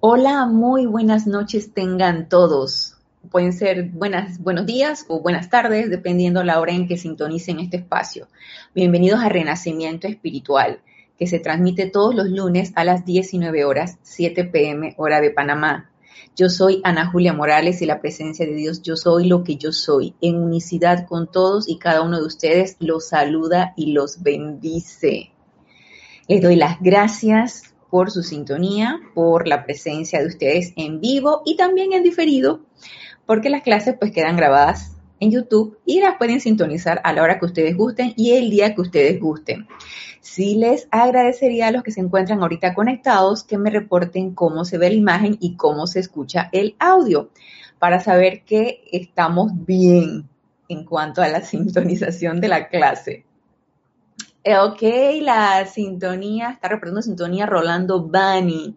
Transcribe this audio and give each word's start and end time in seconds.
Hola, 0.00 0.44
muy 0.44 0.84
buenas 0.84 1.26
noches 1.26 1.72
tengan 1.72 2.28
todos. 2.28 2.98
Pueden 3.30 3.54
ser 3.54 3.84
buenas, 3.84 4.38
buenos 4.38 4.66
días 4.66 5.06
o 5.08 5.22
buenas 5.22 5.48
tardes, 5.48 5.88
dependiendo 5.88 6.44
la 6.44 6.60
hora 6.60 6.72
en 6.72 6.86
que 6.86 6.98
sintonicen 6.98 7.60
este 7.60 7.78
espacio. 7.78 8.28
Bienvenidos 8.74 9.20
a 9.20 9.30
Renacimiento 9.30 10.06
Espiritual, 10.06 10.80
que 11.18 11.26
se 11.26 11.38
transmite 11.38 11.86
todos 11.86 12.14
los 12.14 12.28
lunes 12.28 12.72
a 12.74 12.84
las 12.84 13.06
19 13.06 13.64
horas, 13.64 13.96
7 14.02 14.44
pm, 14.44 14.94
hora 14.98 15.22
de 15.22 15.30
Panamá. 15.30 15.90
Yo 16.36 16.50
soy 16.50 16.82
Ana 16.84 17.10
Julia 17.10 17.32
Morales 17.32 17.80
y 17.80 17.86
la 17.86 18.02
presencia 18.02 18.44
de 18.44 18.52
Dios, 18.52 18.82
yo 18.82 18.96
soy 18.96 19.26
lo 19.26 19.44
que 19.44 19.56
yo 19.56 19.72
soy, 19.72 20.14
en 20.20 20.36
unicidad 20.36 21.06
con 21.06 21.26
todos 21.26 21.70
y 21.70 21.78
cada 21.78 22.02
uno 22.02 22.18
de 22.20 22.26
ustedes 22.26 22.76
los 22.80 23.08
saluda 23.08 23.72
y 23.78 23.92
los 23.92 24.22
bendice. 24.22 25.32
Les 26.28 26.42
doy 26.42 26.56
las 26.56 26.82
gracias 26.82 27.72
por 27.90 28.10
su 28.10 28.22
sintonía, 28.22 29.00
por 29.14 29.46
la 29.46 29.64
presencia 29.64 30.20
de 30.20 30.26
ustedes 30.26 30.72
en 30.76 31.00
vivo 31.00 31.42
y 31.44 31.56
también 31.56 31.92
en 31.92 32.02
diferido, 32.02 32.60
porque 33.26 33.50
las 33.50 33.62
clases 33.62 33.96
pues 33.98 34.12
quedan 34.12 34.36
grabadas 34.36 34.96
en 35.20 35.30
YouTube 35.30 35.78
y 35.84 36.00
las 36.00 36.16
pueden 36.16 36.40
sintonizar 36.40 37.00
a 37.04 37.12
la 37.12 37.22
hora 37.22 37.38
que 37.38 37.46
ustedes 37.46 37.76
gusten 37.76 38.12
y 38.16 38.32
el 38.32 38.50
día 38.50 38.74
que 38.74 38.80
ustedes 38.80 39.20
gusten. 39.20 39.66
Sí 40.20 40.56
les 40.56 40.88
agradecería 40.90 41.68
a 41.68 41.70
los 41.70 41.82
que 41.82 41.92
se 41.92 42.00
encuentran 42.00 42.42
ahorita 42.42 42.74
conectados 42.74 43.44
que 43.44 43.58
me 43.58 43.70
reporten 43.70 44.34
cómo 44.34 44.64
se 44.64 44.78
ve 44.78 44.90
la 44.90 44.96
imagen 44.96 45.36
y 45.40 45.56
cómo 45.56 45.86
se 45.86 46.00
escucha 46.00 46.48
el 46.52 46.76
audio 46.78 47.30
para 47.78 48.00
saber 48.00 48.42
que 48.42 48.82
estamos 48.92 49.52
bien 49.66 50.28
en 50.68 50.84
cuanto 50.84 51.22
a 51.22 51.28
la 51.28 51.40
sintonización 51.42 52.40
de 52.40 52.48
la 52.48 52.68
clase. 52.68 53.25
Ok, 54.48 54.80
la 55.22 55.66
sintonía, 55.66 56.50
está 56.50 56.68
reportando 56.68 57.02
sintonía 57.02 57.46
Rolando 57.46 58.06
Bani. 58.06 58.76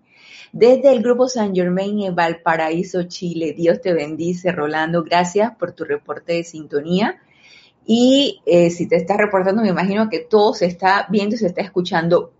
Desde 0.52 0.92
el 0.92 1.04
grupo 1.04 1.28
San 1.28 1.54
Germain 1.54 2.02
en 2.02 2.16
Valparaíso, 2.16 3.04
Chile. 3.04 3.54
Dios 3.55 3.80
te 3.80 3.94
bendice, 3.94 4.52
Rolando. 4.52 5.03
Gracias 5.03 5.56
por 5.58 5.73
tu 5.73 5.84
reporte 5.84 6.34
de 6.34 6.44
sintonía. 6.44 7.22
Y 7.86 8.42
eh, 8.47 8.72
si 8.72 8.88
te 8.88 8.95
estás 8.95 9.17
reportando, 9.17 9.62
me 9.62 9.70
imagino 9.70 10.09
que 10.09 10.22
todo 10.22 10.56
se 10.56 10.66
está 10.66 11.06
viendo 11.08 11.36
y 11.36 11.38
se 11.38 11.45
está 11.45 11.62
escuchando 11.62 12.34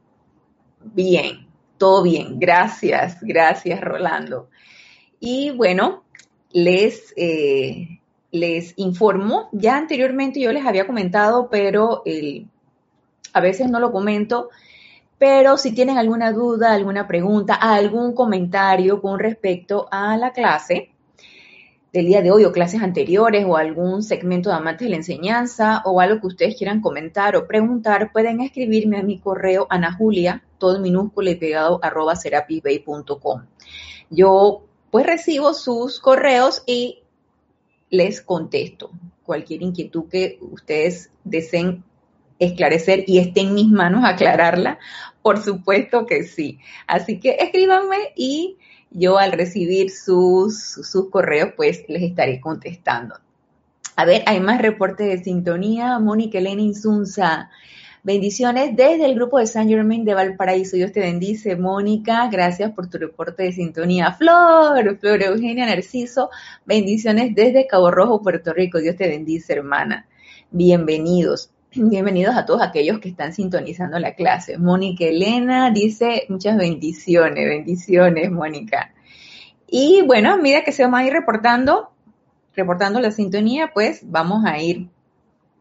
bien. 0.82 1.48
Todo 1.78 2.02
bien. 2.02 2.40
Gracias, 2.40 3.20
gracias, 3.22 3.80
Rolando. 3.80 4.50
Y 5.20 5.52
bueno, 5.52 6.04
les, 6.52 7.14
eh, 7.16 8.00
les 8.32 8.74
informo, 8.78 9.50
ya 9.52 9.78
anteriormente 9.78 10.40
yo 10.40 10.52
les 10.52 10.66
había 10.66 10.88
comentado, 10.88 11.48
pero 11.52 12.02
el 12.06 12.48
a 13.34 13.42
veces 13.42 13.70
no 13.70 13.80
lo 13.80 13.92
comento, 13.92 14.50
pero 15.18 15.58
si 15.58 15.74
tienen 15.74 15.98
alguna 15.98 16.32
duda, 16.32 16.74
alguna 16.74 17.08
pregunta, 17.08 17.56
algún 17.56 18.14
comentario 18.14 19.02
con 19.02 19.20
respecto 19.20 19.88
a 19.92 20.16
la 20.18 20.32
clase 20.32 20.92
del 21.92 22.06
día 22.06 22.22
de 22.22 22.32
hoy 22.32 22.46
o 22.46 22.52
clases 22.52 22.82
anteriores 22.82 23.46
o 23.48 23.58
algún 23.58 24.04
segmento 24.04 24.50
de 24.50 24.56
amantes 24.56 24.86
de 24.86 24.92
la 24.92 24.98
enseñanza 24.98 25.82
o 25.86 26.00
algo 26.00 26.22
que 26.22 26.28
ustedes 26.28 26.56
quieran 26.56 26.82
comentar 26.82 27.36
o 27.36 27.48
preguntar, 27.48 28.12
pueden 28.12 28.42
escribirme 28.42 28.98
a 28.98 29.04
mi 29.04 29.20
correo 29.20 29.68
anajulia, 29.70 30.44
todo 30.58 30.78
en 30.78 30.84
minúscula 30.84 31.32
y 31.32 31.36
pegado, 31.36 31.80
arroba 31.82 32.16
serapisbay.com. 32.16 33.46
Yo 34.10 34.64
pues 34.92 35.06
recibo 35.06 35.54
sus 35.54 36.00
correos 36.00 36.64
y 36.66 37.04
les 37.90 38.22
contesto 38.22 38.92
cualquier 39.24 39.64
inquietud 39.64 40.06
que 40.10 40.40
ustedes 40.42 41.12
deseen 41.24 41.84
esclarecer 42.40 43.04
y 43.06 43.20
esté 43.20 43.42
en 43.42 43.54
mis 43.54 43.68
manos 43.68 44.04
aclararla? 44.06 44.80
Por 45.22 45.44
supuesto 45.44 46.06
que 46.06 46.24
sí. 46.24 46.60
Así 46.88 47.20
que 47.20 47.38
escríbanme 47.40 48.14
y 48.16 48.58
yo 48.92 49.18
al 49.18 49.34
recibir 49.34 49.92
sus, 49.92 50.58
sus 50.60 51.10
correos, 51.10 51.52
pues 51.56 51.84
les 51.88 52.02
estaré 52.02 52.42
contestando. 52.42 53.16
A 53.96 54.06
ver, 54.06 54.24
hay 54.26 54.40
más 54.40 54.62
reportes 54.62 55.08
de 55.08 55.24
sintonía. 55.24 56.00
Mónica 56.00 56.38
Elena 56.38 56.62
Insunza. 56.62 57.50
Bendiciones 58.02 58.74
desde 58.78 59.06
el 59.06 59.16
grupo 59.16 59.40
de 59.40 59.46
San 59.46 59.68
Germain 59.68 60.06
de 60.06 60.14
Valparaíso. 60.14 60.78
Dios 60.78 60.94
te 60.94 61.02
bendice, 61.02 61.58
Mónica. 61.58 62.30
Gracias 62.32 62.72
por 62.72 62.90
tu 62.90 62.98
reporte 62.98 63.44
de 63.44 63.52
sintonía. 63.52 64.14
Flor, 64.14 64.98
Flor 65.00 65.22
Eugenia 65.22 65.66
Narciso. 65.66 66.30
Bendiciones 66.66 67.36
desde 67.36 67.68
Cabo 67.68 67.92
Rojo, 67.92 68.22
Puerto 68.22 68.54
Rico. 68.54 68.80
Dios 68.80 68.96
te 68.96 69.10
bendice, 69.10 69.52
hermana. 69.52 70.08
Bienvenidos. 70.50 71.52
Bienvenidos 71.72 72.36
a 72.36 72.48
todos 72.48 72.64
aquellos 72.64 72.98
que 73.00 73.10
están 73.10 73.32
sintonizando 73.32 74.00
la 74.00 74.16
clase. 74.16 74.58
Mónica 74.58 75.06
Elena 75.06 75.70
dice 75.70 76.26
muchas 76.28 76.58
bendiciones, 76.58 77.48
bendiciones, 77.48 78.32
Mónica. 78.32 78.96
Y 79.68 80.02
bueno, 80.02 80.34
a 80.34 80.38
medida 80.38 80.64
que 80.64 80.72
se 80.72 80.84
van 80.84 80.96
a 80.96 81.06
ir 81.06 81.14
reportando, 81.14 81.92
reportando 82.56 83.00
la 83.00 83.12
sintonía, 83.12 83.70
pues 83.72 84.02
vamos 84.04 84.46
a 84.46 84.58
ir 84.58 84.90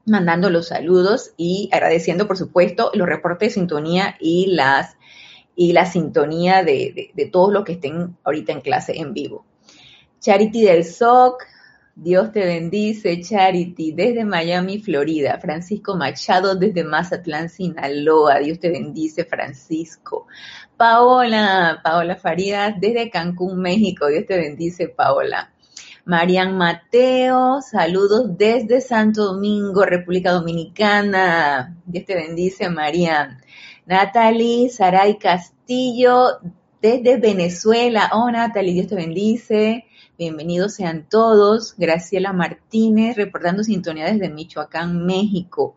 mandando 0.06 0.48
los 0.48 0.68
saludos 0.68 1.34
y 1.36 1.68
agradeciendo, 1.72 2.26
por 2.26 2.38
supuesto, 2.38 2.90
los 2.94 3.06
reportes 3.06 3.50
de 3.50 3.54
sintonía 3.56 4.16
y 4.18 4.46
las 4.46 4.96
y 5.54 5.74
la 5.74 5.84
sintonía 5.84 6.64
de, 6.64 7.10
de 7.12 7.26
todos 7.26 7.52
los 7.52 7.64
que 7.64 7.72
estén 7.72 8.16
ahorita 8.24 8.52
en 8.52 8.62
clase 8.62 8.98
en 8.98 9.12
vivo. 9.12 9.44
Charity 10.20 10.62
del 10.62 10.84
SOC, 10.84 11.44
Dios 12.00 12.30
te 12.30 12.44
bendice, 12.44 13.20
Charity, 13.20 13.90
desde 13.90 14.24
Miami, 14.24 14.78
Florida. 14.78 15.36
Francisco 15.40 15.96
Machado, 15.96 16.54
desde 16.54 16.84
Mazatlán, 16.84 17.48
Sinaloa. 17.48 18.38
Dios 18.38 18.60
te 18.60 18.70
bendice, 18.70 19.24
Francisco. 19.24 20.28
Paola, 20.76 21.80
Paola 21.82 22.14
Farías, 22.14 22.74
desde 22.80 23.10
Cancún, 23.10 23.60
México. 23.60 24.06
Dios 24.06 24.26
te 24.26 24.36
bendice, 24.36 24.88
Paola. 24.88 25.52
Marian 26.04 26.56
Mateo, 26.56 27.60
saludos 27.62 28.38
desde 28.38 28.80
Santo 28.80 29.24
Domingo, 29.34 29.84
República 29.84 30.30
Dominicana. 30.30 31.76
Dios 31.84 32.04
te 32.04 32.14
bendice, 32.14 32.70
Marian. 32.70 33.42
Natalie 33.86 34.68
Saray 34.70 35.18
Castillo, 35.18 36.38
desde 36.80 37.16
Venezuela. 37.16 38.10
Oh, 38.12 38.30
Natalie, 38.30 38.74
Dios 38.74 38.86
te 38.86 38.94
bendice. 38.94 39.87
Bienvenidos 40.18 40.74
sean 40.74 41.06
todos. 41.08 41.76
Graciela 41.78 42.32
Martínez, 42.32 43.14
reportando 43.14 43.62
sintonía 43.62 44.06
desde 44.06 44.28
Michoacán, 44.28 45.06
México. 45.06 45.76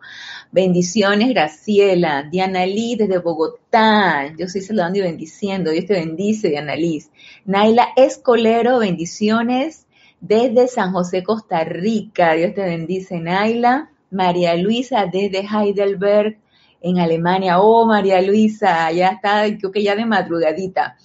Bendiciones, 0.51 1.29
Graciela. 1.29 2.23
Diana 2.23 2.65
Liz, 2.65 2.97
desde 2.97 3.19
Bogotá. 3.19 4.33
Yo 4.35 4.47
estoy 4.47 4.61
saludando 4.61 4.97
y 4.97 5.03
bendiciendo. 5.03 5.69
Dios 5.69 5.85
te 5.85 5.93
bendice, 5.93 6.49
Diana 6.49 6.75
Liz. 6.75 7.11
Naila 7.45 7.89
Escolero, 7.95 8.79
bendiciones 8.79 9.85
desde 10.21 10.67
San 10.67 10.91
José, 10.91 11.21
Costa 11.21 11.63
Rica. 11.63 12.33
Dios 12.33 12.55
te 12.55 12.63
bendice, 12.63 13.19
Naila. 13.19 13.91
María 14.09 14.55
Luisa, 14.55 15.05
desde 15.05 15.45
Heidelberg, 15.45 16.39
en 16.81 16.97
Alemania. 16.97 17.59
Oh, 17.59 17.85
María 17.85 18.19
Luisa, 18.23 18.91
ya 18.91 19.09
está, 19.09 19.43
creo 19.55 19.71
que 19.71 19.83
ya 19.83 19.95
de 19.95 20.05
madrugadita. 20.07 20.97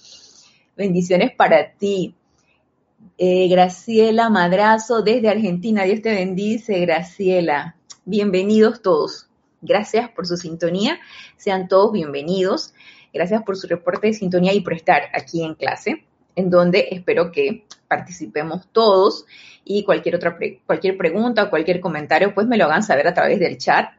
Bendiciones 0.75 1.35
para 1.35 1.73
ti. 1.73 2.15
Eh, 3.19 3.47
Graciela 3.47 4.29
Madrazo 4.29 5.01
desde 5.01 5.29
Argentina. 5.29 5.83
Dios 5.83 6.03
te 6.03 6.11
bendice, 6.11 6.79
Graciela. 6.81 7.75
Bienvenidos 8.05 8.83
todos. 8.83 9.27
Gracias 9.59 10.11
por 10.11 10.27
su 10.27 10.37
sintonía. 10.37 10.99
Sean 11.35 11.67
todos 11.67 11.91
bienvenidos. 11.91 12.75
Gracias 13.11 13.41
por 13.41 13.57
su 13.57 13.65
reporte 13.65 14.05
de 14.05 14.13
sintonía 14.13 14.53
y 14.53 14.61
por 14.61 14.73
estar 14.73 15.01
aquí 15.15 15.43
en 15.43 15.55
clase, 15.55 16.05
en 16.35 16.51
donde 16.51 16.89
espero 16.91 17.31
que 17.31 17.65
participemos 17.87 18.67
todos 18.71 19.25
y 19.65 19.83
cualquier 19.83 20.17
otra 20.17 20.37
cualquier 20.67 20.95
pregunta 20.95 21.45
o 21.45 21.49
cualquier 21.49 21.79
comentario, 21.79 22.35
pues 22.35 22.45
me 22.45 22.57
lo 22.57 22.65
hagan 22.65 22.83
saber 22.83 23.07
a 23.07 23.15
través 23.15 23.39
del 23.39 23.57
chat. 23.57 23.93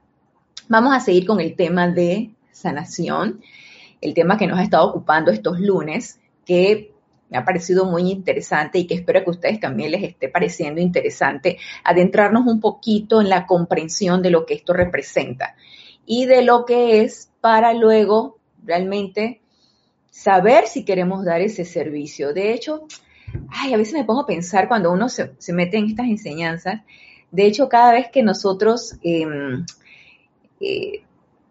Vamos 0.69 0.95
a 0.95 1.01
seguir 1.01 1.27
con 1.27 1.41
el 1.41 1.57
tema 1.57 1.89
de 1.89 2.31
sanación, 2.53 3.41
el 4.01 4.15
tema 4.15 4.39
que 4.39 4.47
nos 4.47 4.61
ha 4.61 4.63
estado 4.63 4.87
ocupando 4.89 5.33
estos 5.33 5.59
lunes, 5.59 6.21
que 6.47 6.93
me 7.31 7.39
ha 7.39 7.45
parecido 7.45 7.85
muy 7.85 8.11
interesante 8.11 8.79
y 8.79 8.87
que 8.87 8.95
espero 8.95 9.21
que 9.21 9.31
a 9.31 9.33
ustedes 9.33 9.61
también 9.61 9.91
les 9.91 10.03
esté 10.03 10.29
pareciendo 10.29 10.81
interesante 10.81 11.59
adentrarnos 11.85 12.47
un 12.47 12.61
poquito 12.61 13.21
en 13.21 13.29
la 13.29 13.47
comprensión 13.47 14.23
de 14.23 14.31
lo 14.31 14.47
que 14.47 14.55
esto 14.55 14.73
representa 14.73 15.55
y 16.07 16.27
de 16.27 16.43
lo 16.43 16.65
que 16.65 17.03
es 17.03 17.31
para 17.41 17.75
luego 17.75 18.39
realmente 18.65 19.41
saber 20.11 20.67
si 20.67 20.85
queremos 20.85 21.25
dar 21.25 21.41
ese 21.41 21.65
servicio. 21.65 22.33
De 22.33 22.53
hecho, 22.53 22.87
ay, 23.51 23.75
a 23.75 23.77
veces 23.77 23.95
me 23.95 24.05
pongo 24.05 24.23
a 24.23 24.27
pensar 24.27 24.69
cuando 24.69 24.91
uno 24.91 25.09
se, 25.09 25.31
mete 25.53 25.77
en 25.77 25.87
estas 25.87 26.07
enseñanzas, 26.07 26.83
de 27.31 27.47
hecho, 27.47 27.69
cada 27.69 27.93
vez 27.93 28.09
que 28.11 28.23
nosotros 28.23 28.97
em, 29.03 29.67
eh, 30.61 31.03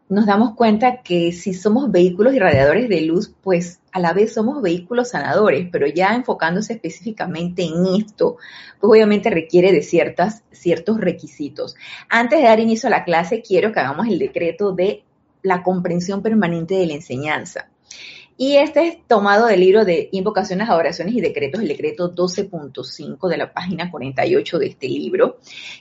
nos 0.09 0.25
damos 0.25 0.55
cuenta 0.55 1.01
que 1.01 1.33
si 1.33 1.53
somos 1.53 1.91
vehículos 1.91 2.33
irradiadores 2.33 2.87
de 2.87 3.01
luz, 3.01 3.33
pues 3.41 3.81
a 3.91 3.99
la 3.99 4.13
vez 4.13 4.33
somos 4.33 4.61
vehículos 4.61 5.09
sanadores, 5.09 5.67
pero 5.71 5.85
ya 5.87 6.15
enfocándose 6.15 6.73
específicamente 6.73 7.63
en 7.63 7.85
esto, 8.01 8.37
pues 8.79 8.91
obviamente 8.91 9.29
requiere 9.29 9.71
de 9.71 9.81
ciertas, 9.81 10.43
ciertos 10.51 10.99
requisitos. 11.01 11.75
Antes 12.09 12.39
de 12.39 12.45
dar 12.45 12.59
inicio 12.59 12.87
a 12.87 12.91
la 12.91 13.03
clase, 13.03 13.41
quiero 13.41 13.71
que 13.71 13.79
hagamos 13.81 14.07
el 14.07 14.19
decreto 14.19 14.71
de 14.71 15.03
la 15.41 15.61
comprensión 15.61 16.21
permanente 16.21 16.75
de 16.75 16.85
la 16.87 16.93
enseñanza. 16.93 17.69
Y 18.39 18.57
este 18.57 18.87
es 18.87 19.07
tomado 19.07 19.47
del 19.47 19.59
libro 19.59 19.83
de 19.83 20.09
Invocaciones, 20.11 20.69
Adoraciones 20.69 21.15
y 21.15 21.21
Decretos, 21.21 21.59
el 21.59 21.67
decreto 21.67 22.13
12.5 22.13 23.27
de 23.27 23.37
la 23.37 23.51
página 23.51 23.89
48 23.89 24.59
de 24.59 24.67
este 24.67 24.87
libro. 24.87 25.39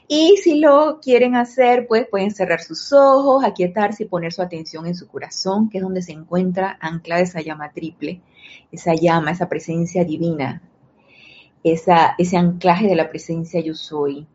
Y 0.08 0.38
si 0.38 0.58
lo 0.58 0.98
quieren 1.02 1.36
hacer, 1.36 1.86
pues 1.86 2.08
pueden 2.08 2.30
cerrar 2.30 2.62
sus 2.62 2.94
ojos, 2.94 3.44
aquietarse 3.44 4.04
y 4.04 4.06
poner 4.06 4.32
su 4.32 4.40
atención 4.40 4.86
en 4.86 4.94
su 4.94 5.06
corazón, 5.06 5.68
que 5.68 5.78
es 5.78 5.84
donde 5.84 6.00
se 6.00 6.12
encuentra 6.12 6.78
anclada 6.80 7.20
esa 7.20 7.42
llama 7.42 7.72
triple, 7.72 8.22
esa 8.72 8.94
llama, 8.94 9.32
esa 9.32 9.50
presencia 9.50 10.02
divina, 10.04 10.62
esa, 11.62 12.14
ese 12.16 12.38
anclaje 12.38 12.86
de 12.86 12.96
la 12.96 13.10
presencia 13.10 13.60
yo 13.60 13.74
soy, 13.74 14.26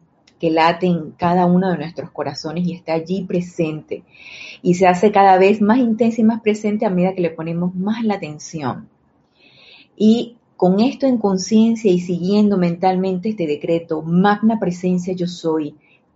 que 0.41 0.49
late 0.49 0.88
en 0.88 1.11
cada 1.11 1.45
uno 1.45 1.69
de 1.69 1.77
nuestros 1.77 2.09
corazones 2.09 2.65
y 2.65 2.73
está 2.73 2.93
allí 2.93 3.25
presente. 3.25 4.03
Y 4.63 4.73
se 4.73 4.88
hace 4.88 5.11
cada 5.11 5.38
vez 5.38 5.61
más 5.61 5.77
intensa 5.77 6.19
y 6.19 6.23
más 6.23 6.41
presente 6.41 6.88
a 6.88 6.89
medida 6.89 7.13
que 7.13 7.21
le 7.21 7.29
ponemos 7.29 7.75
más 7.75 8.03
la 8.03 8.15
atención. 8.15 8.89
Y 9.95 10.38
con 10.57 10.79
esto 10.79 11.05
en 11.05 11.19
conciencia 11.19 11.91
y 11.91 11.99
siguiendo 11.99 12.57
mentalmente 12.57 13.29
este 13.29 13.45
decreto, 13.45 14.01
magna 14.01 14.59
presencia 14.59 15.13
yo 15.13 15.27
soy, 15.27 15.75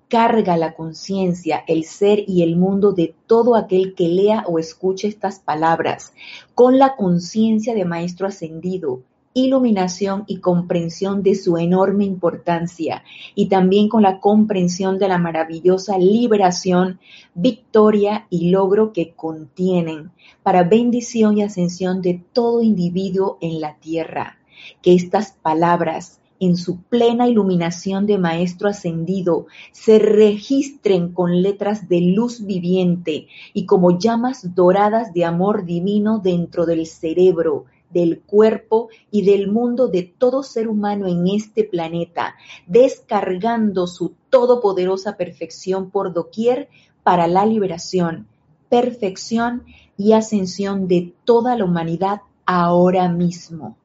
carga 0.09 0.57
la 0.57 0.73
conciencia, 0.73 1.63
el 1.67 1.83
ser 1.83 2.23
y 2.27 2.41
el 2.41 2.55
mundo 2.55 2.93
de 2.93 3.13
todo 3.27 3.55
aquel 3.55 3.93
que 3.93 4.07
lea 4.07 4.43
o 4.47 4.57
escuche 4.57 5.07
estas 5.07 5.37
palabras, 5.37 6.13
con 6.55 6.79
la 6.79 6.95
conciencia 6.95 7.75
de 7.75 7.85
Maestro 7.85 8.25
Ascendido, 8.25 9.03
iluminación 9.37 10.23
y 10.27 10.37
comprensión 10.37 11.21
de 11.21 11.35
su 11.35 11.57
enorme 11.57 12.05
importancia 12.05 13.03
y 13.35 13.47
también 13.47 13.89
con 13.89 14.01
la 14.01 14.21
comprensión 14.21 14.97
de 14.97 15.09
la 15.09 15.17
maravillosa 15.17 15.97
liberación, 15.97 16.99
victoria 17.33 18.27
y 18.29 18.49
logro 18.49 18.93
que 18.93 19.13
contienen 19.13 20.11
para 20.41 20.63
bendición 20.63 21.37
y 21.37 21.43
ascensión 21.43 22.01
de 22.01 22.23
todo 22.31 22.61
individuo 22.61 23.37
en 23.41 23.59
la 23.59 23.75
tierra. 23.75 24.37
Que 24.81 24.93
estas 24.93 25.33
palabras 25.33 26.21
en 26.39 26.55
su 26.55 26.81
plena 26.83 27.27
iluminación 27.27 28.05
de 28.05 28.17
Maestro 28.17 28.69
Ascendido 28.69 29.47
se 29.73 29.99
registren 29.99 31.11
con 31.11 31.41
letras 31.41 31.89
de 31.89 31.99
luz 31.99 32.45
viviente 32.45 33.27
y 33.53 33.65
como 33.65 33.99
llamas 33.99 34.55
doradas 34.55 35.13
de 35.13 35.25
amor 35.25 35.65
divino 35.65 36.19
dentro 36.19 36.65
del 36.65 36.85
cerebro, 36.85 37.65
del 37.95 38.19
cuerpo 38.19 38.89
y 39.09 39.23
del 39.23 39.49
mundo 39.49 39.87
de 39.87 40.03
todo 40.03 40.43
ser 40.43 40.67
humano 40.67 41.07
en 41.07 41.29
este 41.29 41.63
planeta, 41.63 42.35
descargando 42.67 43.87
su 43.87 44.15
todopoderosa 44.29 45.15
perfección 45.15 45.91
por 45.91 46.13
doquier 46.13 46.67
para 47.03 47.25
la 47.27 47.45
liberación, 47.45 48.27
perfección 48.67 49.63
y 49.97 50.11
ascensión 50.11 50.89
de 50.89 51.13
toda 51.23 51.55
la 51.55 51.63
humanidad 51.63 52.19
ahora 52.45 53.07
mismo. 53.07 53.77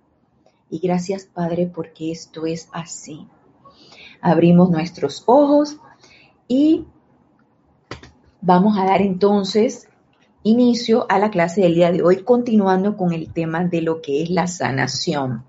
Y 0.71 0.81
gracias 0.81 1.27
Padre 1.27 1.71
porque 1.73 2.11
esto 2.11 2.47
es 2.47 2.69
así. 2.73 3.29
Abrimos 4.21 4.71
nuestros 4.71 5.23
ojos 5.27 5.77
y 6.49 6.85
vamos 8.41 8.77
a 8.77 8.87
dar 8.87 9.03
entonces 9.03 9.89
inicio 10.43 11.07
a 11.09 11.19
la 11.19 11.31
clase 11.31 11.61
del 11.63 11.75
día 11.75 11.93
de 11.93 12.03
hoy, 12.03 12.23
continuando 12.23 12.97
con 12.97 13.13
el 13.13 13.33
tema 13.33 13.65
de 13.65 13.83
lo 13.83 14.01
que 14.01 14.23
es 14.23 14.31
la 14.31 14.47
sanación. 14.47 15.45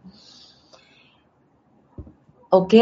Ok, 2.54 2.74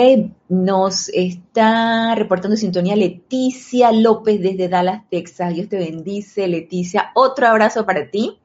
nos 0.47 1.09
está 1.09 2.15
reportando 2.15 2.57
sintonía 2.57 2.95
Leticia 2.95 3.91
López 3.91 4.41
desde 4.41 4.67
Dallas, 4.67 5.03
Texas. 5.11 5.53
Dios 5.53 5.69
te 5.69 5.77
bendice, 5.77 6.47
Leticia. 6.47 7.11
Otro 7.13 7.45
abrazo 7.45 7.85
para 7.85 8.09
ti. 8.09 8.39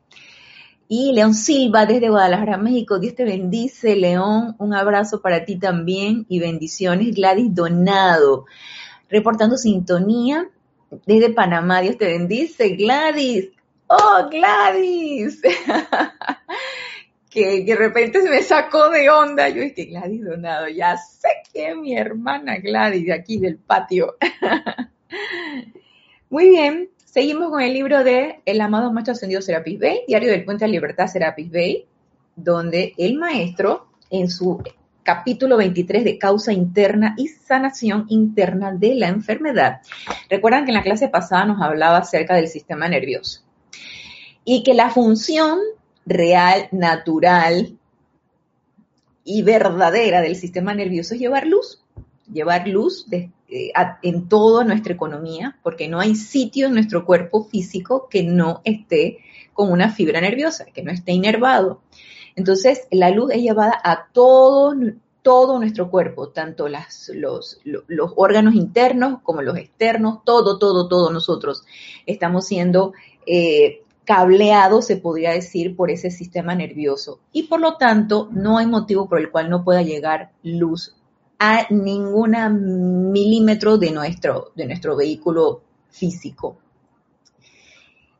Y 0.87 1.13
León 1.15 1.33
Silva 1.33 1.87
desde 1.87 2.11
Guadalajara, 2.11 2.59
México. 2.59 2.99
Dios 2.99 3.15
te 3.15 3.25
bendice, 3.25 3.97
León. 3.97 4.55
Un 4.59 4.75
abrazo 4.75 5.23
para 5.23 5.47
ti 5.47 5.57
también 5.59 6.27
y 6.29 6.41
bendiciones. 6.41 7.15
Gladys 7.15 7.55
Donado, 7.55 8.45
reportando 9.09 9.57
sintonía 9.57 10.51
desde 11.07 11.31
Panamá. 11.31 11.81
Dios 11.81 11.97
te 11.97 12.05
bendice, 12.05 12.77
Gladys. 12.77 13.49
¡Oh, 13.97 14.29
Gladys! 14.29 15.41
que, 17.31 17.65
de 17.65 17.77
repente 17.77 18.23
se 18.23 18.29
me 18.29 18.43
sacó 18.43 18.91
de 18.91 19.09
onda. 19.09 19.49
Yo 19.49 19.63
dije, 19.63 19.85
Gladys 19.85 20.25
Donado, 20.25 20.69
ya 20.69 20.97
sé 20.97 21.29
que 21.53 21.69
es 21.69 21.77
mi 21.77 21.97
hermana 21.97 22.57
Gladys 22.59 23.07
de 23.07 23.13
aquí 23.13 23.39
del 23.39 23.57
patio. 23.57 24.17
Muy 26.31 26.49
bien, 26.49 26.91
seguimos 27.05 27.51
con 27.51 27.61
el 27.61 27.73
libro 27.73 28.03
de 28.03 28.41
El 28.45 28.61
amado 28.61 28.93
maestro 28.93 29.13
ascendido 29.13 29.43
Serapis 29.43 29.79
Bey, 29.79 30.01
Diario 30.09 30.33
del 30.33 30.45
Puente 30.45 30.65
de 30.65 30.73
Libertad 30.73 31.07
Serapis 31.07 31.51
Bey, 31.51 31.87
donde 32.35 32.95
el 32.99 33.17
maestro, 33.17 33.87
en 34.11 34.29
su 34.29 34.61
capítulo 35.05 35.57
23 35.57 36.03
de 36.03 36.19
causa 36.19 36.53
interna 36.53 37.15
y 37.17 37.29
sanación 37.29 38.07
interna 38.09 38.73
de 38.73 38.97
la 38.97 39.07
enfermedad. 39.07 39.83
Recuerdan 40.29 40.65
que 40.65 40.73
en 40.73 40.79
la 40.79 40.83
clase 40.83 41.09
pasada 41.09 41.45
nos 41.45 41.63
hablaba 41.63 41.99
acerca 41.99 42.35
del 42.35 42.49
sistema 42.49 42.89
nervioso 42.89 43.45
y 44.45 44.63
que 44.63 44.75
la 44.75 44.91
función 44.91 45.59
real, 46.07 46.69
natural 46.73 47.79
y 49.25 49.43
verdadera 49.43 50.21
del 50.21 50.37
sistema 50.37 50.75
nervioso 50.75 51.15
es 51.15 51.21
llevar 51.21 51.47
luz, 51.47 51.83
llevar 52.31 52.69
luz 52.69 53.07
eh, 53.11 53.31
en 54.03 54.29
toda 54.29 54.65
nuestra 54.65 54.93
economía, 54.93 55.59
porque 55.63 55.89
no 55.89 56.01
hay 56.01 56.15
sitio 56.15 56.67
en 56.67 56.75
nuestro 56.75 57.05
cuerpo 57.07 57.45
físico 57.45 58.09
que 58.11 58.23
no 58.23 58.61
esté 58.65 59.19
con 59.53 59.71
una 59.71 59.91
fibra 59.91 60.21
nerviosa, 60.21 60.67
que 60.67 60.83
no 60.83 60.91
esté 60.91 61.13
inervado. 61.13 61.81
Entonces, 62.37 62.87
la 62.91 63.11
luz 63.11 63.31
es 63.33 63.43
llevada 63.43 63.81
a 63.83 64.09
todo, 64.13 64.75
todo 65.23 65.59
nuestro 65.59 65.89
cuerpo, 65.91 66.31
tanto 66.31 66.69
los, 66.69 67.11
los, 67.65 68.13
órganos 68.17 68.55
internos 68.55 69.21
como 69.23 69.41
los 69.41 69.57
externos, 69.57 70.19
todo, 70.25 70.59
todo, 70.59 70.89
todo 70.89 71.11
nosotros 71.11 71.65
estamos 72.07 72.47
siendo 72.47 72.93
eh, 73.25 73.84
cableado, 74.05 74.83
se 74.83 74.97
podría 74.97 75.33
decir, 75.33 75.77
por 75.77 75.91
ese 75.91 76.11
sistema 76.11 76.55
nervioso. 76.55 77.21
Y 77.33 77.45
por 77.45 77.61
lo 77.61 77.77
tanto, 77.77 78.29
no 78.33 78.59
hay 78.59 78.67
motivo 78.67 79.09
por 79.09 79.19
el 79.19 79.31
cual 79.31 79.51
no 79.51 79.65
pueda 79.65 79.83
llegar 79.83 80.31
luz 80.43 80.95
a 81.39 81.67
ningún 81.71 83.13
milímetro 83.13 83.79
de 83.79 83.91
nuestro, 83.91 84.53
de 84.55 84.67
nuestro 84.67 84.97
vehículo 84.97 85.63
físico. 85.91 86.59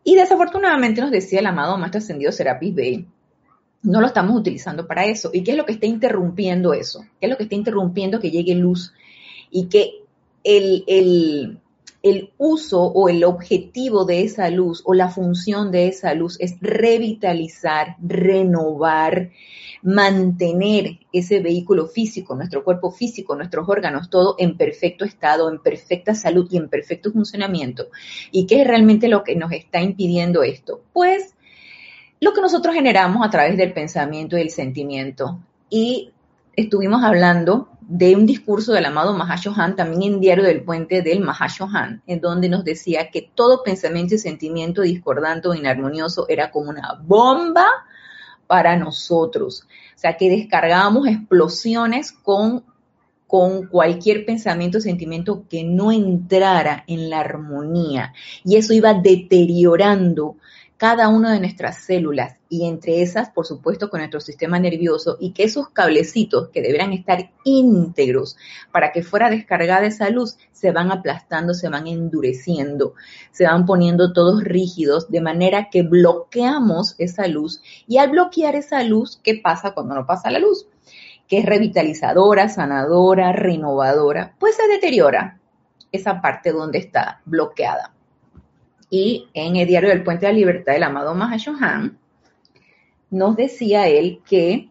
Y 0.03 0.17
desafortunadamente 0.17 1.01
nos 1.01 1.11
decía 1.11 1.41
el 1.41 1.47
amado 1.47 1.79
Maestro 1.79 1.99
Ascendido 1.99 2.33
Serapis 2.33 2.75
Bey, 2.75 3.07
no 3.83 4.01
lo 4.01 4.07
estamos 4.07 4.37
utilizando 4.37 4.87
para 4.87 5.05
eso. 5.05 5.31
¿Y 5.33 5.43
qué 5.43 5.53
es 5.53 5.57
lo 5.57 5.65
que 5.65 5.73
está 5.73 5.87
interrumpiendo 5.87 6.73
eso? 6.73 7.05
¿Qué 7.21 7.27
es 7.27 7.31
lo 7.31 7.37
que 7.37 7.45
está 7.45 7.55
interrumpiendo 7.55 8.19
que 8.19 8.31
llegue 8.31 8.55
luz? 8.55 8.93
Y 9.51 9.67
que 9.67 10.03
el, 10.43 10.85
el, 10.87 11.59
el 12.05 12.35
uso 12.37 12.83
o 12.83 13.09
el 13.09 13.25
objetivo 13.25 14.05
de 14.05 14.23
esa 14.23 14.51
luz 14.51 14.83
o 14.85 14.93
la 14.93 15.09
función 15.09 15.73
de 15.73 15.89
esa 15.89 16.13
luz 16.13 16.37
es 16.39 16.57
revitalizar, 16.61 17.97
renovar, 17.99 19.31
mantener 19.83 20.99
ese 21.15 21.41
vehículo 21.41 21.87
físico, 21.87 22.37
nuestro 22.37 22.63
cuerpo 22.63 22.91
físico, 22.91 23.35
nuestros 23.35 23.67
órganos, 23.71 24.11
todo 24.11 24.37
en 24.39 24.59
perfecto 24.59 25.07
estado, 25.07 25.51
en 25.51 25.63
perfecta 25.63 26.15
salud 26.15 26.47
y 26.51 26.59
en 26.59 26.69
perfecto 26.69 27.11
funcionamiento. 27.11 27.87
¿Y 28.31 28.47
qué 28.47 28.61
es 28.61 28.67
realmente 28.67 29.09
lo 29.09 29.25
que 29.25 29.35
nos 29.35 29.51
está 29.53 29.81
impidiendo 29.81 30.43
esto? 30.43 30.83
Pues 30.93 31.35
lo 32.21 32.35
que 32.35 32.43
nosotros 32.43 32.75
generamos 32.75 33.27
a 33.27 33.31
través 33.31 33.57
del 33.57 33.73
pensamiento 33.73 34.37
y 34.37 34.43
el 34.43 34.51
sentimiento. 34.51 35.41
Y 35.71 36.13
estuvimos 36.57 37.03
hablando 37.03 37.69
de 37.81 38.17
un 38.17 38.27
discurso 38.27 38.73
del 38.73 38.87
amado 38.87 39.13
Mahashohan, 39.13 39.77
también 39.77 40.15
en 40.15 40.21
Diario 40.21 40.45
del 40.45 40.63
Puente 40.63 41.03
del 41.03 41.21
Mahashohan, 41.21 42.03
en 42.07 42.21
donde 42.21 42.49
nos 42.49 42.65
decía 42.65 43.11
que 43.11 43.31
todo 43.35 43.63
pensamiento 43.63 44.15
y 44.15 44.19
sentimiento 44.19 44.83
discordante 44.83 45.49
o 45.49 45.55
inarmonioso 45.55 46.27
era 46.29 46.51
como 46.51 46.71
una 46.71 46.99
bomba 47.03 47.67
para 48.47 48.77
nosotros. 48.77 49.67
O 49.95 49.99
sea, 49.99 50.17
que 50.17 50.31
descargábamos 50.31 51.07
explosiones 51.07 52.13
con, 52.13 52.65
con 53.27 53.67
cualquier 53.67 54.25
pensamiento 54.25 54.79
o 54.79 54.81
sentimiento 54.81 55.45
que 55.49 55.65
no 55.65 55.93
entrara 55.93 56.85
en 56.87 57.11
la 57.11 57.21
armonía. 57.21 58.15
Y 58.45 58.57
eso 58.57 58.73
iba 58.73 58.95
deteriorando 58.95 60.37
cada 60.85 61.09
una 61.09 61.33
de 61.33 61.41
nuestras 61.41 61.79
células 61.79 62.37
y 62.51 62.69
entre 62.69 63.01
esas, 63.01 63.31
por 63.31 63.47
supuesto, 63.47 63.89
con 63.89 64.01
nuestro 64.01 64.21
sistema 64.21 64.59
nervioso 64.59 65.17
y 65.19 65.33
que 65.33 65.45
esos 65.45 65.71
cablecitos 65.71 66.51
que 66.51 66.61
deberán 66.61 66.93
estar 66.93 67.31
íntegros 67.43 68.37
para 68.71 68.93
que 68.93 69.03
fuera 69.03 69.31
descargada 69.31 69.87
esa 69.87 70.11
luz 70.11 70.37
se 70.53 70.73
van 70.73 70.93
aplastando, 70.93 71.55
se 71.55 71.71
van 71.71 71.87
endureciendo, 71.87 72.93
se 73.33 73.47
van 73.47 73.65
poniendo 73.65 74.13
todos 74.13 74.45
rígidos 74.45 75.11
de 75.11 75.23
manera 75.23 75.71
que 75.71 75.85
bloqueamos 75.85 76.97
esa 76.99 77.29
luz 77.29 77.63
y 77.87 77.97
al 77.97 78.11
bloquear 78.11 78.55
esa 78.55 78.83
luz, 78.83 79.19
¿qué 79.25 79.41
pasa 79.43 79.73
cuando 79.73 79.95
no 79.95 80.05
pasa 80.05 80.31
la 80.31 80.39
luz? 80.39 80.67
Que 81.29 81.39
es 81.39 81.47
revitalizadora, 81.47 82.51
sanadora, 82.51 83.33
renovadora, 83.33 84.35
pues 84.39 84.57
se 84.57 84.69
deteriora 84.69 85.41
esa 85.93 86.21
parte 86.21 86.53
donde 86.53 86.77
está 86.77 87.23
bloqueada. 87.25 87.94
Y 88.97 89.27
en 89.35 89.57
el 89.57 89.67
diario 89.67 89.89
del 89.89 90.05
Puente 90.05 90.25
de 90.25 90.33
la 90.33 90.39
Libertad 90.39 90.75
del 90.75 90.85
amado 90.85 91.17
Mahashohan, 91.17 91.99
nos 93.11 93.35
decía 93.35 93.89
él 93.89 94.21
que 94.25 94.69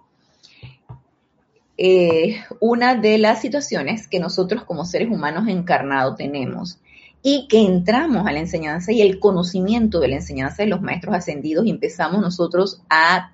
eh, 1.77 2.41
una 2.61 2.95
de 2.95 3.17
las 3.17 3.41
situaciones 3.41 4.07
que 4.07 4.21
nosotros 4.21 4.63
como 4.63 4.85
seres 4.85 5.11
humanos 5.11 5.49
encarnados 5.49 6.15
tenemos 6.15 6.79
y 7.21 7.49
que 7.49 7.65
entramos 7.65 8.25
a 8.25 8.31
la 8.31 8.39
enseñanza 8.39 8.93
y 8.93 9.01
el 9.01 9.19
conocimiento 9.19 9.99
de 9.99 10.07
la 10.07 10.15
enseñanza 10.15 10.63
de 10.63 10.69
los 10.69 10.81
maestros 10.81 11.15
ascendidos 11.15 11.65
y 11.65 11.71
empezamos 11.71 12.21
nosotros 12.21 12.81
a, 12.89 13.33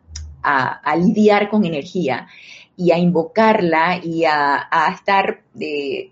lidiar 0.97 1.51
con 1.51 1.65
energía 1.65 2.27
y 2.75 2.89
a 2.89 2.97
invocarla 2.97 4.03
y 4.03 4.25
a, 4.25 4.67
estar 4.91 5.43
eh, 5.59 6.09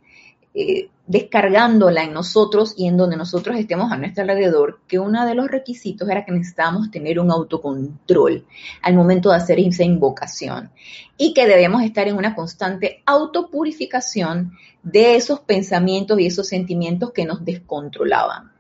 eh, 0.54 0.90
descargándola 1.08 2.04
en 2.04 2.14
nosotros 2.14 2.74
y 2.78 2.88
en 2.88 2.98
donde 2.98 3.16
nosotros 3.16 3.58
estemos 3.58 3.92
a 3.92 3.98
nuestro 3.98 4.24
alrededor, 4.24 4.82
que 4.88 5.00
uno 5.00 5.26
de 5.26 5.36
los 5.36 5.48
requisitos 5.48 6.08
era 6.10 6.26
que 6.26 6.34
necesitábamos 6.34 6.92
tener 6.92 7.20
un 7.20 7.32
autocontrol 7.32 8.46
al 8.82 8.94
momento 8.94 9.30
de 9.30 9.38
hacer 9.38 9.60
esa 9.60 9.84
invocación 9.84 10.70
y 11.18 11.34
que 11.34 11.48
debemos 11.48 11.82
estar 11.84 12.08
en 12.08 12.18
una 12.18 12.36
constante 12.36 13.02
autopurificación 13.06 14.52
de 14.84 15.16
esos 15.16 15.40
pensamientos 15.40 16.20
y 16.20 16.28
esos 16.28 16.48
sentimientos 16.48 17.12
que 17.14 17.26
nos 17.26 17.44
descontrolaban. 17.44 18.52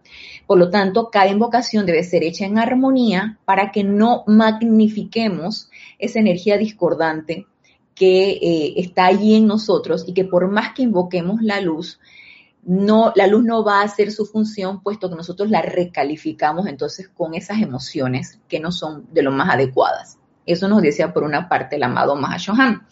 Por 0.47 0.57
lo 0.57 0.69
tanto, 0.69 1.09
cada 1.11 1.27
invocación 1.27 1.85
debe 1.85 2.03
ser 2.05 2.23
hecha 2.23 2.45
en 2.45 2.57
armonía 2.57 3.37
para 3.43 3.73
que 3.73 3.83
no 3.83 4.23
magnifiquemos 4.25 5.69
esa 5.99 6.19
energía 6.19 6.57
discordante 6.57 7.45
que 7.93 8.29
eh, 8.29 8.73
está 8.77 9.07
allí 9.07 9.35
en 9.35 9.47
nosotros 9.47 10.05
y 10.07 10.13
que 10.13 10.23
por 10.23 10.49
más 10.49 10.73
que 10.73 10.83
invoquemos 10.83 11.41
la 11.41 11.59
luz, 11.59 11.99
no, 12.67 13.13
la 13.15 13.27
luz 13.27 13.45
no 13.45 13.63
va 13.63 13.79
a 13.79 13.85
hacer 13.85 14.11
su 14.11 14.25
función, 14.25 14.83
puesto 14.83 15.09
que 15.09 15.15
nosotros 15.15 15.49
la 15.49 15.61
recalificamos 15.61 16.67
entonces 16.67 17.07
con 17.07 17.33
esas 17.33 17.61
emociones 17.61 18.41
que 18.49 18.59
no 18.59 18.73
son 18.73 19.07
de 19.13 19.23
lo 19.23 19.31
más 19.31 19.49
adecuadas. 19.49 20.17
Eso 20.45 20.67
nos 20.67 20.81
decía 20.81 21.13
por 21.13 21.23
una 21.23 21.47
parte 21.47 21.77
el 21.77 21.83
amado 21.83 22.17
Mahashohan. 22.17 22.85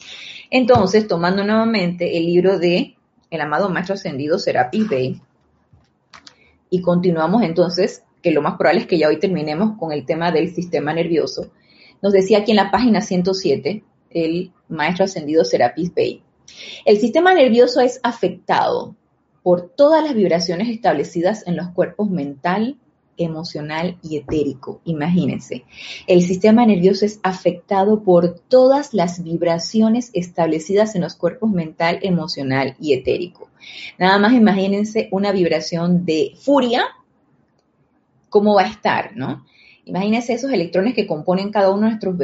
Entonces, 0.49 1.09
tomando 1.09 1.43
nuevamente 1.43 2.17
el 2.17 2.25
libro 2.25 2.57
de 2.57 2.95
el 3.29 3.41
amado 3.41 3.69
Maestro 3.69 3.95
Ascendido 3.95 4.39
Serapis 4.39 4.87
Bey, 4.87 5.21
y 6.69 6.81
continuamos 6.81 7.43
entonces, 7.43 8.03
que 8.21 8.31
lo 8.31 8.41
más 8.41 8.55
probable 8.55 8.81
es 8.81 8.87
que 8.87 8.97
ya 8.97 9.09
hoy 9.09 9.19
terminemos 9.19 9.77
con 9.77 9.91
el 9.91 10.05
tema 10.05 10.31
del 10.31 10.55
sistema 10.55 10.93
nervioso. 10.93 11.51
Nos 12.01 12.13
decía 12.13 12.39
aquí 12.39 12.51
en 12.51 12.57
la 12.57 12.71
página 12.71 13.01
107 13.01 13.83
el 14.09 14.53
Maestro 14.69 15.03
Ascendido 15.03 15.43
Serapis 15.43 15.93
Bey. 15.93 16.23
El 16.85 16.97
sistema 16.97 17.33
nervioso 17.33 17.81
es 17.81 17.99
afectado 18.03 18.95
por 19.45 19.69
todas 19.69 20.03
las 20.03 20.15
vibraciones 20.15 20.69
establecidas 20.69 21.45
en 21.45 21.55
los 21.55 21.69
cuerpos 21.69 22.09
mental, 22.09 22.79
emocional 23.15 23.99
y 24.01 24.17
etérico. 24.17 24.81
Imagínense, 24.85 25.65
el 26.07 26.23
sistema 26.23 26.65
nervioso 26.65 27.05
es 27.05 27.19
afectado 27.21 28.01
por 28.01 28.39
todas 28.39 28.95
las 28.95 29.21
vibraciones 29.23 30.09
establecidas 30.13 30.95
en 30.95 31.01
los 31.01 31.13
cuerpos 31.13 31.51
mental, 31.51 31.99
emocional 32.01 32.75
y 32.79 32.93
etérico. 32.93 33.51
Nada 33.99 34.17
más 34.17 34.33
imagínense 34.33 35.09
una 35.11 35.31
vibración 35.31 36.05
de 36.05 36.31
furia, 36.39 36.87
cómo 38.29 38.55
va 38.55 38.63
a 38.63 38.69
estar, 38.69 39.15
¿no? 39.15 39.45
Imagínense 39.85 40.33
esos 40.33 40.51
electrones 40.51 40.95
que 40.95 41.05
componen 41.05 41.51
cada 41.51 41.69
uno 41.69 41.81
de 41.81 41.89
nuestros, 41.91 42.15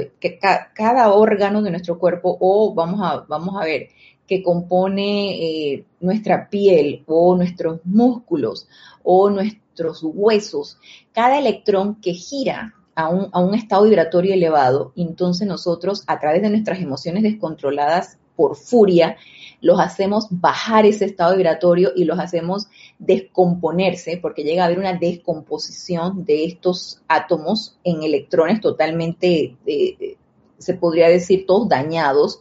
cada 0.74 1.14
órgano 1.14 1.62
de 1.62 1.70
nuestro 1.70 2.00
cuerpo, 2.00 2.36
o 2.42 2.74
vamos 2.74 3.00
a, 3.04 3.24
vamos 3.30 3.62
a 3.62 3.66
ver, 3.66 3.90
que 4.32 4.42
compone 4.42 5.74
eh, 5.74 5.86
nuestra 6.00 6.50
piel 6.50 7.04
o 7.06 7.36
nuestros 7.36 7.82
músculos 7.84 8.66
o 9.04 9.30
nuestros 9.30 10.00
huesos, 10.04 10.78
cada 11.12 11.38
electrón 11.38 12.00
que 12.00 12.14
gira 12.14 12.74
a 12.96 13.10
un, 13.10 13.28
a 13.34 13.42
un 13.42 13.54
estado 13.54 13.84
vibratorio 13.84 14.34
elevado, 14.34 14.94
entonces 14.96 15.46
nosotros 15.46 16.06
a 16.08 16.18
través 16.22 16.42
de 16.44 16.50
nuestras 16.50 16.80
emociones 16.80 17.24
descontroladas 17.24 18.20
por 18.38 18.56
furia, 18.56 19.18
los 19.60 19.82
hacemos 19.82 20.28
bajar 20.30 20.86
ese 20.86 21.04
estado 21.04 21.36
vibratorio 21.36 21.92
y 21.94 22.06
los 22.06 22.18
hacemos 22.18 22.68
descomponerse, 23.00 24.16
porque 24.16 24.46
llega 24.46 24.64
a 24.64 24.68
haber 24.68 24.80
una 24.80 24.94
descomposición 24.94 26.24
de 26.24 26.46
estos 26.46 27.02
átomos 27.10 27.78
en 27.84 28.04
electrones 28.04 28.62
totalmente, 28.62 29.58
eh, 29.66 30.16
se 30.58 30.74
podría 30.76 31.10
decir, 31.10 31.46
todos 31.46 31.68
dañados, 31.68 32.40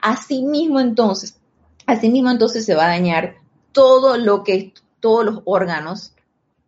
Asimismo, 0.00 0.80
entonces, 0.80 1.38
entonces 1.86 2.64
se 2.64 2.74
va 2.74 2.84
a 2.84 2.88
dañar 2.88 3.36
todo 3.72 4.16
lo 4.16 4.44
que, 4.44 4.72
todos 5.00 5.24
los 5.24 5.40
órganos 5.44 6.14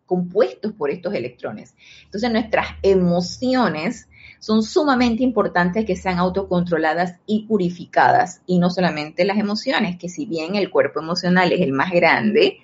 compuestos 0.07 0.73
por 0.73 0.91
estos 0.91 1.15
electrones. 1.15 1.75
Entonces, 2.05 2.31
nuestras 2.33 2.67
emociones 2.83 4.09
son 4.41 4.63
sumamente 4.63 5.23
importantes 5.23 5.85
que 5.85 5.97
sean 5.97 6.19
autocontroladas 6.19 7.17
y 7.27 7.47
purificadas. 7.47 8.41
Y 8.47 8.59
no 8.59 8.71
solamente 8.71 9.25
las 9.25 9.39
emociones, 9.39 9.99
que 9.99 10.09
si 10.09 10.27
bien 10.27 10.57
el 10.57 10.71
cuerpo 10.71 11.01
emocional 11.01 11.53
es 11.53 11.61
el 11.61 11.73
más 11.73 11.93
grande, 11.93 12.59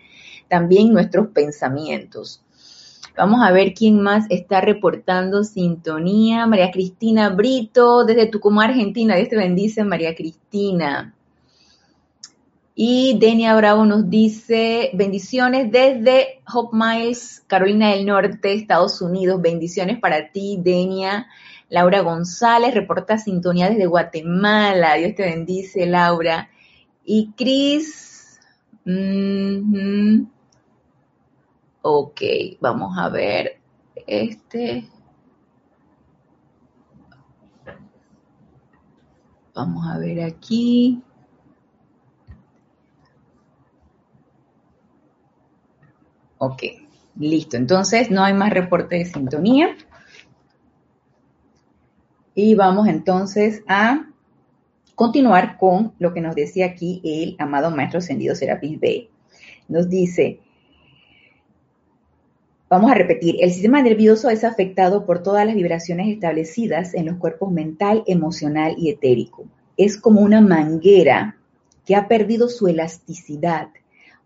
también 0.49 0.93
nuestros 0.93 1.29
pensamientos. 1.29 2.43
Vamos 3.17 3.41
a 3.43 3.51
ver 3.51 3.73
quién 3.73 4.03
más 4.03 4.27
está 4.29 4.61
reportando 4.61 5.43
sintonía. 5.43 6.47
María 6.47 6.71
Cristina 6.71 7.31
Brito, 7.31 8.05
desde 8.05 8.27
Tucumán, 8.27 8.71
Argentina. 8.71 9.17
Dios 9.17 9.31
te 9.31 9.37
bendice, 9.37 9.85
María 9.85 10.15
Cristina. 10.15 11.15
Y 12.75 13.17
Denia 13.19 13.57
Bravo 13.57 13.87
nos 13.87 14.11
dice, 14.11 14.91
bendiciones 14.93 15.73
desde 15.73 16.43
Hope 16.53 16.77
Miles, 16.77 17.43
Carolina 17.47 17.93
del 17.93 18.05
Norte, 18.05 18.53
Estados 18.53 19.01
Unidos. 19.01 19.41
Bendiciones 19.41 19.99
para 19.99 20.31
ti, 20.31 20.59
Denia. 20.63 21.27
Laura 21.71 22.01
González 22.01 22.75
reporta 22.75 23.17
sintonía 23.17 23.71
desde 23.71 23.87
Guatemala. 23.87 24.93
Dios 24.97 25.15
te 25.15 25.23
bendice, 25.23 25.87
Laura. 25.87 26.51
Y 27.03 27.33
Cris, 27.35 28.41
mm, 28.85 30.36
Ok, 31.89 32.21
vamos 32.61 32.99
a 32.99 33.09
ver 33.11 33.61
este. 34.09 34.91
Vamos 39.55 39.87
a 39.87 39.97
ver 39.97 40.25
aquí. 40.25 41.01
Ok, 46.39 46.63
listo. 47.15 47.57
Entonces 47.57 48.11
no 48.11 48.25
hay 48.25 48.35
más 48.35 48.51
reporte 48.51 48.97
de 48.97 49.05
sintonía. 49.05 49.77
Y 52.35 52.57
vamos 52.57 52.89
entonces 52.89 53.63
a 53.69 54.11
continuar 54.97 55.57
con 55.57 55.95
lo 56.01 56.13
que 56.13 56.21
nos 56.21 56.35
decía 56.35 56.67
aquí 56.67 57.01
el 57.05 57.37
amado 57.39 57.71
Maestro 57.71 57.99
Ascendido 57.99 58.35
Serapis 58.35 58.81
B. 58.81 59.09
Nos 59.69 59.89
dice, 59.89 60.41
Vamos 62.69 62.91
a 62.91 62.95
repetir, 62.95 63.37
el 63.41 63.53
sistema 63.53 63.81
nervioso 63.81 64.29
es 64.29 64.43
afectado 64.43 65.07
por 65.07 65.23
todas 65.23 65.47
las 65.47 65.55
vibraciones 65.55 66.09
establecidas 66.09 66.95
en 66.95 67.07
los 67.07 67.17
cuerpos 67.17 67.53
mental, 67.53 68.03
emocional 68.09 68.75
y 68.77 68.91
etérico. 68.91 69.45
Es 69.77 69.97
como 69.97 70.21
una 70.21 70.41
manguera 70.41 71.37
que 71.85 71.95
ha 71.95 72.09
perdido 72.09 72.49
su 72.49 72.67
elasticidad 72.67 73.69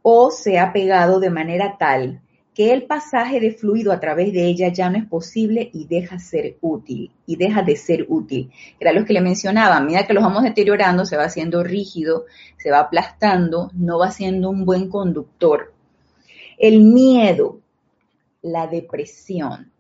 o 0.01 0.31
se 0.31 0.59
ha 0.59 0.73
pegado 0.73 1.21
de 1.21 1.29
manera 1.29 1.77
tal 1.79 2.23
que 2.55 2.73
el 2.73 2.85
pasaje 2.85 3.41
de 3.41 3.53
fluido 3.53 3.93
a 3.93 4.01
través 4.01 4.33
de 4.33 4.47
ella 4.47 4.73
ya 4.73 4.89
no 4.89 4.97
es 4.97 5.05
posible 5.05 5.71
y 5.75 5.87
deja 5.87 6.19
ser 6.19 6.57
útil, 6.63 7.11
y 7.27 7.37
deja 7.37 7.63
de 7.63 7.77
ser 7.77 8.07
útil. 8.09 8.51
Era 8.81 8.93
lo 8.93 9.05
que 9.05 9.13
le 9.13 9.21
mencionaba, 9.21 9.77
a 9.77 9.81
medida 9.81 10.07
que 10.07 10.15
los 10.15 10.25
vamos 10.25 10.45
deteriorando, 10.45 11.05
se 11.05 11.19
va 11.19 11.25
haciendo 11.25 11.63
rígido, 11.63 12.25
se 12.57 12.71
va 12.71 12.81
aplastando, 12.81 13.71
no 13.75 13.99
va 13.99 14.11
siendo 14.11 14.49
un 14.49 14.65
buen 14.65 14.89
conductor. 14.89 15.75
El 16.59 16.81
miedo, 16.81 17.61
la 18.43 18.67
depresión, 18.67 19.73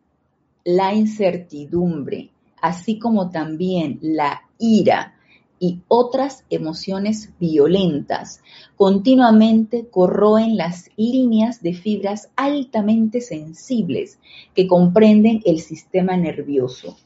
la 0.64 0.94
incertidumbre, 0.94 2.30
así 2.60 2.98
como 2.98 3.30
también 3.30 3.98
la 4.02 4.42
ira 4.58 5.14
y 5.58 5.82
otras 5.88 6.44
emociones 6.48 7.30
violentas, 7.38 8.42
continuamente 8.76 9.88
corroen 9.88 10.56
las 10.56 10.90
líneas 10.96 11.62
de 11.62 11.74
fibras 11.74 12.30
altamente 12.36 13.20
sensibles 13.20 14.18
que 14.54 14.66
comprenden 14.66 15.42
el 15.44 15.60
sistema 15.60 16.16
nervioso. 16.16 16.96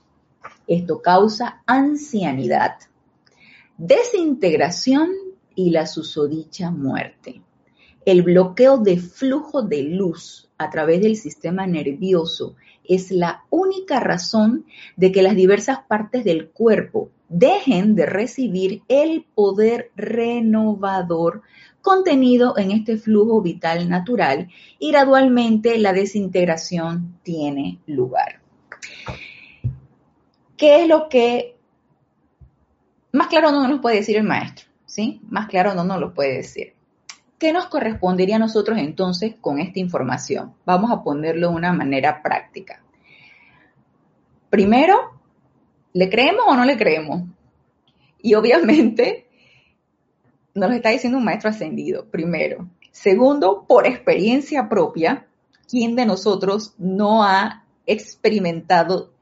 Esto 0.66 1.02
causa 1.02 1.62
ancianidad, 1.66 2.76
desintegración 3.76 5.10
y 5.56 5.70
la 5.70 5.86
susodicha 5.86 6.70
muerte. 6.70 7.42
El 8.04 8.22
bloqueo 8.22 8.78
de 8.78 8.98
flujo 8.98 9.62
de 9.62 9.82
luz 9.82 10.50
a 10.58 10.70
través 10.70 11.00
del 11.00 11.16
sistema 11.16 11.66
nervioso 11.66 12.56
es 12.84 13.10
la 13.10 13.44
única 13.50 14.00
razón 14.00 14.66
de 14.96 15.10
que 15.10 15.22
las 15.22 15.34
diversas 15.36 15.80
partes 15.88 16.24
del 16.24 16.48
cuerpo 16.48 17.10
dejen 17.28 17.94
de 17.94 18.06
recibir 18.06 18.82
el 18.88 19.24
poder 19.34 19.90
renovador 19.96 21.42
contenido 21.80 22.56
en 22.58 22.70
este 22.70 22.96
flujo 22.96 23.40
vital 23.42 23.88
natural 23.88 24.48
y 24.78 24.90
gradualmente 24.90 25.78
la 25.78 25.92
desintegración 25.92 27.18
tiene 27.22 27.78
lugar. 27.86 28.40
¿Qué 30.56 30.82
es 30.82 30.88
lo 30.88 31.08
que 31.08 31.54
claro 33.28 33.50
no 33.50 33.66
nos 33.66 33.80
puede 33.80 33.96
decir 33.96 34.16
el 34.16 34.24
maestro, 34.24 34.66
¿sí? 34.86 35.20
Más 35.28 35.48
claro 35.48 35.74
no 35.74 35.84
nos 35.84 35.98
lo 35.98 36.14
puede 36.14 36.36
decir. 36.36 36.73
¿Qué 37.44 37.52
nos 37.52 37.66
correspondería 37.66 38.36
a 38.36 38.38
nosotros 38.38 38.78
entonces 38.78 39.34
con 39.38 39.58
esta 39.58 39.78
información? 39.78 40.54
Vamos 40.64 40.90
a 40.90 41.02
ponerlo 41.02 41.50
de 41.50 41.54
una 41.54 41.74
manera 41.74 42.22
práctica. 42.22 42.82
Primero, 44.48 45.20
¿le 45.92 46.08
creemos 46.08 46.46
o 46.48 46.56
no 46.56 46.64
le 46.64 46.78
creemos? 46.78 47.24
Y 48.22 48.32
obviamente 48.32 49.26
nos 50.54 50.70
lo 50.70 50.74
está 50.74 50.88
diciendo 50.88 51.18
un 51.18 51.24
maestro 51.26 51.50
ascendido, 51.50 52.06
primero. 52.06 52.66
Segundo, 52.92 53.66
por 53.68 53.86
experiencia 53.86 54.70
propia, 54.70 55.26
¿quién 55.68 55.96
de 55.96 56.06
nosotros 56.06 56.72
no 56.78 57.24
ha 57.24 57.66
experimentado 57.84 59.12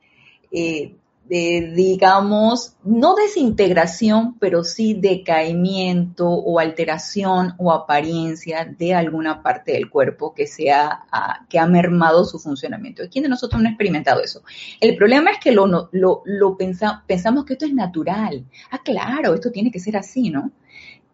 eh, 0.53 0.95
digamos, 1.35 2.77
no 2.85 3.15
desintegración, 3.15 4.37
pero 4.39 4.65
sí 4.65 4.93
decaimiento 4.93 6.29
o 6.29 6.59
alteración 6.59 7.55
o 7.57 7.73
apariencia 7.73 8.67
de 8.67 8.93
alguna 8.93 9.43
parte 9.43 9.73
del 9.73 9.89
cuerpo 9.89 10.35
que, 10.35 10.47
sea, 10.47 11.07
que 11.49 11.59
ha 11.59 11.67
mermado 11.67 12.27
su 12.27 12.39
funcionamiento. 12.39 13.05
¿Quién 13.11 13.23
de 13.23 13.31
nosotros 13.31 13.63
no 13.63 13.69
ha 13.69 13.71
experimentado 13.71 14.23
eso? 14.23 14.43
El 14.79 14.95
problema 14.95 15.31
es 15.31 15.39
que 15.39 15.53
lo, 15.53 15.67
lo, 15.67 16.23
lo 16.27 16.57
pensamos 16.59 17.47
que 17.47 17.55
esto 17.55 17.65
es 17.65 17.73
natural. 17.73 18.45
Ah, 18.71 18.81
claro, 18.85 19.33
esto 19.33 19.51
tiene 19.51 19.71
que 19.71 19.81
ser 19.81 19.97
así, 19.97 20.29
¿no? 20.29 20.51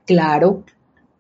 Claro, 0.05 0.65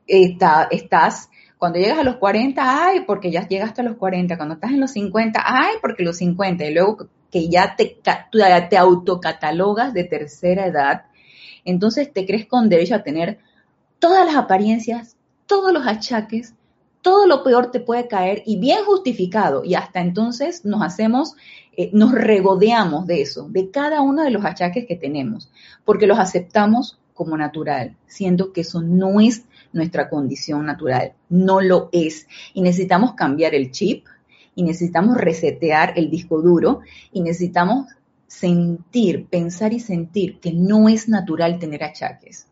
está, 0.08 0.66
estás 0.72 1.30
cuando 1.56 1.78
llegas 1.78 1.98
a 1.98 2.04
los 2.04 2.16
40, 2.16 2.62
ay, 2.64 3.00
porque 3.06 3.30
ya 3.30 3.46
llegaste 3.46 3.80
a 3.80 3.84
los 3.84 3.96
40. 3.96 4.36
Cuando 4.36 4.54
estás 4.54 4.70
en 4.70 4.80
los 4.80 4.92
50, 4.92 5.40
ay, 5.44 5.74
porque 5.80 6.04
los 6.04 6.16
50. 6.16 6.64
Y 6.64 6.74
luego 6.74 7.08
que 7.30 7.48
ya 7.48 7.76
te, 7.76 8.00
te 8.02 8.76
autocatalogas 8.76 9.92
de 9.92 10.04
tercera 10.04 10.66
edad, 10.66 11.04
entonces 11.64 12.12
te 12.12 12.26
crees 12.26 12.46
con 12.46 12.68
derecho 12.68 12.94
a 12.94 13.02
tener 13.02 13.38
todas 13.98 14.24
las 14.26 14.36
apariencias, 14.36 15.16
todos 15.46 15.72
los 15.72 15.86
achaques, 15.86 16.54
todo 17.02 17.26
lo 17.26 17.42
peor 17.42 17.70
te 17.70 17.80
puede 17.80 18.08
caer 18.08 18.42
y 18.46 18.58
bien 18.58 18.84
justificado. 18.84 19.64
Y 19.64 19.74
hasta 19.74 20.00
entonces 20.00 20.64
nos 20.64 20.82
hacemos, 20.82 21.34
eh, 21.76 21.90
nos 21.92 22.12
regodeamos 22.12 23.06
de 23.06 23.22
eso, 23.22 23.48
de 23.48 23.70
cada 23.70 24.00
uno 24.00 24.22
de 24.22 24.30
los 24.30 24.44
achaques 24.44 24.86
que 24.86 24.96
tenemos, 24.96 25.50
porque 25.84 26.06
los 26.06 26.18
aceptamos 26.18 26.98
como 27.14 27.36
natural, 27.36 27.96
siendo 28.06 28.52
que 28.52 28.60
eso 28.60 28.80
no 28.80 29.20
es 29.20 29.44
nuestra 29.72 30.08
condición 30.08 30.64
natural, 30.66 31.14
no 31.28 31.60
lo 31.60 31.88
es. 31.92 32.28
Y 32.54 32.62
necesitamos 32.62 33.14
cambiar 33.14 33.54
el 33.54 33.72
chip, 33.72 34.06
y 34.58 34.64
necesitamos 34.64 35.16
resetear 35.16 35.92
el 35.94 36.10
disco 36.10 36.42
duro 36.42 36.80
y 37.12 37.20
necesitamos 37.20 37.86
sentir, 38.26 39.26
pensar 39.26 39.72
y 39.72 39.78
sentir 39.78 40.40
que 40.40 40.52
no 40.52 40.88
es 40.88 41.08
natural 41.08 41.60
tener 41.60 41.84
achaques, 41.84 42.48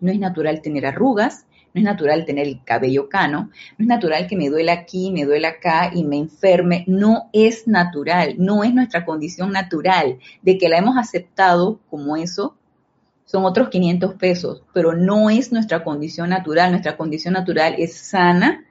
no 0.00 0.12
es 0.12 0.20
natural 0.20 0.62
tener 0.62 0.86
arrugas, 0.86 1.46
no 1.74 1.80
es 1.80 1.82
natural 1.82 2.24
tener 2.26 2.46
el 2.46 2.62
cabello 2.62 3.08
cano, 3.08 3.50
no 3.76 3.82
es 3.82 3.88
natural 3.88 4.28
que 4.28 4.36
me 4.36 4.50
duele 4.50 4.70
aquí, 4.70 5.10
me 5.10 5.24
duele 5.24 5.48
acá 5.48 5.90
y 5.92 6.04
me 6.04 6.18
enferme, 6.18 6.84
no 6.86 7.28
es 7.32 7.66
natural, 7.66 8.36
no 8.38 8.62
es 8.62 8.72
nuestra 8.72 9.04
condición 9.04 9.50
natural, 9.50 10.20
de 10.42 10.58
que 10.58 10.68
la 10.68 10.78
hemos 10.78 10.96
aceptado 10.96 11.80
como 11.90 12.16
eso, 12.16 12.54
son 13.24 13.44
otros 13.44 13.68
500 13.68 14.14
pesos, 14.14 14.62
pero 14.72 14.94
no 14.94 15.28
es 15.28 15.50
nuestra 15.50 15.82
condición 15.82 16.30
natural, 16.30 16.70
nuestra 16.70 16.96
condición 16.96 17.34
natural 17.34 17.74
es 17.78 17.94
sana, 17.96 18.64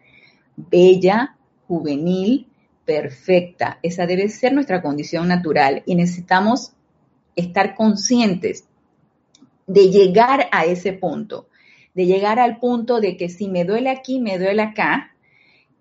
bella, 0.56 1.36
juvenil, 1.67 2.48
perfecta. 2.88 3.79
Esa 3.84 4.08
debe 4.08 4.29
ser 4.29 4.53
nuestra 4.53 4.82
condición 4.82 5.27
natural 5.27 5.84
y 5.86 5.94
necesitamos 5.94 6.72
estar 7.36 7.75
conscientes 7.75 8.63
de 9.67 9.89
llegar 9.89 10.48
a 10.53 10.65
ese 10.65 10.94
punto, 10.94 11.50
de 11.94 12.06
llegar 12.06 12.39
al 12.39 12.60
punto 12.60 13.01
de 13.01 13.17
que 13.17 13.27
si 13.27 13.50
me 13.50 13.65
duele 13.65 13.89
aquí, 13.89 14.19
me 14.21 14.39
duele 14.39 14.63
acá, 14.63 15.12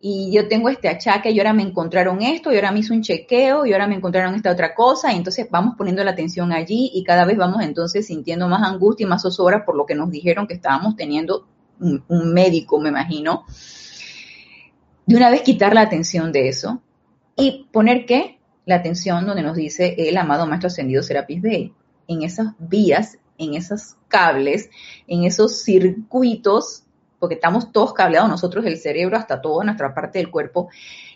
y 0.01 0.31
yo 0.33 0.49
tengo 0.49 0.69
este 0.69 0.88
achaque 0.88 1.31
y 1.31 1.38
ahora 1.38 1.53
me 1.53 1.62
encontraron 1.62 2.21
esto, 2.23 2.53
y 2.53 2.57
ahora 2.57 2.73
me 2.73 2.81
hizo 2.81 2.92
un 2.92 3.03
chequeo, 3.03 3.64
y 3.64 3.73
ahora 3.73 3.87
me 3.87 3.95
encontraron 3.95 4.35
esta 4.35 4.51
otra 4.51 4.75
cosa, 4.75 5.12
y 5.12 5.16
entonces 5.16 5.47
vamos 5.49 5.77
poniendo 5.79 6.03
la 6.03 6.11
atención 6.11 6.53
allí 6.53 6.90
y 6.92 7.05
cada 7.05 7.25
vez 7.25 7.37
vamos 7.37 7.62
entonces 7.62 8.07
sintiendo 8.07 8.49
más 8.49 8.62
angustia 8.62 9.05
y 9.05 9.09
más 9.09 9.23
zozobra 9.23 9.64
por 9.64 9.77
lo 9.77 9.87
que 9.87 9.95
nos 9.95 10.11
dijeron 10.11 10.49
que 10.49 10.55
estábamos 10.55 10.97
teniendo 10.97 11.47
un, 11.79 12.03
un 12.09 12.35
médico, 12.35 12.81
me 12.81 12.88
imagino. 12.88 13.45
De 15.07 15.14
una 15.14 15.31
vez 15.31 15.42
quitar 15.42 15.73
la 15.73 15.83
atención 15.83 16.33
de 16.33 16.49
eso 16.49 16.83
y 17.37 17.68
poner 17.70 18.07
qué? 18.07 18.38
La 18.64 18.77
atención 18.77 19.27
donde 19.27 19.42
nos 19.42 19.57
dice 19.57 19.94
el 19.96 20.16
amado 20.16 20.46
Maestro 20.46 20.68
Ascendido 20.68 21.03
Serapis 21.03 21.42
Bey, 21.42 21.75
en 22.09 22.22
esas 22.22 22.55
vías, 22.59 23.18
en 23.38 23.55
esos 23.55 23.96
cables, 24.09 24.70
en 25.07 25.25
esos 25.25 25.62
circuitos, 25.62 26.83
porque 27.18 27.37
estamos 27.37 27.70
todos 27.70 27.92
cableados 27.92 28.29
nosotros, 28.29 28.64
el 28.64 28.79
cerebro, 28.79 29.16
hasta 29.16 29.40
toda 29.40 29.64
nuestra 29.64 29.94
parte 29.94 30.18
del 30.18 30.31
cuerpo, 30.31 30.68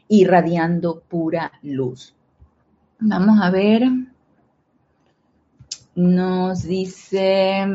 irradiando 0.09 1.01
pura 1.01 1.53
luz. 1.63 2.15
Vamos 3.01 3.41
a 3.41 3.51
ver. 3.51 3.83
Nos 5.95 6.63
dice 6.63 7.67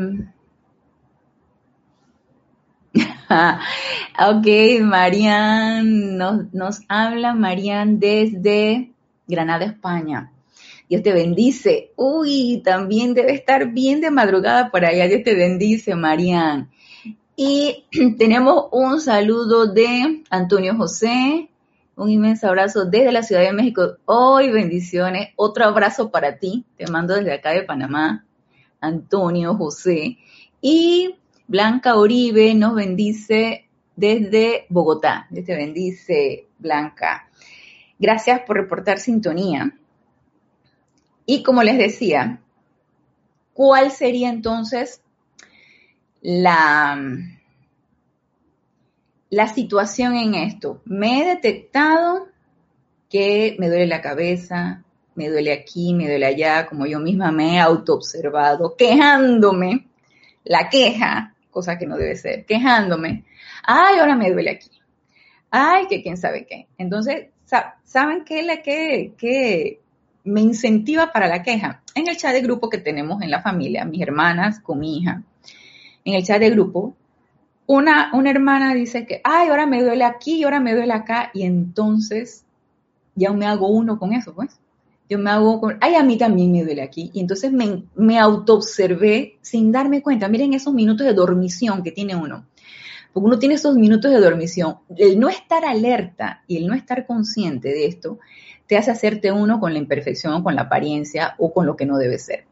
ok, 3.28 4.46
Marian, 4.82 6.16
nos, 6.16 6.52
nos 6.52 6.80
habla 6.88 7.34
Marian 7.34 7.98
desde 7.98 8.92
Granada, 9.26 9.64
España. 9.64 10.32
Dios 10.88 11.02
te 11.02 11.12
bendice. 11.12 11.90
Uy, 11.96 12.62
también 12.64 13.14
debe 13.14 13.32
estar 13.32 13.72
bien 13.72 14.00
de 14.00 14.10
madrugada 14.10 14.70
por 14.70 14.84
allá. 14.84 15.08
Dios 15.08 15.22
te 15.24 15.34
bendice, 15.34 15.96
Marian. 15.96 16.70
Y 17.34 17.84
tenemos 18.18 18.66
un 18.70 19.00
saludo 19.00 19.66
de 19.66 20.22
Antonio 20.30 20.76
José. 20.76 21.50
Un 21.96 22.10
inmenso 22.10 22.46
abrazo 22.46 22.84
desde 22.84 23.10
la 23.10 23.22
Ciudad 23.22 23.42
de 23.42 23.52
México. 23.52 23.96
Hoy 24.04 24.52
bendiciones. 24.52 25.30
Otro 25.34 25.64
abrazo 25.64 26.10
para 26.10 26.38
ti. 26.38 26.64
Te 26.76 26.86
mando 26.86 27.14
desde 27.14 27.32
acá 27.32 27.50
de 27.50 27.62
Panamá. 27.62 28.24
Antonio 28.80 29.56
José. 29.56 30.18
Y 30.60 31.16
Blanca 31.48 31.96
Oribe 31.96 32.54
nos 32.54 32.74
bendice 32.74 33.68
desde 33.94 34.66
Bogotá. 34.68 35.28
Te 35.32 35.54
bendice, 35.54 36.48
Blanca. 36.58 37.28
Gracias 37.98 38.40
por 38.40 38.56
reportar 38.56 38.98
sintonía. 38.98 39.72
Y 41.24 41.44
como 41.44 41.62
les 41.62 41.78
decía, 41.78 42.40
¿cuál 43.52 43.92
sería 43.92 44.28
entonces 44.28 45.02
la, 46.20 46.98
la 49.30 49.48
situación 49.48 50.16
en 50.16 50.34
esto? 50.34 50.82
Me 50.84 51.20
he 51.20 51.24
detectado 51.26 52.28
que 53.08 53.56
me 53.60 53.68
duele 53.68 53.86
la 53.86 54.00
cabeza, 54.00 54.82
me 55.14 55.28
duele 55.28 55.52
aquí, 55.52 55.94
me 55.94 56.08
duele 56.08 56.26
allá, 56.26 56.66
como 56.66 56.86
yo 56.86 56.98
misma 56.98 57.30
me 57.30 57.54
he 57.54 57.60
autoobservado, 57.60 58.74
quejándome. 58.76 59.86
La 60.44 60.68
queja 60.68 61.35
cosa 61.56 61.78
que 61.78 61.86
no 61.86 61.96
debe 61.96 62.16
ser, 62.16 62.44
quejándome. 62.44 63.24
Ay, 63.62 63.98
ahora 63.98 64.14
me 64.14 64.30
duele 64.30 64.50
aquí. 64.50 64.68
Ay, 65.50 65.86
que 65.88 66.02
quién 66.02 66.18
sabe 66.18 66.44
qué. 66.44 66.66
Entonces, 66.76 67.28
¿saben 67.82 68.26
qué 68.26 68.40
es 68.40 68.46
la 68.46 68.60
que, 68.60 69.80
me 70.24 70.42
incentiva 70.42 71.12
para 71.12 71.28
la 71.28 71.42
queja? 71.42 71.82
En 71.94 72.08
el 72.08 72.18
chat 72.18 72.34
de 72.34 72.42
grupo 72.42 72.68
que 72.68 72.76
tenemos 72.76 73.22
en 73.22 73.30
la 73.30 73.40
familia, 73.40 73.86
mis 73.86 74.02
hermanas 74.02 74.60
con 74.60 74.80
mi 74.80 74.98
hija, 74.98 75.22
en 76.04 76.12
el 76.12 76.22
chat 76.24 76.40
de 76.40 76.50
grupo, 76.50 76.94
una, 77.66 78.10
una 78.12 78.30
hermana 78.30 78.74
dice 78.74 79.06
que, 79.06 79.22
ay, 79.24 79.48
ahora 79.48 79.64
me 79.64 79.82
duele 79.82 80.04
aquí, 80.04 80.44
ahora 80.44 80.60
me 80.60 80.74
duele 80.74 80.92
acá, 80.92 81.30
y 81.32 81.44
entonces 81.44 82.44
ya 83.14 83.32
me 83.32 83.46
hago 83.46 83.68
uno 83.68 83.98
con 83.98 84.12
eso, 84.12 84.34
pues 84.34 84.60
yo 85.08 85.18
me 85.18 85.30
hago, 85.30 85.60
ay, 85.80 85.94
a 85.94 86.02
mí 86.02 86.18
también 86.18 86.52
me 86.52 86.64
duele 86.64 86.82
aquí. 86.82 87.10
Y 87.12 87.20
entonces 87.20 87.52
me, 87.52 87.84
me 87.94 88.18
autoobservé 88.18 89.38
sin 89.40 89.70
darme 89.70 90.02
cuenta. 90.02 90.28
Miren 90.28 90.54
esos 90.54 90.74
minutos 90.74 91.06
de 91.06 91.12
dormición 91.12 91.82
que 91.82 91.92
tiene 91.92 92.16
uno. 92.16 92.46
Porque 93.12 93.26
uno 93.26 93.38
tiene 93.38 93.54
esos 93.54 93.76
minutos 93.76 94.10
de 94.10 94.20
dormición. 94.20 94.78
El 94.96 95.18
no 95.18 95.28
estar 95.28 95.64
alerta 95.64 96.42
y 96.46 96.56
el 96.56 96.66
no 96.66 96.74
estar 96.74 97.06
consciente 97.06 97.68
de 97.68 97.86
esto 97.86 98.18
te 98.66 98.76
hace 98.76 98.90
hacerte 98.90 99.30
uno 99.30 99.60
con 99.60 99.72
la 99.72 99.78
imperfección, 99.78 100.42
con 100.42 100.56
la 100.56 100.62
apariencia 100.62 101.36
o 101.38 101.52
con 101.52 101.66
lo 101.66 101.76
que 101.76 101.86
no 101.86 101.98
debe 101.98 102.18
ser. 102.18 102.44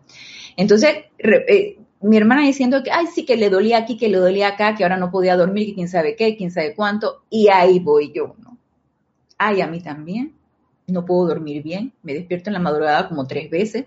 Entonces, 0.57 0.91
eh, 1.19 1.79
mi 2.01 2.17
hermana 2.17 2.43
diciendo 2.43 2.83
que, 2.85 2.93
ay, 2.93 3.07
sí, 3.13 3.25
que 3.25 3.37
le 3.37 3.51
dolía 3.51 3.79
aquí, 3.79 3.97
que 3.97 4.09
le 4.09 4.19
dolía 4.19 4.49
acá, 4.49 4.77
que 4.77 4.85
ahora 4.85 4.97
no 4.97 5.11
podía 5.11 5.37
dormir, 5.37 5.67
que 5.67 5.75
quién 5.75 5.89
sabe 5.89 6.15
qué, 6.15 6.37
quién 6.37 6.53
sabe 6.53 6.75
cuánto, 6.75 7.25
y 7.31 7.49
ahí 7.49 7.81
voy 7.81 8.13
yo, 8.15 8.37
¿no? 8.39 8.57
Ay, 9.37 9.61
a 9.61 9.67
mí 9.67 9.81
también 9.81 10.35
no 10.87 11.05
puedo 11.05 11.29
dormir 11.29 11.63
bien, 11.63 11.93
me 12.03 12.15
despierto 12.15 12.51
en 12.51 12.55
la 12.55 12.61
madrugada 12.61 13.09
como 13.09 13.27
tres 13.27 13.51
veces 13.51 13.87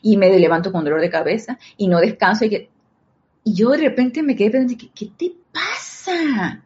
y 0.00 0.16
me 0.16 0.36
levanto 0.38 0.72
con 0.72 0.84
dolor 0.84 1.00
de 1.00 1.10
cabeza 1.10 1.58
y 1.76 1.88
no 1.88 2.00
descanso 2.00 2.44
y, 2.44 2.68
yo 3.44 3.70
de 3.70 3.78
repente 3.78 4.22
me 4.22 4.36
quedé 4.36 4.52
pensando, 4.52 4.84
¿qué, 4.94 5.06
te 5.16 5.32
pasa? 5.52 6.62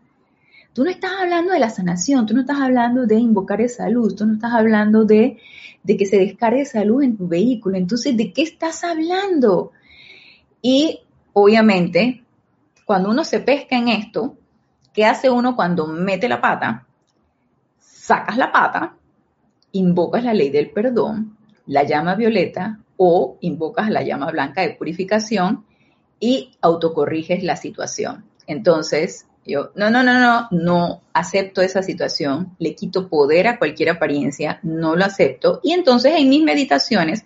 Tú 0.74 0.84
no 0.84 0.90
estás 0.90 1.12
hablando 1.18 1.52
de 1.52 1.58
la 1.58 1.70
sanación, 1.70 2.26
tú 2.26 2.34
no 2.34 2.40
estás 2.40 2.60
hablando 2.60 3.06
de 3.06 3.14
invocar 3.14 3.62
esa 3.62 3.88
luz, 3.88 4.14
tú 4.14 4.26
no 4.26 4.34
estás 4.34 4.52
hablando 4.52 5.06
de, 5.06 5.38
de 5.82 5.96
que 5.96 6.04
se 6.04 6.18
descargue 6.18 6.60
esa 6.60 6.84
luz 6.84 7.04
en 7.04 7.16
tu 7.16 7.28
vehículo, 7.28 7.78
entonces, 7.78 8.14
¿de 8.14 8.32
qué 8.32 8.42
estás 8.42 8.84
hablando? 8.84 9.72
Y 10.60 11.00
obviamente, 11.32 12.24
cuando 12.84 13.10
uno 13.10 13.24
se 13.24 13.40
pesca 13.40 13.76
en 13.76 13.88
esto, 13.88 14.36
¿qué 14.92 15.06
hace 15.06 15.30
uno 15.30 15.56
cuando 15.56 15.86
mete 15.86 16.28
la 16.28 16.42
pata? 16.42 16.86
Sacas 17.78 18.36
la 18.36 18.52
pata, 18.52 18.96
invocas 19.76 20.24
la 20.24 20.34
ley 20.34 20.50
del 20.50 20.70
perdón, 20.70 21.36
la 21.66 21.84
llama 21.84 22.14
violeta 22.14 22.80
o 22.96 23.36
invocas 23.40 23.90
la 23.90 24.02
llama 24.02 24.30
blanca 24.30 24.62
de 24.62 24.74
purificación 24.74 25.64
y 26.20 26.52
autocorriges 26.60 27.42
la 27.42 27.56
situación. 27.56 28.24
Entonces, 28.46 29.26
yo, 29.44 29.70
no, 29.74 29.90
no, 29.90 30.02
no, 30.02 30.18
no, 30.18 30.48
no 30.50 31.02
acepto 31.12 31.62
esa 31.62 31.82
situación, 31.82 32.56
le 32.58 32.74
quito 32.74 33.08
poder 33.08 33.46
a 33.46 33.58
cualquier 33.58 33.90
apariencia, 33.90 34.58
no 34.62 34.96
lo 34.96 35.04
acepto. 35.04 35.60
Y 35.62 35.72
entonces 35.72 36.14
en 36.16 36.28
mis 36.28 36.42
meditaciones, 36.42 37.24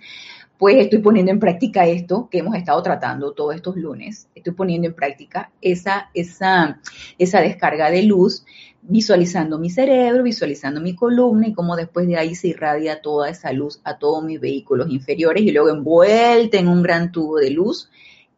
pues 0.58 0.76
estoy 0.76 0.98
poniendo 0.98 1.32
en 1.32 1.40
práctica 1.40 1.86
esto 1.86 2.28
que 2.30 2.40
hemos 2.40 2.54
estado 2.54 2.82
tratando 2.82 3.32
todos 3.32 3.54
estos 3.54 3.76
lunes. 3.76 4.28
Estoy 4.34 4.52
poniendo 4.52 4.88
en 4.88 4.94
práctica 4.94 5.50
esa, 5.62 6.10
esa, 6.12 6.80
esa 7.18 7.40
descarga 7.40 7.90
de 7.90 8.02
luz, 8.02 8.44
visualizando 8.82 9.58
mi 9.58 9.70
cerebro, 9.70 10.22
visualizando 10.22 10.80
mi 10.80 10.94
columna 10.94 11.48
y 11.48 11.52
cómo 11.52 11.76
después 11.76 12.06
de 12.06 12.16
ahí 12.16 12.34
se 12.34 12.48
irradia 12.48 13.02
toda 13.02 13.28
esa 13.28 13.52
luz 13.52 13.80
a 13.84 13.98
todos 13.98 14.24
mis 14.24 14.40
vehículos 14.40 14.90
inferiores 14.90 15.42
y 15.42 15.50
luego 15.50 15.68
envuelta 15.68 16.58
en 16.58 16.68
un 16.68 16.82
gran 16.82 17.12
tubo 17.12 17.36
de 17.36 17.50
luz 17.50 17.90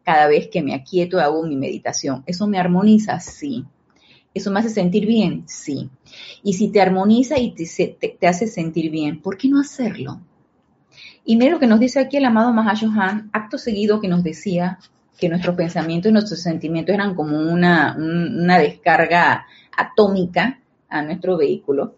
cada 0.03 0.27
vez 0.27 0.49
que 0.49 0.61
me 0.61 0.73
aquieto 0.73 1.19
hago 1.19 1.43
mi 1.43 1.55
meditación. 1.55 2.23
¿Eso 2.25 2.45
me 2.47 2.59
armoniza? 2.59 3.19
Sí. 3.19 3.65
¿Eso 4.33 4.51
me 4.51 4.59
hace 4.59 4.69
sentir 4.69 5.05
bien? 5.05 5.43
Sí. 5.47 5.89
Y 6.43 6.53
si 6.53 6.69
te 6.69 6.81
armoniza 6.81 7.39
y 7.39 7.51
te, 7.53 8.27
hace 8.27 8.47
sentir 8.47 8.91
bien, 8.91 9.21
¿por 9.21 9.37
qué 9.37 9.47
no 9.47 9.59
hacerlo? 9.59 10.19
Y 11.23 11.37
mira 11.37 11.51
lo 11.51 11.59
que 11.59 11.67
nos 11.67 11.79
dice 11.79 11.99
aquí 11.99 12.17
el 12.17 12.25
amado 12.25 12.51
Mahashohan, 12.51 13.29
acto 13.31 13.57
seguido 13.57 14.01
que 14.01 14.09
nos 14.09 14.23
decía 14.23 14.79
que 15.17 15.29
nuestros 15.29 15.55
pensamientos 15.55 16.09
y 16.09 16.13
nuestros 16.13 16.41
sentimientos 16.41 16.93
eran 16.93 17.15
como 17.15 17.37
una, 17.37 17.95
una 17.97 18.57
descarga 18.57 19.45
atómica 19.75 20.59
a 20.89 21.01
nuestro 21.01 21.37
vehículo 21.37 21.95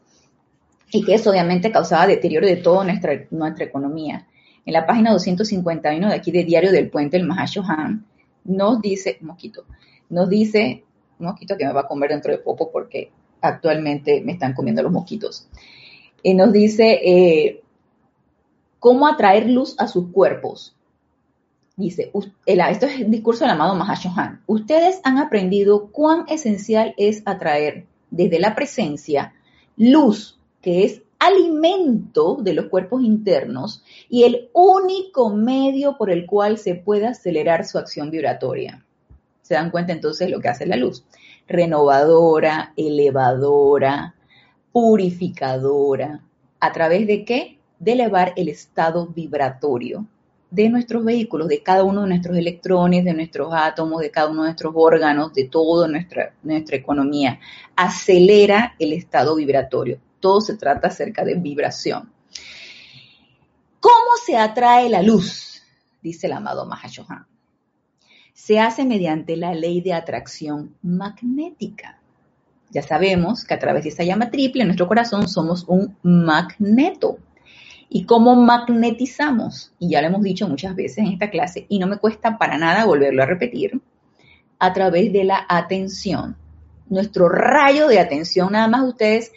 y 0.91 1.03
que 1.03 1.15
eso 1.15 1.31
obviamente 1.31 1.71
causaba 1.71 2.07
deterioro 2.07 2.47
de 2.47 2.57
toda 2.57 2.83
nuestra, 2.83 3.25
nuestra 3.31 3.65
economía 3.65 4.27
en 4.65 4.73
la 4.73 4.85
página 4.85 5.11
251 5.11 6.09
de 6.09 6.13
aquí 6.13 6.31
de 6.31 6.43
Diario 6.43 6.71
del 6.71 6.89
Puente, 6.89 7.17
el 7.17 7.25
Mahashohan, 7.25 8.05
nos 8.45 8.81
dice, 8.81 9.17
mosquito, 9.21 9.65
nos 10.09 10.27
dice, 10.27 10.83
mosquito 11.19 11.55
que 11.55 11.65
me 11.65 11.73
va 11.73 11.81
a 11.81 11.87
comer 11.87 12.09
dentro 12.09 12.31
de 12.31 12.39
poco 12.39 12.71
porque 12.71 13.11
actualmente 13.41 14.21
me 14.21 14.33
están 14.33 14.53
comiendo 14.53 14.81
los 14.81 14.91
mosquitos, 14.91 15.47
y 16.23 16.33
nos 16.33 16.51
dice 16.51 16.99
eh, 17.03 17.61
cómo 18.79 19.07
atraer 19.07 19.47
luz 19.49 19.75
a 19.77 19.87
sus 19.87 20.11
cuerpos. 20.11 20.74
Dice, 21.77 22.09
esto 22.45 22.85
es 22.85 23.01
el 23.01 23.11
discurso 23.11 23.43
del 23.43 23.51
amado 23.51 23.75
Mahashohan. 23.75 24.41
Ustedes 24.47 25.01
han 25.03 25.17
aprendido 25.17 25.87
cuán 25.87 26.23
esencial 26.29 26.93
es 26.95 27.21
atraer 27.25 27.85
desde 28.11 28.39
la 28.39 28.55
presencia 28.55 29.33
luz, 29.75 30.39
que 30.61 30.85
es 30.85 31.01
alimento 31.19 32.37
de 32.41 32.53
los 32.53 32.67
cuerpos 32.67 33.03
internos 33.03 33.83
y 34.09 34.23
el 34.23 34.49
único 34.53 35.29
medio 35.31 35.97
por 35.97 36.09
el 36.11 36.25
cual 36.25 36.57
se 36.59 36.75
puede 36.75 37.07
acelerar 37.07 37.65
su 37.65 37.77
acción 37.77 38.09
vibratoria. 38.09 38.85
¿Se 39.41 39.55
dan 39.55 39.69
cuenta 39.69 39.91
entonces 39.91 40.29
lo 40.29 40.39
que 40.39 40.47
hace 40.47 40.65
la 40.65 40.77
luz? 40.77 41.03
Renovadora, 41.45 42.71
elevadora, 42.77 44.15
purificadora. 44.71 46.21
¿A 46.61 46.71
través 46.71 47.05
de 47.05 47.25
qué? 47.25 47.59
De 47.79 47.91
elevar 47.91 48.31
el 48.37 48.47
estado 48.47 49.07
vibratorio 49.07 50.05
de 50.51 50.69
nuestros 50.69 51.03
vehículos, 51.03 51.47
de 51.47 51.61
cada 51.61 51.83
uno 51.83 52.03
de 52.03 52.09
nuestros 52.09 52.37
electrones, 52.37 53.03
de 53.03 53.13
nuestros 53.13 53.53
átomos, 53.53 54.01
de 54.01 54.11
cada 54.11 54.29
uno 54.29 54.43
de 54.43 54.49
nuestros 54.49 54.73
órganos, 54.75 55.33
de 55.33 55.45
toda 55.45 55.87
nuestra, 55.87 56.33
nuestra 56.43 56.77
economía. 56.77 57.39
Acelera 57.75 58.75
el 58.79 58.93
estado 58.93 59.35
vibratorio 59.35 59.99
todo 60.25 60.41
se 60.41 60.57
trata 60.57 60.87
acerca 60.87 61.23
de 61.23 61.35
vibración. 61.35 62.11
¿Cómo 63.79 64.17
se 64.25 64.35
atrae 64.35 64.89
la 64.89 65.03
luz? 65.03 65.61
Dice 66.01 66.25
el 66.25 66.33
amado 66.33 66.65
Mahashohan. 66.65 67.27
Se 68.33 68.59
hace 68.59 68.85
mediante 68.85 69.37
la 69.37 69.53
ley 69.53 69.81
de 69.81 69.93
atracción 69.93 70.75
magnética. 70.81 71.99
Ya 72.71 72.81
sabemos 72.81 73.45
que 73.45 73.53
a 73.53 73.59
través 73.59 73.83
de 73.83 73.89
esa 73.89 74.03
llama 74.03 74.31
triple 74.31 74.63
en 74.63 74.69
nuestro 74.69 74.87
corazón 74.87 75.27
somos 75.27 75.63
un 75.67 75.95
magneto. 76.01 77.19
¿Y 77.89 78.05
cómo 78.05 78.35
magnetizamos? 78.35 79.73
Y 79.79 79.89
ya 79.89 80.01
lo 80.01 80.07
hemos 80.07 80.23
dicho 80.23 80.47
muchas 80.47 80.75
veces 80.75 80.99
en 80.99 81.07
esta 81.07 81.29
clase 81.29 81.65
y 81.69 81.79
no 81.79 81.87
me 81.87 81.97
cuesta 81.97 82.37
para 82.37 82.57
nada 82.57 82.85
volverlo 82.85 83.23
a 83.23 83.27
repetir. 83.27 83.81
A 84.59 84.73
través 84.73 85.11
de 85.13 85.23
la 85.23 85.45
atención. 85.47 86.35
Nuestro 86.87 87.29
rayo 87.29 87.87
de 87.87 87.99
atención, 87.99 88.51
nada 88.51 88.67
más 88.67 88.83
ustedes 88.83 89.31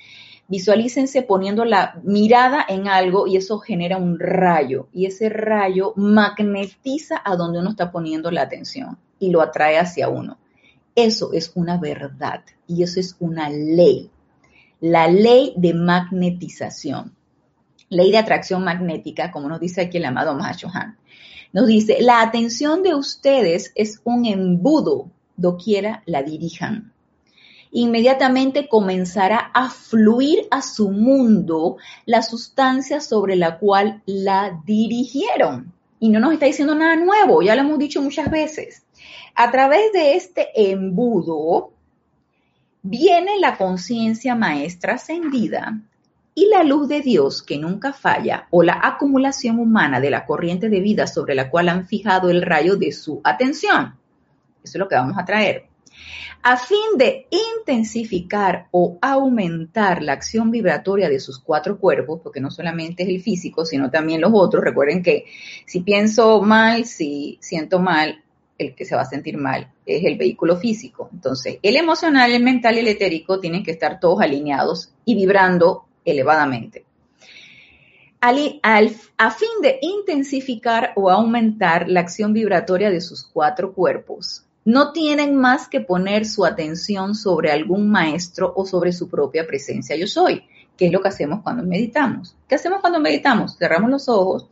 Visualícense 0.51 1.21
poniendo 1.21 1.67
la 1.67 2.01
mirada 2.05 2.65
en 2.67 2.89
algo 2.89 3.27
y 3.27 3.37
eso 3.37 3.59
genera 3.59 3.99
un 3.99 4.19
rayo 4.19 4.89
y 4.95 5.05
ese 5.05 5.29
rayo 5.29 5.93
magnetiza 5.95 7.21
a 7.23 7.37
donde 7.37 7.59
uno 7.59 7.69
está 7.69 7.93
poniendo 7.93 8.31
la 8.31 8.43
atención 8.43 8.97
y 9.19 9.31
lo 9.31 9.43
atrae 9.43 9.79
hacia 9.79 10.09
uno. 10.09 10.39
Eso 10.95 11.35
es 11.35 11.53
una 11.55 11.77
verdad 11.77 12.45
y 12.67 12.83
eso 12.83 12.99
es 12.99 13.15
una 13.21 13.51
ley. 13.51 14.11
La 14.81 15.07
ley 15.07 15.53
de 15.59 15.75
magnetización. 15.75 17.15
Ley 17.91 18.11
de 18.11 18.19
atracción 18.19 18.65
magnética, 18.65 19.31
como 19.31 19.49
nos 19.49 19.61
dice 19.61 19.83
aquí 19.83 19.99
el 19.99 20.05
amado 20.05 20.35
Mahachohan. 20.35 20.97
Nos 21.53 21.67
dice, 21.67 21.99
la 22.01 22.21
atención 22.21 22.83
de 22.83 22.95
ustedes 22.95 23.73
es 23.75 24.01
un 24.05 24.27
embudo, 24.27 25.11
doquiera 25.37 26.03
la 26.07 26.23
dirijan 26.23 26.93
inmediatamente 27.71 28.69
comenzará 28.69 29.51
a 29.53 29.71
fluir 29.71 30.47
a 30.51 30.63
su 30.63 30.91
mundo 30.91 31.77
la 32.07 32.23
sustancia 32.23 33.01
sobre 33.01 33.37
la 33.37 33.59
cual 33.59 34.03
la 34.07 34.61
dirigieron. 34.65 35.73
Y 36.01 36.11
no 36.11 36.21
nos 36.21 36.33
está 36.33 36.47
diciendo 36.47 36.75
nada 36.75 36.97
nuevo, 36.97 37.43
ya 37.43 37.55
lo 37.55 37.63
hemos 37.63 37.79
dicho 37.79 38.01
muchas 38.01 38.31
veces. 38.31 38.85
A 39.35 39.51
través 39.51 39.93
de 39.93 40.15
este 40.15 40.49
embudo 40.73 41.73
viene 42.83 43.39
la 43.41 43.57
conciencia 43.57 44.35
maestra 44.35 44.95
ascendida 44.95 45.81
y 46.39 46.47
la 46.47 46.63
luz 46.63 46.87
de 46.87 47.01
Dios 47.01 47.43
que 47.43 47.59
nunca 47.59 47.93
falla 47.93 48.47
o 48.51 48.63
la 48.63 48.79
acumulación 48.81 49.59
humana 49.59 49.99
de 49.99 50.11
la 50.11 50.25
corriente 50.25 50.69
de 50.69 50.79
vida 50.79 51.09
sobre 51.09 51.35
la 51.35 51.51
cual 51.51 51.69
han 51.69 51.89
fijado 51.89 52.31
el 52.31 52.43
rayo 52.43 52.77
de 52.77 52.93
su 52.93 53.21
atención. 53.25 53.97
Eso 54.63 54.77
es 54.77 54.77
lo 54.77 54.87
que 54.87 54.95
vamos 54.95 55.19
a 55.19 55.25
traer 55.25 55.65
a 56.43 56.57
fin 56.57 56.97
de 56.97 57.27
intensificar 57.31 58.69
o 58.71 58.99
aumentar 59.03 60.01
la 60.01 60.13
acción 60.13 60.53
vibratoria 60.53 61.09
de 61.09 61.19
sus 61.19 61.41
cuatro 61.41 61.81
cuerpos, 61.81 62.21
porque 62.23 62.41
no 62.41 62.53
solamente 62.53 63.03
es 63.03 63.09
el 63.09 63.21
físico, 63.21 63.65
sino 63.65 63.91
también 63.91 64.21
los 64.21 64.31
otros. 64.33 64.63
Recuerden 64.63 65.03
que 65.03 65.25
si 65.67 65.81
pienso 65.81 66.41
mal, 66.43 66.85
si 66.85 67.39
siento 67.41 67.81
mal, 67.81 68.23
el 68.57 68.77
que 68.77 68.85
se 68.85 68.95
va 68.95 69.03
a 69.03 69.07
sentir 69.07 69.37
mal 69.37 69.73
es 69.85 70.05
el 70.05 70.17
vehículo 70.17 70.57
físico. 70.57 71.11
Entonces, 71.13 71.59
el 71.63 71.77
emocional, 71.77 72.31
el 72.31 72.45
mental 72.45 72.77
y 72.77 72.81
el 72.81 72.89
etérico 72.89 73.41
tienen 73.41 73.65
que 73.65 73.73
estar 73.73 73.99
todos 73.99 74.21
alineados 74.21 74.93
y 75.05 75.17
vibrando 75.17 75.88
elevadamente. 76.11 76.85
a 78.21 79.31
fin 79.31 79.49
de 79.63 79.79
intensificar 79.81 80.93
o 80.97 81.11
aumentar 81.11 81.89
la 81.89 82.01
acción 82.01 82.33
vibratoria 82.33 82.91
de 82.91 83.01
sus 83.01 83.25
cuatro 83.25 83.73
cuerpos, 83.73 84.45
no 84.69 84.93
tienen 84.93 85.35
más 85.35 85.67
que 85.67 85.81
poner 85.81 86.27
su 86.27 86.45
atención 86.45 87.15
sobre 87.15 87.51
algún 87.51 87.89
maestro 87.89 88.53
o 88.55 88.67
sobre 88.67 88.93
su 88.93 89.09
propia 89.09 89.47
presencia 89.47 89.97
yo 89.97 90.07
soy, 90.07 90.45
que 90.77 90.87
es 90.87 90.93
lo 90.93 91.01
que 91.01 91.09
hacemos 91.09 91.41
cuando 91.43 91.63
meditamos. 91.63 92.37
¿Qué 92.47 92.57
hacemos 92.57 92.83
cuando 92.83 93.01
meditamos? 93.01 93.57
Cerramos 93.57 93.91
los 93.91 94.11
ojos, 94.11 94.47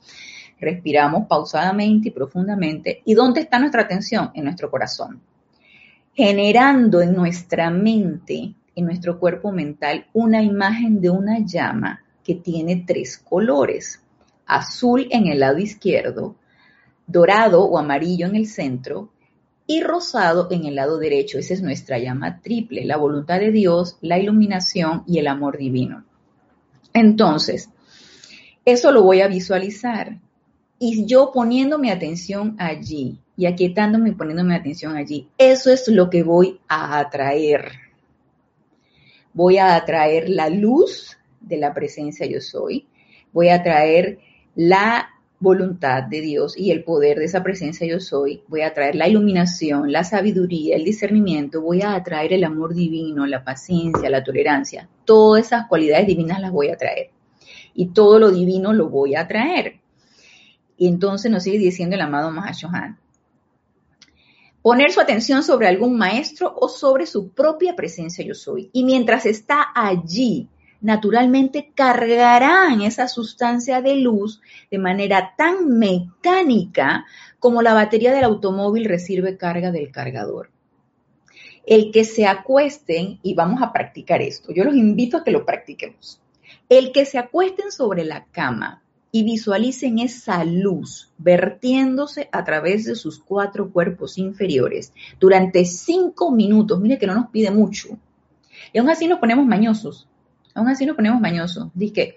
respiramos 0.58 1.26
pausadamente 1.26 2.08
y 2.08 2.12
profundamente. 2.12 3.02
¿Y 3.04 3.12
dónde 3.12 3.42
está 3.42 3.58
nuestra 3.58 3.82
atención? 3.82 4.30
En 4.32 4.44
nuestro 4.44 4.70
corazón. 4.70 5.20
Generando 6.14 7.02
en 7.02 7.14
nuestra 7.14 7.68
mente, 7.68 8.54
en 8.76 8.84
nuestro 8.84 9.18
cuerpo 9.18 9.50
mental, 9.50 10.06
una 10.12 10.42
imagen 10.42 11.00
de 11.00 11.10
una 11.10 11.40
llama 11.40 12.04
que 12.22 12.36
tiene 12.36 12.84
tres 12.86 13.18
colores. 13.18 14.02
Azul 14.46 15.08
en 15.10 15.26
el 15.26 15.40
lado 15.40 15.58
izquierdo, 15.58 16.36
dorado 17.06 17.64
o 17.64 17.78
amarillo 17.78 18.26
en 18.26 18.36
el 18.36 18.46
centro 18.46 19.10
y 19.66 19.82
rosado 19.82 20.48
en 20.50 20.66
el 20.66 20.76
lado 20.76 20.98
derecho. 20.98 21.38
Esa 21.38 21.54
es 21.54 21.62
nuestra 21.62 21.98
llama 21.98 22.40
triple, 22.40 22.84
la 22.84 22.96
voluntad 22.96 23.40
de 23.40 23.50
Dios, 23.50 23.96
la 24.02 24.18
iluminación 24.18 25.02
y 25.06 25.18
el 25.18 25.26
amor 25.26 25.58
divino. 25.58 26.04
Entonces, 26.92 27.70
eso 28.64 28.92
lo 28.92 29.02
voy 29.02 29.20
a 29.22 29.28
visualizar. 29.28 30.18
Y 30.78 31.06
yo 31.06 31.30
poniendo 31.32 31.78
mi 31.78 31.90
atención 31.90 32.54
allí 32.58 33.18
y 33.36 33.46
aquietándome 33.46 34.10
y 34.10 34.14
poniendo 34.14 34.44
mi 34.44 34.54
atención 34.54 34.96
allí, 34.96 35.28
eso 35.38 35.70
es 35.70 35.88
lo 35.88 36.10
que 36.10 36.22
voy 36.22 36.60
a 36.68 36.98
atraer. 36.98 37.85
Voy 39.36 39.58
a 39.58 39.76
atraer 39.76 40.30
la 40.30 40.48
luz 40.48 41.18
de 41.40 41.58
la 41.58 41.74
presencia 41.74 42.24
yo 42.24 42.40
soy. 42.40 42.86
Voy 43.34 43.50
a 43.50 43.56
atraer 43.56 44.18
la 44.54 45.10
voluntad 45.38 46.04
de 46.04 46.22
Dios 46.22 46.56
y 46.56 46.70
el 46.70 46.84
poder 46.84 47.18
de 47.18 47.26
esa 47.26 47.42
presencia 47.42 47.86
yo 47.86 48.00
soy, 48.00 48.42
voy 48.48 48.62
a 48.62 48.72
traer 48.72 48.94
la 48.94 49.08
iluminación, 49.08 49.92
la 49.92 50.04
sabiduría, 50.04 50.74
el 50.74 50.84
discernimiento, 50.84 51.60
voy 51.60 51.82
a 51.82 51.94
atraer 51.94 52.32
el 52.32 52.44
amor 52.44 52.74
divino, 52.74 53.26
la 53.26 53.44
paciencia, 53.44 54.08
la 54.08 54.24
tolerancia. 54.24 54.88
Todas 55.04 55.44
esas 55.44 55.66
cualidades 55.66 56.06
divinas 56.06 56.40
las 56.40 56.50
voy 56.50 56.70
a 56.70 56.78
traer. 56.78 57.10
Y 57.74 57.88
todo 57.88 58.18
lo 58.18 58.30
divino 58.30 58.72
lo 58.72 58.88
voy 58.88 59.16
a 59.16 59.28
traer. 59.28 59.80
Y 60.78 60.88
entonces 60.88 61.30
nos 61.30 61.42
sigue 61.42 61.58
diciendo 61.58 61.94
el 61.94 62.00
amado 62.00 62.30
Mahashohan. 62.30 62.98
Poner 64.66 64.90
su 64.90 65.00
atención 65.00 65.44
sobre 65.44 65.68
algún 65.68 65.96
maestro 65.96 66.52
o 66.56 66.68
sobre 66.68 67.06
su 67.06 67.28
propia 67.28 67.76
presencia 67.76 68.24
yo 68.24 68.34
soy. 68.34 68.68
Y 68.72 68.82
mientras 68.82 69.24
está 69.24 69.64
allí, 69.72 70.48
naturalmente 70.80 71.70
cargarán 71.72 72.80
esa 72.80 73.06
sustancia 73.06 73.80
de 73.80 73.94
luz 73.94 74.40
de 74.68 74.78
manera 74.78 75.34
tan 75.38 75.78
mecánica 75.78 77.06
como 77.38 77.62
la 77.62 77.74
batería 77.74 78.12
del 78.12 78.24
automóvil 78.24 78.86
recibe 78.86 79.36
carga 79.36 79.70
del 79.70 79.92
cargador. 79.92 80.50
El 81.64 81.92
que 81.92 82.02
se 82.02 82.26
acuesten, 82.26 83.20
y 83.22 83.34
vamos 83.34 83.62
a 83.62 83.72
practicar 83.72 84.20
esto, 84.20 84.52
yo 84.52 84.64
los 84.64 84.74
invito 84.74 85.18
a 85.18 85.22
que 85.22 85.30
lo 85.30 85.46
practiquemos. 85.46 86.20
El 86.68 86.90
que 86.90 87.04
se 87.04 87.18
acuesten 87.18 87.70
sobre 87.70 88.04
la 88.04 88.24
cama 88.32 88.82
y 89.18 89.24
visualicen 89.24 89.98
esa 89.98 90.44
luz 90.44 91.10
vertiéndose 91.18 92.28
a 92.32 92.44
través 92.44 92.84
de 92.84 92.94
sus 92.94 93.18
cuatro 93.18 93.70
cuerpos 93.70 94.18
inferiores 94.18 94.92
durante 95.18 95.64
cinco 95.64 96.30
minutos, 96.32 96.80
mire 96.80 96.98
que 96.98 97.06
no 97.06 97.14
nos 97.14 97.30
pide 97.30 97.50
mucho, 97.50 97.98
y 98.72 98.78
aún 98.78 98.90
así 98.90 99.06
nos 99.06 99.18
ponemos 99.18 99.46
mañosos 99.46 100.08
Aún 100.56 100.68
así 100.68 100.86
nos 100.86 100.96
ponemos 100.96 101.20
mañosos. 101.20 101.68
Dice 101.74 102.16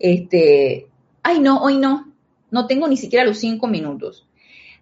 este, 0.00 0.88
ay 1.22 1.38
no, 1.38 1.62
hoy 1.62 1.78
no, 1.78 2.12
no 2.50 2.66
tengo 2.66 2.88
ni 2.88 2.96
siquiera 2.96 3.24
los 3.24 3.38
cinco 3.38 3.68
minutos. 3.68 4.26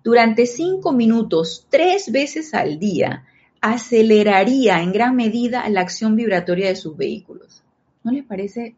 Durante 0.03 0.47
cinco 0.47 0.93
minutos, 0.93 1.67
tres 1.69 2.11
veces 2.11 2.55
al 2.55 2.79
día, 2.79 3.27
aceleraría 3.61 4.83
en 4.83 4.93
gran 4.93 5.15
medida 5.15 5.69
la 5.69 5.83
acción 5.83 6.17
vibratoria 6.17 6.69
de 6.69 6.77
sus 6.77 6.97
vehículos. 6.97 7.63
¿No 8.03 8.13
les 8.13 8.25
parece 8.25 8.75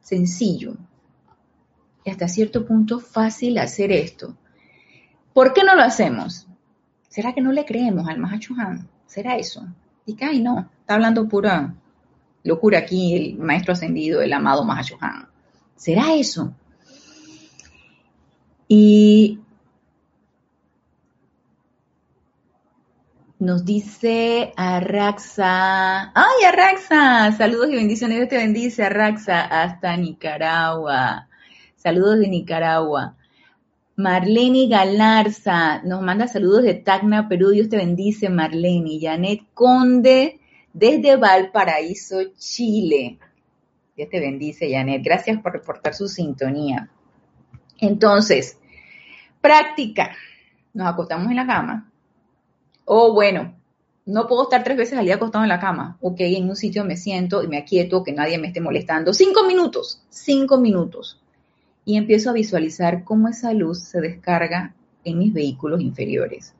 sencillo 0.00 0.78
hasta 2.10 2.28
cierto 2.28 2.66
punto 2.66 3.00
fácil 3.00 3.58
hacer 3.58 3.92
esto? 3.92 4.36
¿Por 5.32 5.52
qué 5.52 5.64
no 5.64 5.74
lo 5.74 5.82
hacemos? 5.82 6.46
¿Será 7.08 7.32
que 7.32 7.40
no 7.40 7.52
le 7.52 7.64
creemos 7.64 8.08
al 8.08 8.18
Mahachuhan? 8.18 8.88
¿Será 9.06 9.36
eso? 9.36 9.66
Y 10.06 10.14
que, 10.14 10.24
ay, 10.24 10.40
no, 10.40 10.70
está 10.80 10.94
hablando 10.94 11.28
pura, 11.28 11.74
locura 12.44 12.78
aquí 12.78 13.14
el 13.14 13.38
maestro 13.38 13.72
ascendido, 13.72 14.20
el 14.22 14.32
amado 14.32 14.64
Mahashohan. 14.64 15.28
¿Será 15.76 16.14
eso? 16.14 16.54
Y 18.66 19.38
nos 23.38 23.64
dice 23.64 24.52
Arraxa, 24.56 26.10
ay 26.14 26.44
Arraxa, 26.46 27.32
saludos 27.32 27.70
y 27.70 27.76
bendiciones, 27.76 28.18
Dios 28.18 28.28
te 28.28 28.36
bendice 28.36 28.82
Arraxa 28.82 29.42
hasta 29.42 29.96
Nicaragua, 29.96 31.27
saludos 31.88 32.18
de 32.18 32.28
Nicaragua. 32.28 33.16
Marlene 33.96 34.68
Galarza 34.68 35.80
nos 35.84 36.02
manda 36.02 36.28
saludos 36.28 36.62
de 36.64 36.74
Tacna, 36.74 37.28
Perú, 37.28 37.48
Dios 37.48 37.70
te 37.70 37.78
bendice 37.78 38.28
Marlene. 38.28 38.98
Janet 39.00 39.40
Conde 39.54 40.38
desde 40.74 41.16
Valparaíso, 41.16 42.18
Chile. 42.36 43.18
Dios 43.96 44.10
te 44.10 44.20
bendice, 44.20 44.70
Janet. 44.70 45.02
Gracias 45.02 45.40
por 45.40 45.54
reportar 45.54 45.94
su 45.94 46.08
sintonía. 46.08 46.90
Entonces, 47.78 48.58
práctica. 49.40 50.14
Nos 50.74 50.88
acostamos 50.88 51.30
en 51.30 51.36
la 51.36 51.46
cama. 51.46 51.90
O 52.84 53.14
bueno, 53.14 53.54
no 54.04 54.26
puedo 54.26 54.42
estar 54.42 54.62
tres 54.62 54.76
veces 54.76 54.98
al 54.98 55.06
día 55.06 55.14
acostado 55.14 55.42
en 55.42 55.48
la 55.48 55.58
cama. 55.58 55.96
Ok, 56.02 56.20
en 56.20 56.50
un 56.50 56.56
sitio 56.56 56.84
me 56.84 56.98
siento 56.98 57.42
y 57.42 57.48
me 57.48 57.56
aquieto, 57.56 58.04
que 58.04 58.12
nadie 58.12 58.36
me 58.36 58.48
esté 58.48 58.60
molestando. 58.60 59.14
Cinco 59.14 59.44
minutos, 59.44 60.02
cinco 60.10 60.58
minutos. 60.58 61.18
Y 61.88 61.96
empiezo 61.96 62.28
a 62.28 62.34
visualizar 62.34 63.02
cómo 63.02 63.28
esa 63.28 63.54
luz 63.54 63.80
se 63.80 64.00
descarga 64.00 64.74
en 65.04 65.18
mis 65.18 65.32
vehículos 65.32 65.80
inferiores. 65.80 66.54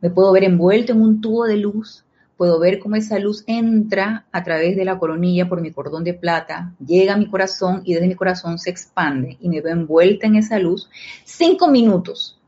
Me 0.00 0.08
puedo 0.08 0.30
ver 0.30 0.44
envuelto 0.44 0.92
en 0.92 1.02
un 1.02 1.20
tubo 1.20 1.44
de 1.46 1.56
luz 1.56 2.04
puedo 2.38 2.60
ver 2.60 2.78
cómo 2.78 2.94
esa 2.94 3.18
luz 3.18 3.42
entra 3.48 4.24
a 4.30 4.44
través 4.44 4.76
de 4.76 4.84
la 4.84 4.96
coronilla 4.96 5.48
por 5.48 5.60
mi 5.60 5.72
cordón 5.72 6.04
de 6.04 6.14
plata, 6.14 6.72
llega 6.78 7.14
a 7.14 7.16
mi 7.16 7.28
corazón 7.28 7.82
y 7.84 7.94
desde 7.94 8.06
mi 8.06 8.14
corazón 8.14 8.60
se 8.60 8.70
expande 8.70 9.36
y 9.40 9.48
me 9.48 9.60
veo 9.60 9.72
envuelta 9.72 10.28
en 10.28 10.36
esa 10.36 10.58
luz 10.60 10.88
cinco 11.24 11.68
minutos. 11.68 12.40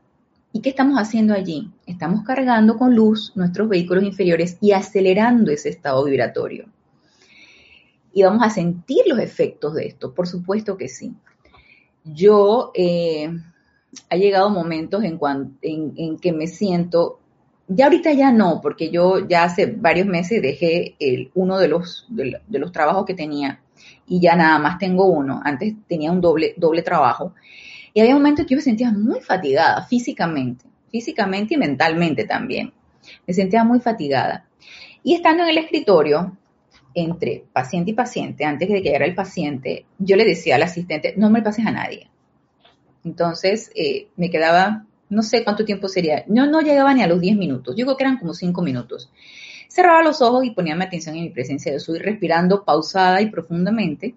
¿Y 0.53 0.61
qué 0.61 0.69
estamos 0.69 0.97
haciendo 0.97 1.33
allí? 1.33 1.69
Estamos 1.85 2.23
cargando 2.23 2.77
con 2.77 2.95
luz 2.95 3.33
nuestros 3.35 3.67
vehículos 3.67 4.05
inferiores 4.05 4.57
y 4.61 4.71
acelerando 4.71 5.51
ese 5.51 5.69
estado 5.69 6.05
vibratorio. 6.05 6.67
Y 8.13 8.23
vamos 8.23 8.43
a 8.43 8.49
sentir 8.49 9.03
los 9.07 9.19
efectos 9.19 9.75
de 9.75 9.87
esto, 9.87 10.13
por 10.13 10.27
supuesto 10.27 10.77
que 10.77 10.87
sí. 10.87 11.13
Yo, 12.03 12.71
eh, 12.73 13.29
ha 14.09 14.15
llegado 14.15 14.49
momentos 14.49 15.03
en, 15.03 15.19
en 15.61 16.17
que 16.17 16.31
me 16.31 16.47
siento 16.47 17.21
ya 17.73 17.85
ahorita 17.85 18.11
ya 18.13 18.31
no, 18.31 18.59
porque 18.61 18.89
yo 18.89 19.27
ya 19.27 19.43
hace 19.43 19.65
varios 19.65 20.05
meses 20.05 20.41
dejé 20.41 20.95
el, 20.99 21.31
uno 21.35 21.57
de 21.57 21.67
los, 21.67 22.05
de, 22.09 22.41
los 22.49 22.71
trabajos 22.71 23.05
que 23.05 23.13
tenía 23.13 23.61
y 24.07 24.19
ya 24.19 24.35
nada 24.35 24.59
más 24.59 24.77
tengo 24.77 25.05
uno. 25.05 25.41
Antes 25.43 25.75
tenía 25.87 26.11
un 26.11 26.19
doble, 26.19 26.53
doble 26.57 26.81
trabajo. 26.81 27.33
Y 27.93 28.01
había 28.01 28.13
momentos 28.13 28.45
que 28.45 28.51
yo 28.51 28.57
me 28.57 28.63
sentía 28.63 28.91
muy 28.91 29.21
fatigada 29.21 29.85
físicamente, 29.85 30.65
físicamente 30.89 31.53
y 31.53 31.57
mentalmente 31.57 32.25
también. 32.25 32.73
Me 33.25 33.33
sentía 33.33 33.63
muy 33.63 33.79
fatigada. 33.79 34.45
Y 35.03 35.15
estando 35.15 35.43
en 35.43 35.49
el 35.49 35.57
escritorio, 35.57 36.37
entre 36.93 37.45
paciente 37.53 37.91
y 37.91 37.93
paciente, 37.93 38.45
antes 38.45 38.67
de 38.67 38.75
que 38.75 38.81
llegara 38.81 39.05
el 39.05 39.15
paciente, 39.15 39.85
yo 39.97 40.15
le 40.15 40.25
decía 40.25 40.55
al 40.55 40.63
asistente, 40.63 41.13
no 41.17 41.29
me 41.29 41.41
pases 41.41 41.65
a 41.65 41.71
nadie. 41.71 42.09
Entonces 43.03 43.71
eh, 43.75 44.07
me 44.15 44.29
quedaba 44.29 44.85
no 45.09 45.23
sé 45.23 45.43
cuánto 45.43 45.65
tiempo 45.65 45.89
sería, 45.89 46.23
no, 46.27 46.45
no 46.45 46.61
llegaba 46.61 46.93
ni 46.93 47.03
a 47.03 47.07
los 47.07 47.19
10 47.19 47.35
minutos, 47.35 47.75
yo 47.75 47.85
creo 47.85 47.97
que 47.97 48.03
eran 48.05 48.17
como 48.17 48.33
5 48.33 48.61
minutos. 48.61 49.11
Cerraba 49.67 50.03
los 50.03 50.21
ojos 50.21 50.43
y 50.45 50.51
ponía 50.51 50.75
mi 50.75 50.83
atención 50.83 51.15
en 51.15 51.23
mi 51.23 51.29
presencia. 51.29 51.71
Yo 51.71 51.77
estoy 51.77 51.99
respirando 51.99 52.65
pausada 52.65 53.21
y 53.21 53.29
profundamente. 53.29 54.15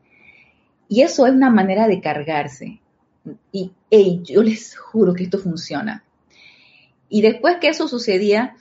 Y 0.89 1.03
eso 1.03 1.29
es 1.29 1.33
una 1.33 1.49
manera 1.49 1.87
de 1.87 2.01
cargarse. 2.01 2.81
Y 3.53 3.71
yo 4.25 4.43
les 4.43 4.77
juro 4.77 5.15
que 5.15 5.23
esto 5.23 5.39
funciona. 5.39 6.03
Y 7.09 7.23
después 7.23 7.59
que 7.61 7.69
eso 7.69 7.87
sucedía, 7.87 8.57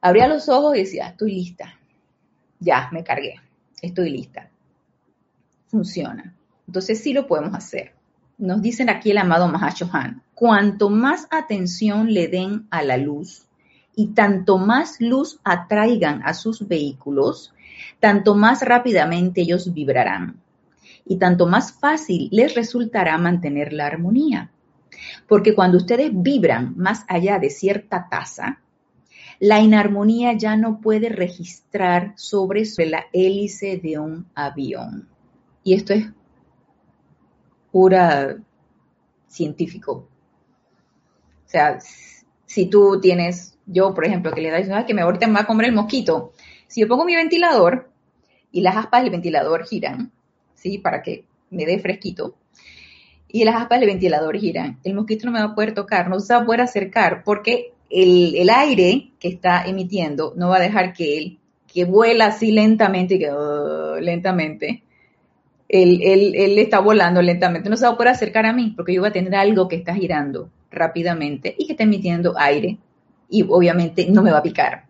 abría 0.00 0.26
los 0.26 0.48
ojos 0.48 0.74
y 0.74 0.80
decía, 0.80 1.10
estoy 1.10 1.34
lista. 1.34 1.78
Ya, 2.62 2.88
me 2.92 3.02
cargué. 3.02 3.34
Estoy 3.80 4.10
lista. 4.10 4.48
Funciona. 5.66 6.34
Entonces 6.66 7.02
sí 7.02 7.12
lo 7.12 7.26
podemos 7.26 7.54
hacer 7.54 7.94
nos 8.42 8.60
dicen 8.60 8.90
aquí 8.90 9.12
el 9.12 9.18
amado 9.18 9.46
Mahashohan, 9.46 10.22
cuanto 10.34 10.90
más 10.90 11.28
atención 11.30 12.12
le 12.12 12.26
den 12.26 12.66
a 12.70 12.82
la 12.82 12.96
luz 12.96 13.46
y 13.94 14.08
tanto 14.08 14.58
más 14.58 15.00
luz 15.00 15.38
atraigan 15.44 16.22
a 16.24 16.34
sus 16.34 16.66
vehículos, 16.66 17.54
tanto 18.00 18.34
más 18.34 18.62
rápidamente 18.62 19.42
ellos 19.42 19.72
vibrarán 19.72 20.40
y 21.04 21.18
tanto 21.18 21.46
más 21.46 21.72
fácil 21.72 22.28
les 22.32 22.54
resultará 22.54 23.18
mantener 23.18 23.72
la 23.72 23.86
armonía. 23.86 24.50
Porque 25.28 25.54
cuando 25.54 25.76
ustedes 25.76 26.10
vibran 26.12 26.74
más 26.76 27.04
allá 27.08 27.38
de 27.38 27.50
cierta 27.50 28.08
tasa, 28.10 28.60
la 29.42 29.58
inarmonía 29.58 30.34
ya 30.34 30.54
no 30.54 30.80
puede 30.80 31.08
registrar 31.08 32.12
sobre 32.14 32.62
la 32.86 33.06
hélice 33.12 33.76
de 33.76 33.98
un 33.98 34.30
avión. 34.36 35.08
Y 35.64 35.74
esto 35.74 35.94
es 35.94 36.06
pura 37.72 38.36
científico. 39.26 40.08
O 41.44 41.48
sea, 41.48 41.80
si 42.46 42.66
tú 42.66 43.00
tienes, 43.00 43.58
yo 43.66 43.92
por 43.92 44.04
ejemplo, 44.04 44.30
que 44.30 44.42
le 44.42 44.64
da 44.64 44.86
que 44.86 44.94
me 44.94 45.02
ahorita 45.02 45.26
me 45.26 45.34
va 45.34 45.40
a 45.40 45.46
comer 45.46 45.66
el 45.66 45.74
mosquito, 45.74 46.34
si 46.68 46.82
yo 46.82 46.86
pongo 46.86 47.04
mi 47.04 47.16
ventilador 47.16 47.90
y 48.52 48.60
las 48.60 48.76
aspas 48.76 49.02
del 49.02 49.10
ventilador 49.10 49.64
giran, 49.66 50.12
¿sí? 50.54 50.78
Para 50.78 51.02
que 51.02 51.24
me 51.50 51.66
dé 51.66 51.80
fresquito, 51.80 52.36
y 53.26 53.42
las 53.42 53.56
aspas 53.56 53.80
del 53.80 53.88
ventilador 53.88 54.36
giran, 54.36 54.78
el 54.84 54.94
mosquito 54.94 55.26
no 55.26 55.32
me 55.32 55.40
va 55.40 55.46
a 55.46 55.54
poder 55.56 55.74
tocar, 55.74 56.08
no 56.08 56.20
se 56.20 56.32
va 56.32 56.42
a 56.42 56.46
poder 56.46 56.60
acercar, 56.60 57.24
porque 57.24 57.72
el, 57.92 58.48
aire 58.50 59.12
que 59.18 59.28
está 59.28 59.64
emitiendo 59.64 60.32
no 60.36 60.48
va 60.48 60.56
a 60.56 60.60
dejar 60.60 60.94
que 60.94 61.18
él, 61.18 61.38
que 61.72 61.84
vuela 61.84 62.26
así 62.26 62.50
lentamente, 62.50 63.18
que 63.18 63.30
uh, 63.30 64.00
lentamente, 64.00 64.82
él, 65.68 66.58
está 66.58 66.80
volando 66.80 67.22
lentamente, 67.22 67.70
no 67.70 67.76
se 67.76 67.86
va 67.86 67.92
a 67.92 67.96
poder 67.96 68.12
acercar 68.12 68.46
a 68.46 68.52
mí 68.52 68.72
porque 68.76 68.94
yo 68.94 69.00
voy 69.00 69.10
a 69.10 69.12
tener 69.12 69.34
algo 69.34 69.68
que 69.68 69.76
está 69.76 69.94
girando 69.94 70.50
rápidamente 70.70 71.54
y 71.58 71.66
que 71.66 71.72
está 71.72 71.84
emitiendo 71.84 72.34
aire 72.36 72.78
y 73.28 73.42
obviamente 73.48 74.06
no 74.10 74.22
me 74.22 74.30
va 74.30 74.38
a 74.38 74.42
picar. 74.42 74.86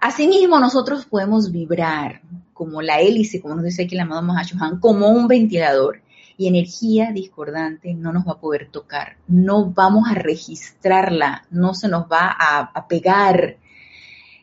Asimismo, 0.00 0.58
nosotros 0.58 1.04
podemos 1.06 1.52
vibrar 1.52 2.22
como 2.52 2.82
la 2.82 3.00
hélice, 3.00 3.40
como 3.40 3.54
nos 3.54 3.64
dice 3.64 3.84
aquí 3.84 3.94
la 3.94 4.02
amado 4.02 4.22
Mahashohan, 4.22 4.80
como 4.80 5.08
un 5.08 5.28
ventilador. 5.28 6.02
Y 6.36 6.48
energía 6.48 7.12
discordante 7.12 7.94
no 7.94 8.12
nos 8.12 8.26
va 8.26 8.32
a 8.32 8.40
poder 8.40 8.68
tocar, 8.70 9.16
no 9.28 9.70
vamos 9.70 10.08
a 10.08 10.14
registrarla, 10.14 11.46
no 11.50 11.74
se 11.74 11.88
nos 11.88 12.04
va 12.04 12.36
a, 12.38 12.88
pegar. 12.88 13.56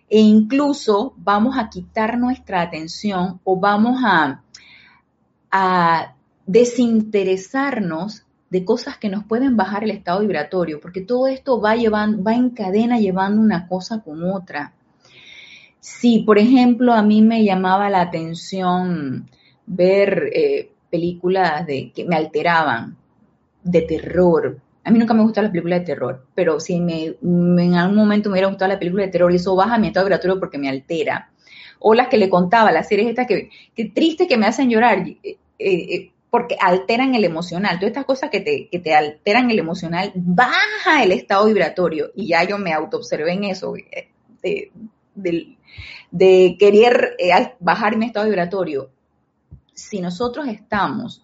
E 0.09 0.19
incluso 0.19 1.13
vamos 1.17 1.57
a 1.57 1.69
quitar 1.69 2.17
nuestra 2.17 2.61
atención 2.61 3.39
o 3.43 3.59
vamos 3.59 4.01
a, 4.03 4.43
a 5.51 6.15
desinteresarnos 6.45 8.25
de 8.49 8.65
cosas 8.65 8.97
que 8.97 9.09
nos 9.09 9.23
pueden 9.25 9.55
bajar 9.55 9.83
el 9.83 9.91
estado 9.91 10.21
vibratorio, 10.21 10.79
porque 10.79 11.01
todo 11.01 11.27
esto 11.27 11.61
va 11.61 11.75
llevando, 11.75 12.23
va 12.23 12.33
en 12.33 12.49
cadena 12.49 12.99
llevando 12.99 13.41
una 13.41 13.67
cosa 13.67 14.01
con 14.01 14.23
otra. 14.23 14.73
Si, 15.79 16.19
por 16.19 16.39
ejemplo, 16.39 16.93
a 16.93 17.01
mí 17.01 17.21
me 17.21 17.43
llamaba 17.43 17.89
la 17.89 18.01
atención 18.01 19.29
ver 19.65 20.29
eh, 20.33 20.71
películas 20.89 21.65
de, 21.65 21.91
que 21.93 22.05
me 22.05 22.15
alteraban, 22.15 22.97
de 23.63 23.81
terror. 23.81 24.59
A 24.83 24.91
mí 24.91 24.99
nunca 24.99 25.13
me 25.13 25.23
gustan 25.23 25.45
las 25.45 25.51
películas 25.51 25.79
de 25.79 25.85
terror, 25.85 26.25
pero 26.33 26.59
si 26.59 26.79
me, 26.79 27.15
en 27.21 27.75
algún 27.75 27.97
momento 27.97 28.29
me 28.29 28.33
hubiera 28.33 28.47
gustado 28.47 28.71
la 28.71 28.79
película 28.79 29.03
de 29.03 29.11
terror 29.11 29.31
y 29.31 29.35
eso 29.35 29.55
baja 29.55 29.77
mi 29.77 29.87
estado 29.87 30.05
vibratorio 30.05 30.39
porque 30.39 30.57
me 30.57 30.69
altera. 30.69 31.31
O 31.79 31.93
las 31.93 32.07
que 32.07 32.17
le 32.17 32.29
contaba, 32.29 32.71
las 32.71 32.87
series 32.87 33.09
estas 33.09 33.27
que, 33.27 33.49
que 33.75 33.85
triste 33.85 34.27
que 34.27 34.37
me 34.37 34.47
hacen 34.47 34.69
llorar. 34.69 35.07
Eh, 35.07 35.37
eh, 35.59 36.11
porque 36.29 36.55
alteran 36.59 37.15
el 37.15 37.25
emocional. 37.25 37.77
Todas 37.79 37.89
estas 37.89 38.05
cosas 38.05 38.29
que 38.29 38.41
te, 38.41 38.69
que 38.69 38.79
te 38.79 38.93
alteran 38.93 39.49
el 39.49 39.59
emocional, 39.59 40.11
baja 40.15 41.03
el 41.03 41.11
estado 41.11 41.45
vibratorio. 41.47 42.11
Y 42.15 42.27
ya 42.27 42.43
yo 42.43 42.57
me 42.57 42.73
autoobservé 42.73 43.33
en 43.33 43.45
eso, 43.45 43.73
eh, 43.75 44.71
de, 46.11 46.57
querer 46.59 47.15
eh, 47.17 47.31
bajar 47.59 47.97
mi 47.97 48.05
estado 48.05 48.27
vibratorio. 48.27 48.91
Si 49.81 50.01
nosotros 50.01 50.47
estamos 50.47 51.23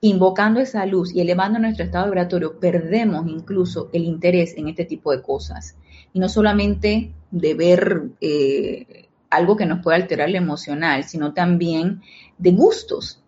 invocando 0.00 0.60
esa 0.60 0.84
luz 0.84 1.14
y 1.14 1.20
elevando 1.20 1.58
nuestro 1.58 1.84
estado 1.84 2.06
vibratorio, 2.06 2.58
perdemos 2.58 3.26
incluso 3.26 3.88
el 3.92 4.04
interés 4.04 4.54
en 4.56 4.68
este 4.68 4.84
tipo 4.84 5.12
de 5.12 5.22
cosas. 5.22 5.76
Y 6.12 6.20
no 6.20 6.28
solamente 6.28 7.12
de 7.30 7.54
ver 7.54 8.02
eh, 8.20 9.08
algo 9.30 9.56
que 9.56 9.66
nos 9.66 9.82
puede 9.82 9.96
alterar 9.96 10.28
el 10.28 10.36
emocional, 10.36 11.04
sino 11.04 11.32
también 11.32 12.02
de 12.38 12.52
gustos 12.52 13.24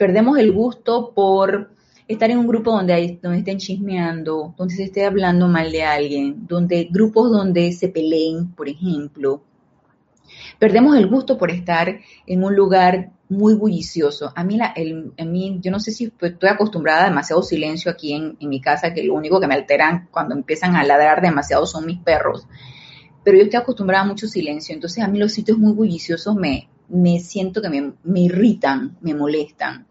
perdemos 0.00 0.38
el 0.38 0.50
gusto 0.50 1.12
por 1.14 1.72
estar 2.08 2.30
en 2.30 2.38
un 2.38 2.46
grupo 2.46 2.70
donde, 2.70 2.94
hay, 2.94 3.18
donde 3.22 3.40
estén 3.40 3.58
chismeando, 3.58 4.54
donde 4.56 4.74
se 4.74 4.84
esté 4.84 5.04
hablando 5.04 5.46
mal 5.46 5.70
de 5.70 5.82
alguien, 5.82 6.46
donde 6.46 6.88
grupos 6.90 7.30
donde 7.30 7.70
se 7.72 7.90
peleen, 7.90 8.50
por 8.52 8.66
ejemplo. 8.70 9.42
Perdemos 10.58 10.96
el 10.96 11.06
gusto 11.06 11.36
por 11.36 11.50
estar 11.50 12.00
en 12.26 12.42
un 12.42 12.56
lugar 12.56 13.12
muy 13.30 13.54
bullicioso. 13.54 14.32
A 14.34 14.44
mí, 14.44 14.56
la, 14.56 14.74
el, 14.76 15.12
yo 15.60 15.70
no 15.70 15.78
sé 15.78 15.92
si 15.92 16.12
estoy 16.20 16.48
acostumbrada 16.48 17.02
a 17.02 17.08
demasiado 17.08 17.42
silencio 17.42 17.90
aquí 17.90 18.12
en, 18.12 18.36
en, 18.40 18.48
mi 18.48 18.60
casa, 18.60 18.92
que 18.92 19.04
lo 19.04 19.14
único 19.14 19.40
que 19.40 19.46
me 19.46 19.54
alteran 19.54 20.08
cuando 20.10 20.34
empiezan 20.34 20.76
a 20.76 20.84
ladrar 20.84 21.22
demasiado 21.22 21.64
son 21.64 21.86
mis 21.86 22.00
perros. 22.00 22.46
Pero 23.22 23.38
yo 23.38 23.44
estoy 23.44 23.60
acostumbrada 23.60 24.04
a 24.04 24.06
mucho 24.06 24.26
silencio, 24.26 24.74
entonces 24.74 25.04
a 25.04 25.08
mí 25.08 25.18
los 25.18 25.32
sitios 25.32 25.58
muy 25.58 25.72
bulliciosos 25.72 26.34
me, 26.34 26.68
me 26.88 27.20
siento 27.20 27.62
que 27.62 27.68
me, 27.68 27.92
me 28.02 28.20
irritan, 28.20 28.96
me 29.00 29.14
molestan. 29.14 29.86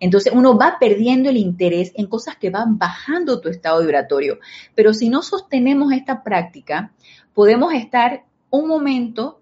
Entonces 0.00 0.32
uno 0.34 0.58
va 0.58 0.76
perdiendo 0.80 1.30
el 1.30 1.36
interés 1.36 1.92
en 1.94 2.08
cosas 2.08 2.36
que 2.36 2.50
van 2.50 2.76
bajando 2.76 3.40
tu 3.40 3.48
estado 3.48 3.80
vibratorio. 3.80 4.38
Pero 4.74 4.92
si 4.92 5.08
no 5.08 5.22
sostenemos 5.22 5.92
esta 5.92 6.24
práctica, 6.24 6.92
podemos 7.32 7.72
estar 7.72 8.24
un 8.50 8.68
momento 8.68 9.40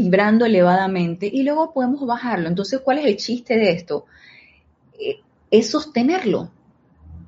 vibrando 0.00 0.44
elevadamente 0.44 1.28
y 1.32 1.42
luego 1.42 1.72
podemos 1.72 2.06
bajarlo. 2.06 2.48
Entonces, 2.48 2.80
¿cuál 2.80 2.98
es 2.98 3.06
el 3.06 3.16
chiste 3.16 3.56
de 3.56 3.72
esto? 3.72 4.06
Eh, 4.98 5.20
es 5.50 5.70
sostenerlo. 5.70 6.50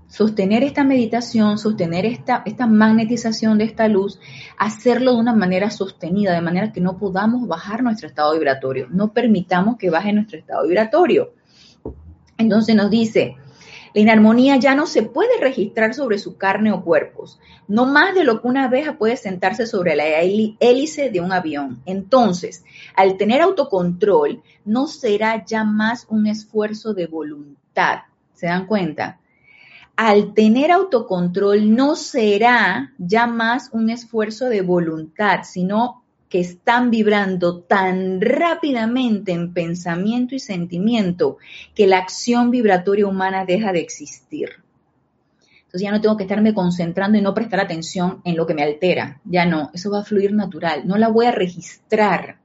Sostener 0.08 0.62
esta 0.62 0.84
meditación, 0.84 1.58
sostener 1.58 2.04
esta, 2.04 2.42
esta 2.44 2.66
magnetización 2.66 3.56
de 3.56 3.64
esta 3.64 3.88
luz, 3.88 4.20
hacerlo 4.58 5.12
de 5.14 5.20
una 5.20 5.34
manera 5.34 5.70
sostenida, 5.70 6.34
de 6.34 6.42
manera 6.42 6.72
que 6.72 6.82
no 6.82 6.98
podamos 6.98 7.46
bajar 7.48 7.82
nuestro 7.82 8.08
estado 8.08 8.32
vibratorio. 8.34 8.88
No 8.90 9.12
permitamos 9.12 9.76
que 9.78 9.90
baje 9.90 10.12
nuestro 10.12 10.38
estado 10.38 10.64
vibratorio. 10.64 11.32
Entonces 12.36 12.74
nos 12.74 12.90
dice, 12.90 13.36
la 13.94 14.00
inarmonía 14.00 14.56
ya 14.56 14.74
no 14.74 14.86
se 14.86 15.02
puede 15.02 15.38
registrar 15.40 15.94
sobre 15.94 16.18
su 16.18 16.36
carne 16.36 16.72
o 16.72 16.82
cuerpos, 16.82 17.38
no 17.68 17.86
más 17.86 18.14
de 18.14 18.24
lo 18.24 18.40
que 18.40 18.48
una 18.48 18.64
abeja 18.64 18.96
puede 18.96 19.16
sentarse 19.16 19.66
sobre 19.66 19.96
la 19.96 20.04
hélice 20.06 21.10
de 21.10 21.20
un 21.20 21.32
avión. 21.32 21.82
Entonces, 21.84 22.64
al 22.96 23.16
tener 23.16 23.42
autocontrol, 23.42 24.42
no 24.64 24.86
será 24.86 25.44
ya 25.44 25.64
más 25.64 26.06
un 26.08 26.26
esfuerzo 26.26 26.94
de 26.94 27.06
voluntad. 27.06 28.00
¿Se 28.32 28.46
dan 28.46 28.66
cuenta? 28.66 29.20
Al 29.94 30.32
tener 30.32 30.70
autocontrol 30.70 31.76
no 31.76 31.96
será 31.96 32.92
ya 32.98 33.26
más 33.26 33.68
un 33.72 33.90
esfuerzo 33.90 34.48
de 34.48 34.62
voluntad, 34.62 35.40
sino 35.44 36.01
que 36.32 36.40
están 36.40 36.90
vibrando 36.90 37.58
tan 37.58 38.22
rápidamente 38.22 39.32
en 39.32 39.52
pensamiento 39.52 40.34
y 40.34 40.38
sentimiento 40.38 41.36
que 41.74 41.86
la 41.86 41.98
acción 41.98 42.50
vibratoria 42.50 43.06
humana 43.06 43.44
deja 43.44 43.70
de 43.70 43.80
existir. 43.80 44.48
Entonces 45.58 45.82
ya 45.82 45.90
no 45.90 46.00
tengo 46.00 46.16
que 46.16 46.22
estarme 46.22 46.54
concentrando 46.54 47.18
y 47.18 47.20
no 47.20 47.34
prestar 47.34 47.60
atención 47.60 48.22
en 48.24 48.38
lo 48.38 48.46
que 48.46 48.54
me 48.54 48.62
altera. 48.62 49.20
Ya 49.26 49.44
no, 49.44 49.70
eso 49.74 49.90
va 49.90 50.00
a 50.00 50.04
fluir 50.04 50.32
natural. 50.32 50.88
No 50.88 50.96
la 50.96 51.08
voy 51.08 51.26
a 51.26 51.32
registrar. 51.32 52.38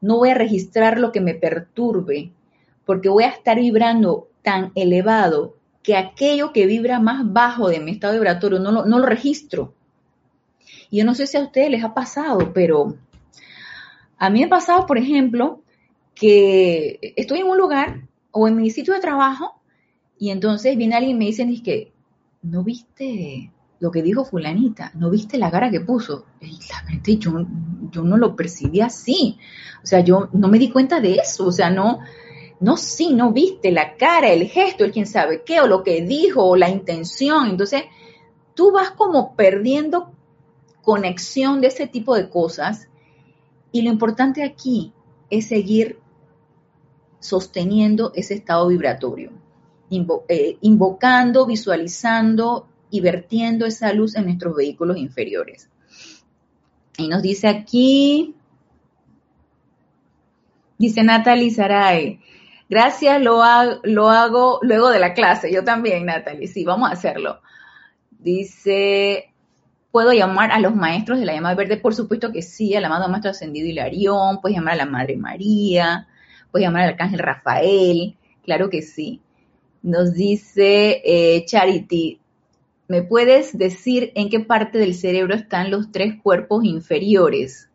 No 0.00 0.16
voy 0.16 0.30
a 0.30 0.34
registrar 0.34 0.98
lo 0.98 1.12
que 1.12 1.20
me 1.20 1.34
perturbe, 1.34 2.32
porque 2.84 3.08
voy 3.08 3.22
a 3.22 3.28
estar 3.28 3.56
vibrando 3.56 4.30
tan 4.42 4.72
elevado 4.74 5.54
que 5.84 5.96
aquello 5.96 6.52
que 6.52 6.66
vibra 6.66 6.98
más 6.98 7.32
bajo 7.32 7.68
de 7.68 7.78
mi 7.78 7.92
estado 7.92 8.14
vibratorio 8.14 8.58
no 8.58 8.72
lo, 8.72 9.06
registro. 9.06 9.74
Yo 10.96 11.04
no 11.04 11.14
sé 11.14 11.26
si 11.26 11.36
a 11.36 11.42
ustedes 11.42 11.70
les 11.70 11.84
ha 11.84 11.94
pasado, 11.94 12.52
pero 12.54 12.96
a 14.18 14.30
mí 14.30 14.40
me 14.40 14.46
ha 14.46 14.48
pasado, 14.48 14.86
por 14.86 14.98
ejemplo, 14.98 15.62
que 16.14 17.14
estoy 17.16 17.40
en 17.40 17.48
un 17.48 17.58
lugar 17.58 18.08
o 18.30 18.48
en 18.48 18.56
mi 18.56 18.70
sitio 18.70 18.94
de 18.94 19.00
trabajo 19.00 19.60
y 20.18 20.30
entonces 20.30 20.76
viene 20.76 20.96
alguien 20.96 21.16
y 21.16 21.18
me 21.18 21.24
dice, 21.26 21.46
que, 21.62 21.92
¿no 22.42 22.64
viste 22.64 23.52
lo 23.78 23.90
que 23.90 24.02
dijo 24.02 24.24
fulanita? 24.24 24.90
¿No 24.94 25.10
viste 25.10 25.36
la 25.36 25.50
cara 25.50 25.70
que 25.70 25.80
puso? 25.80 26.24
Y 26.40 26.58
la 26.68 27.02
yo, 27.04 27.46
yo 27.90 28.02
no 28.02 28.16
lo 28.16 28.34
percibí 28.34 28.80
así. 28.80 29.38
O 29.82 29.86
sea, 29.86 30.00
yo 30.00 30.30
no 30.32 30.48
me 30.48 30.58
di 30.58 30.70
cuenta 30.70 31.00
de 31.00 31.16
eso. 31.16 31.46
O 31.46 31.52
sea, 31.52 31.68
no, 31.68 31.98
no, 32.60 32.78
sí, 32.78 33.12
no 33.12 33.32
viste 33.32 33.70
la 33.70 33.96
cara, 33.96 34.30
el 34.30 34.46
gesto, 34.46 34.84
el 34.84 34.92
quién 34.92 35.06
sabe 35.06 35.42
qué, 35.44 35.60
o 35.60 35.66
lo 35.66 35.82
que 35.82 36.00
dijo, 36.00 36.42
o 36.42 36.56
la 36.56 36.70
intención. 36.70 37.50
Entonces, 37.50 37.82
tú 38.54 38.72
vas 38.72 38.92
como 38.92 39.36
perdiendo 39.36 40.15
conexión 40.86 41.60
de 41.60 41.66
ese 41.66 41.88
tipo 41.88 42.14
de 42.14 42.30
cosas. 42.30 42.88
Y 43.72 43.82
lo 43.82 43.90
importante 43.90 44.44
aquí 44.44 44.92
es 45.28 45.48
seguir 45.48 45.98
sosteniendo 47.18 48.12
ese 48.14 48.34
estado 48.34 48.68
vibratorio, 48.68 49.32
eh, 50.28 50.56
invocando, 50.60 51.44
visualizando 51.44 52.68
y 52.88 53.00
vertiendo 53.00 53.66
esa 53.66 53.92
luz 53.92 54.14
en 54.14 54.26
nuestros 54.26 54.54
vehículos 54.54 54.96
inferiores. 54.96 55.68
Y 56.96 57.08
nos 57.08 57.20
dice 57.20 57.48
aquí, 57.48 58.36
dice 60.78 61.02
Natalie 61.02 61.50
Saray, 61.50 62.20
gracias, 62.70 63.20
lo, 63.20 63.42
lo 63.82 64.10
hago 64.10 64.60
luego 64.62 64.90
de 64.90 65.00
la 65.00 65.14
clase. 65.14 65.52
Yo 65.52 65.64
también, 65.64 66.06
Natalie, 66.06 66.46
sí, 66.46 66.64
vamos 66.64 66.88
a 66.88 66.92
hacerlo. 66.92 67.40
Dice, 68.20 69.32
¿Puedo 69.96 70.12
llamar 70.12 70.52
a 70.52 70.60
los 70.60 70.76
maestros 70.76 71.18
de 71.18 71.24
la 71.24 71.32
llamada 71.32 71.54
verde? 71.54 71.78
Por 71.78 71.94
supuesto 71.94 72.30
que 72.30 72.42
sí, 72.42 72.74
al 72.74 72.84
amado 72.84 73.08
maestro 73.08 73.30
ascendido 73.30 73.66
Hilarión, 73.66 74.42
puedes 74.42 74.54
llamar 74.54 74.74
a 74.74 74.76
la 74.76 74.84
Madre 74.84 75.16
María, 75.16 76.06
puedes 76.50 76.66
llamar 76.66 76.82
al 76.82 76.88
Arcángel 76.90 77.18
Rafael, 77.18 78.14
claro 78.44 78.68
que 78.68 78.82
sí. 78.82 79.22
Nos 79.80 80.12
dice 80.12 81.00
eh, 81.02 81.46
Charity, 81.46 82.20
¿me 82.88 83.04
puedes 83.04 83.56
decir 83.56 84.12
en 84.16 84.28
qué 84.28 84.40
parte 84.40 84.76
del 84.76 84.92
cerebro 84.92 85.34
están 85.34 85.70
los 85.70 85.90
tres 85.90 86.20
cuerpos 86.22 86.62
inferiores? 86.66 87.70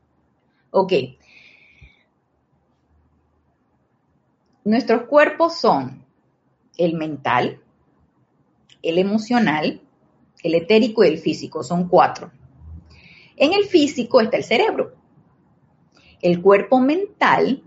Ok. 0.70 0.94
Nuestros 4.64 5.08
cuerpos 5.08 5.60
son 5.60 6.06
el 6.78 6.94
mental, 6.94 7.60
el 8.84 9.00
emocional, 9.00 9.82
el 10.44 10.56
etérico 10.56 11.04
y 11.04 11.08
el 11.08 11.18
físico, 11.18 11.64
son 11.64 11.88
cuatro. 11.88 12.32
En 13.38 13.54
el 13.54 13.66
físico 13.66 14.22
está 14.22 14.38
el 14.38 14.44
cerebro. 14.44 14.94
El 16.22 16.42
cuerpo 16.42 16.80
mental 16.80 17.64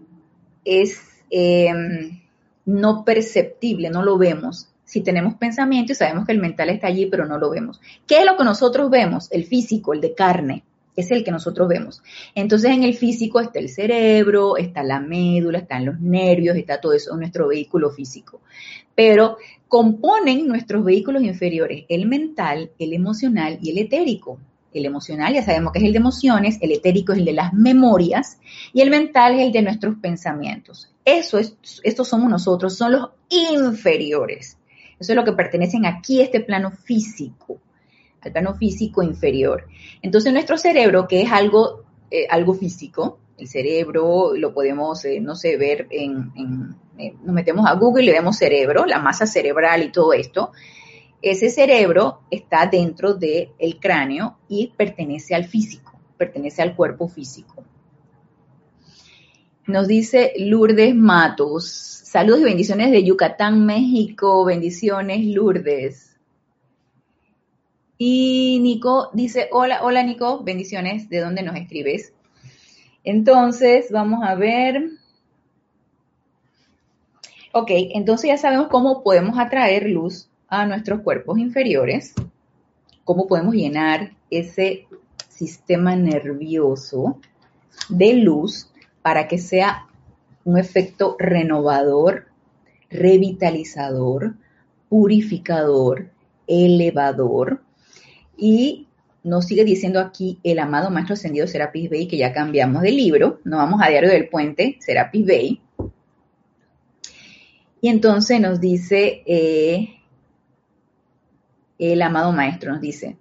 es 0.64 1.00
em, 1.30 2.20
no 2.64 3.04
perceptible, 3.04 3.90
no 3.90 4.02
lo 4.02 4.16
vemos. 4.16 4.68
Si 4.84 5.00
tenemos 5.00 5.34
pensamiento 5.34 5.92
y 5.92 5.96
sabemos 5.96 6.26
que 6.26 6.32
el 6.32 6.38
mental 6.38 6.68
está 6.70 6.86
allí, 6.86 7.06
pero 7.06 7.26
no 7.26 7.38
lo 7.38 7.50
vemos. 7.50 7.80
¿Qué 8.06 8.20
es 8.20 8.26
lo 8.26 8.36
que 8.36 8.44
nosotros 8.44 8.90
vemos? 8.90 9.30
El 9.32 9.44
físico, 9.44 9.92
el 9.92 10.00
de 10.00 10.14
carne. 10.14 10.64
es 10.96 11.10
el 11.10 11.24
que 11.24 11.32
nosotros 11.32 11.66
vemos. 11.66 12.02
Entonces 12.36 12.70
en 12.70 12.84
el 12.84 12.94
físico 12.94 13.40
está 13.40 13.58
el 13.58 13.68
cerebro, 13.68 14.56
está 14.56 14.84
la 14.84 15.00
médula, 15.00 15.58
están 15.58 15.84
los 15.84 15.98
nervios, 15.98 16.56
está 16.56 16.80
todo 16.80 16.92
eso, 16.92 17.16
nuestro 17.16 17.48
vehículo 17.48 17.90
físico. 17.90 18.42
Pero 18.94 19.38
componen 19.74 20.46
nuestros 20.46 20.84
vehículos 20.84 21.24
inferiores 21.24 21.84
el 21.88 22.06
mental, 22.06 22.70
el 22.78 22.92
emocional 22.92 23.58
y 23.60 23.72
el 23.72 23.78
etérico. 23.78 24.38
El 24.72 24.86
emocional 24.86 25.34
ya 25.34 25.42
sabemos 25.42 25.72
que 25.72 25.80
es 25.80 25.84
el 25.84 25.90
de 25.90 25.98
emociones, 25.98 26.58
el 26.60 26.70
etérico 26.70 27.12
es 27.12 27.18
el 27.18 27.24
de 27.24 27.32
las 27.32 27.52
memorias 27.52 28.38
y 28.72 28.82
el 28.82 28.90
mental 28.90 29.34
es 29.34 29.40
el 29.40 29.50
de 29.50 29.62
nuestros 29.62 29.96
pensamientos. 29.96 30.92
Eso 31.04 31.38
es, 31.38 31.56
estos 31.82 32.06
somos 32.06 32.30
nosotros, 32.30 32.76
son 32.76 32.92
los 32.92 33.08
inferiores. 33.28 34.58
Eso 35.00 35.10
es 35.10 35.16
lo 35.16 35.24
que 35.24 35.32
pertenecen 35.32 35.86
aquí 35.86 36.20
este 36.20 36.38
plano 36.38 36.70
físico 36.70 37.58
al 38.20 38.30
plano 38.30 38.54
físico 38.54 39.02
inferior. 39.02 39.66
Entonces 40.02 40.32
nuestro 40.32 40.56
cerebro, 40.56 41.08
que 41.08 41.22
es 41.22 41.32
algo, 41.32 41.82
eh, 42.12 42.28
algo 42.30 42.54
físico, 42.54 43.18
el 43.38 43.48
cerebro 43.48 44.36
lo 44.36 44.54
podemos, 44.54 45.04
eh, 45.04 45.18
no 45.20 45.34
sé, 45.34 45.56
ver 45.56 45.88
en, 45.90 46.76
eh, 46.98 47.14
nos 47.22 47.34
metemos 47.34 47.66
a 47.66 47.74
Google 47.74 48.04
y 48.04 48.10
vemos 48.12 48.36
cerebro, 48.36 48.86
la 48.86 48.98
masa 48.98 49.26
cerebral 49.26 49.82
y 49.82 49.92
todo 49.92 50.12
esto. 50.12 50.52
Ese 51.22 51.50
cerebro 51.50 52.20
está 52.30 52.66
dentro 52.66 53.14
del 53.14 53.78
cráneo 53.80 54.38
y 54.48 54.72
pertenece 54.76 55.34
al 55.34 55.46
físico, 55.46 55.92
pertenece 56.18 56.62
al 56.62 56.76
cuerpo 56.76 57.08
físico. 57.08 57.64
Nos 59.66 59.88
dice 59.88 60.34
Lourdes 60.36 60.94
Matos. 60.94 61.66
Saludos 61.66 62.40
y 62.42 62.44
bendiciones 62.44 62.90
de 62.90 63.02
Yucatán, 63.02 63.64
México. 63.64 64.44
Bendiciones, 64.44 65.24
Lourdes. 65.24 66.14
Y 67.96 68.58
Nico 68.60 69.10
dice, 69.14 69.48
hola, 69.52 69.82
hola 69.82 70.02
Nico, 70.02 70.42
bendiciones, 70.42 71.08
¿de 71.08 71.20
dónde 71.20 71.42
nos 71.42 71.56
escribes? 71.56 72.12
Entonces, 73.04 73.90
vamos 73.90 74.24
a 74.24 74.34
ver. 74.34 74.90
Ok, 77.56 77.70
entonces 77.70 78.26
ya 78.26 78.36
sabemos 78.36 78.66
cómo 78.66 79.04
podemos 79.04 79.38
atraer 79.38 79.88
luz 79.88 80.28
a 80.48 80.66
nuestros 80.66 81.02
cuerpos 81.02 81.38
inferiores, 81.38 82.12
cómo 83.04 83.28
podemos 83.28 83.54
llenar 83.54 84.10
ese 84.28 84.88
sistema 85.28 85.94
nervioso 85.94 87.20
de 87.88 88.14
luz 88.14 88.68
para 89.02 89.28
que 89.28 89.38
sea 89.38 89.86
un 90.42 90.58
efecto 90.58 91.14
renovador, 91.16 92.26
revitalizador, 92.90 94.34
purificador, 94.88 96.10
elevador 96.48 97.62
y 98.36 98.88
nos 99.22 99.46
sigue 99.46 99.64
diciendo 99.64 100.00
aquí 100.00 100.40
el 100.42 100.58
amado 100.58 100.90
Maestro 100.90 101.14
Ascendido 101.14 101.46
Serapis 101.46 101.88
Bey, 101.88 102.08
que 102.08 102.16
ya 102.16 102.32
cambiamos 102.32 102.82
de 102.82 102.90
libro, 102.90 103.38
no 103.44 103.58
vamos 103.58 103.80
a 103.80 103.90
Diario 103.90 104.10
del 104.10 104.28
Puente, 104.28 104.76
Serapis 104.80 105.24
Bey. 105.24 105.60
Y 107.84 107.90
entonces 107.90 108.40
nos 108.40 108.62
dice 108.62 109.22
eh, 109.26 109.96
el 111.78 112.00
amado 112.00 112.32
Maestro, 112.32 112.72
nos 112.72 112.80
dice, 112.80 113.18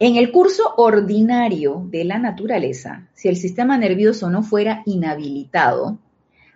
en 0.00 0.16
el 0.16 0.32
curso 0.32 0.74
ordinario 0.76 1.86
de 1.88 2.04
la 2.04 2.18
naturaleza, 2.18 3.06
si 3.14 3.28
el 3.28 3.36
sistema 3.36 3.78
nervioso 3.78 4.28
no 4.28 4.42
fuera 4.42 4.82
inhabilitado, 4.86 6.00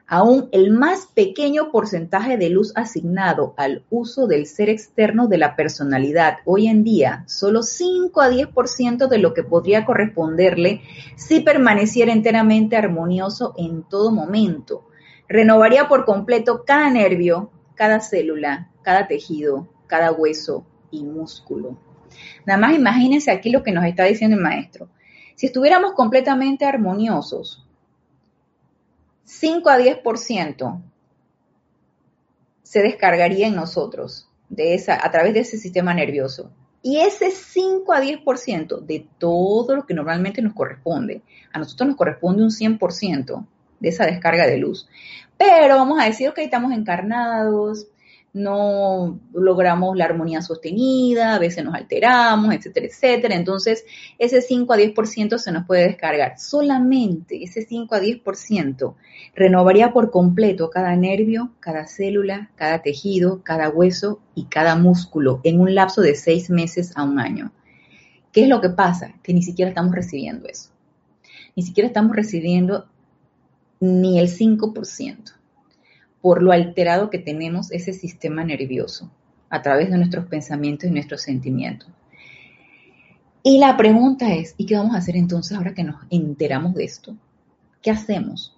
aún 0.08 0.48
el 0.50 0.72
más 0.72 1.06
pequeño 1.06 1.70
porcentaje 1.70 2.36
de 2.36 2.50
luz 2.50 2.72
asignado 2.74 3.54
al 3.56 3.84
uso 3.90 4.26
del 4.26 4.46
ser 4.46 4.68
externo 4.68 5.28
de 5.28 5.38
la 5.38 5.54
personalidad 5.54 6.38
hoy 6.44 6.66
en 6.66 6.82
día, 6.82 7.22
solo 7.28 7.62
5 7.62 8.20
a 8.20 8.28
10% 8.28 9.06
de 9.06 9.18
lo 9.18 9.34
que 9.34 9.44
podría 9.44 9.84
corresponderle 9.84 10.80
si 11.14 11.38
permaneciera 11.38 12.12
enteramente 12.12 12.76
armonioso 12.76 13.54
en 13.56 13.84
todo 13.84 14.10
momento. 14.10 14.88
Renovaría 15.28 15.88
por 15.88 16.04
completo 16.04 16.64
cada 16.66 16.90
nervio, 16.90 17.50
cada 17.74 18.00
célula, 18.00 18.70
cada 18.82 19.06
tejido, 19.06 19.68
cada 19.86 20.12
hueso 20.12 20.66
y 20.90 21.04
músculo. 21.04 21.78
Nada 22.46 22.58
más 22.58 22.74
imagínense 22.74 23.30
aquí 23.30 23.50
lo 23.50 23.62
que 23.62 23.72
nos 23.72 23.84
está 23.84 24.04
diciendo 24.04 24.36
el 24.36 24.42
maestro. 24.42 24.88
Si 25.34 25.46
estuviéramos 25.46 25.92
completamente 25.94 26.64
armoniosos, 26.64 27.66
5 29.24 29.68
a 29.68 29.78
10% 29.78 30.82
se 32.62 32.82
descargaría 32.82 33.48
en 33.48 33.54
nosotros 33.54 34.28
de 34.48 34.74
esa, 34.74 35.04
a 35.04 35.10
través 35.10 35.34
de 35.34 35.40
ese 35.40 35.58
sistema 35.58 35.94
nervioso. 35.94 36.50
Y 36.82 36.98
ese 36.98 37.30
5 37.30 37.92
a 37.92 38.02
10% 38.02 38.80
de 38.80 39.08
todo 39.18 39.74
lo 39.74 39.86
que 39.86 39.94
normalmente 39.94 40.42
nos 40.42 40.52
corresponde, 40.52 41.22
a 41.52 41.58
nosotros 41.58 41.88
nos 41.88 41.96
corresponde 41.96 42.42
un 42.42 42.50
100% 42.50 43.46
de 43.84 43.90
esa 43.90 44.06
descarga 44.06 44.46
de 44.46 44.58
luz. 44.58 44.88
Pero 45.36 45.76
vamos 45.76 46.00
a 46.00 46.06
decir, 46.06 46.28
ok, 46.28 46.38
estamos 46.38 46.72
encarnados, 46.72 47.86
no 48.34 49.20
logramos 49.32 49.96
la 49.96 50.06
armonía 50.06 50.42
sostenida, 50.42 51.36
a 51.36 51.38
veces 51.38 51.64
nos 51.64 51.74
alteramos, 51.74 52.52
etcétera, 52.52 52.86
etcétera. 52.86 53.34
Entonces, 53.36 53.84
ese 54.18 54.42
5 54.42 54.72
a 54.72 54.76
10% 54.76 55.38
se 55.38 55.52
nos 55.52 55.66
puede 55.66 55.84
descargar. 55.84 56.38
Solamente 56.38 57.42
ese 57.44 57.62
5 57.62 57.94
a 57.94 58.00
10% 58.00 58.94
renovaría 59.36 59.92
por 59.92 60.10
completo 60.10 60.68
cada 60.68 60.96
nervio, 60.96 61.52
cada 61.60 61.86
célula, 61.86 62.50
cada 62.56 62.82
tejido, 62.82 63.42
cada 63.44 63.68
hueso 63.68 64.20
y 64.34 64.46
cada 64.46 64.74
músculo 64.74 65.40
en 65.44 65.60
un 65.60 65.74
lapso 65.74 66.00
de 66.02 66.16
seis 66.16 66.50
meses 66.50 66.92
a 66.96 67.04
un 67.04 67.20
año. 67.20 67.52
¿Qué 68.32 68.42
es 68.42 68.48
lo 68.48 68.60
que 68.60 68.70
pasa? 68.70 69.14
Que 69.22 69.32
ni 69.32 69.42
siquiera 69.42 69.68
estamos 69.68 69.94
recibiendo 69.94 70.48
eso. 70.48 70.70
Ni 71.54 71.62
siquiera 71.62 71.86
estamos 71.86 72.16
recibiendo 72.16 72.86
ni 73.80 74.18
el 74.18 74.28
5% 74.28 75.34
por 76.24 76.42
lo 76.42 76.52
alterado 76.52 77.10
que 77.10 77.18
tenemos 77.18 77.70
ese 77.70 77.92
sistema 77.92 78.44
nervioso 78.44 79.10
a 79.50 79.60
través 79.60 79.90
de 79.90 79.98
nuestros 79.98 80.24
pensamientos 80.24 80.88
y 80.88 80.90
nuestros 80.90 81.20
sentimientos. 81.20 81.90
Y 83.42 83.58
la 83.58 83.76
pregunta 83.76 84.32
es, 84.32 84.54
¿y 84.56 84.64
qué 84.64 84.74
vamos 84.74 84.94
a 84.94 85.00
hacer 85.00 85.16
entonces 85.16 85.54
ahora 85.54 85.74
que 85.74 85.84
nos 85.84 85.96
enteramos 86.08 86.72
de 86.72 86.84
esto? 86.84 87.14
¿Qué 87.82 87.90
hacemos? 87.90 88.56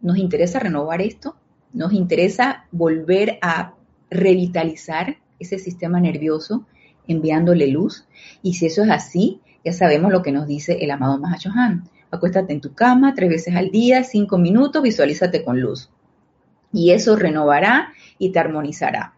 ¿Nos 0.00 0.16
interesa 0.16 0.60
renovar 0.60 1.02
esto? 1.02 1.34
¿Nos 1.72 1.92
interesa 1.92 2.66
volver 2.70 3.40
a 3.42 3.74
revitalizar 4.08 5.16
ese 5.40 5.58
sistema 5.58 5.98
nervioso 5.98 6.66
enviándole 7.08 7.66
luz? 7.66 8.06
Y 8.44 8.54
si 8.54 8.66
eso 8.66 8.84
es 8.84 8.90
así, 8.90 9.40
ya 9.64 9.72
sabemos 9.72 10.12
lo 10.12 10.22
que 10.22 10.30
nos 10.30 10.46
dice 10.46 10.78
el 10.80 10.92
amado 10.92 11.18
Mahachohan. 11.18 11.90
Acuéstate 12.16 12.52
en 12.52 12.60
tu 12.60 12.74
cama 12.74 13.14
tres 13.14 13.30
veces 13.30 13.56
al 13.56 13.70
día, 13.70 14.04
cinco 14.04 14.38
minutos, 14.38 14.82
visualízate 14.82 15.44
con 15.44 15.60
luz 15.60 15.90
y 16.76 16.92
eso 16.92 17.16
renovará 17.16 17.92
y 18.18 18.30
te 18.30 18.38
armonizará. 18.38 19.14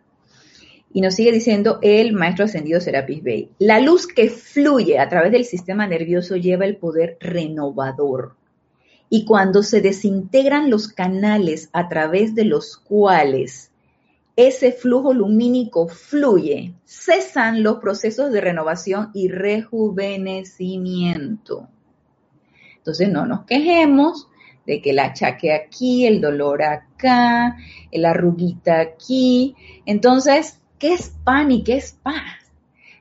Y 0.93 1.01
nos 1.01 1.15
sigue 1.15 1.33
diciendo 1.33 1.79
el 1.83 2.13
maestro 2.13 2.45
ascendido 2.47 2.81
Serapis 2.81 3.23
Bey. 3.23 3.51
La 3.59 3.81
luz 3.81 4.07
que 4.07 4.31
fluye 4.31 4.99
a 4.99 5.09
través 5.09 5.33
del 5.33 5.45
sistema 5.45 5.87
nervioso 5.87 6.37
lleva 6.37 6.65
el 6.65 6.77
poder 6.77 7.19
renovador. 7.21 8.37
Y 9.11 9.25
cuando 9.25 9.63
se 9.63 9.81
desintegran 9.81 10.71
los 10.71 10.89
canales 10.89 11.71
a 11.73 11.89
través 11.89 12.35
de 12.35 12.45
los 12.45 12.77
cuales 12.79 13.71
ese 14.37 14.73
flujo 14.73 15.13
lumínico 15.13 15.89
fluye, 15.89 16.75
cesan 16.85 17.65
los 17.65 17.79
procesos 17.79 18.31
de 18.31 18.41
renovación 18.41 19.11
y 19.13 19.29
rejuvenecimiento. 19.29 21.69
Entonces 22.89 23.11
no 23.11 23.27
nos 23.27 23.45
quejemos 23.45 24.29
de 24.65 24.81
que 24.81 24.91
el 24.91 24.99
achaque 24.99 25.53
aquí, 25.53 26.07
el 26.07 26.23
dolor 26.23 26.63
acá, 26.63 27.59
la 27.93 28.11
arruguita 28.13 28.81
aquí. 28.81 29.55
Entonces, 29.85 30.59
¿qué 30.79 30.95
es 30.95 31.13
pan 31.23 31.53
y 31.53 31.63
qué 31.65 31.77
es 31.77 31.93
paz? 32.03 32.51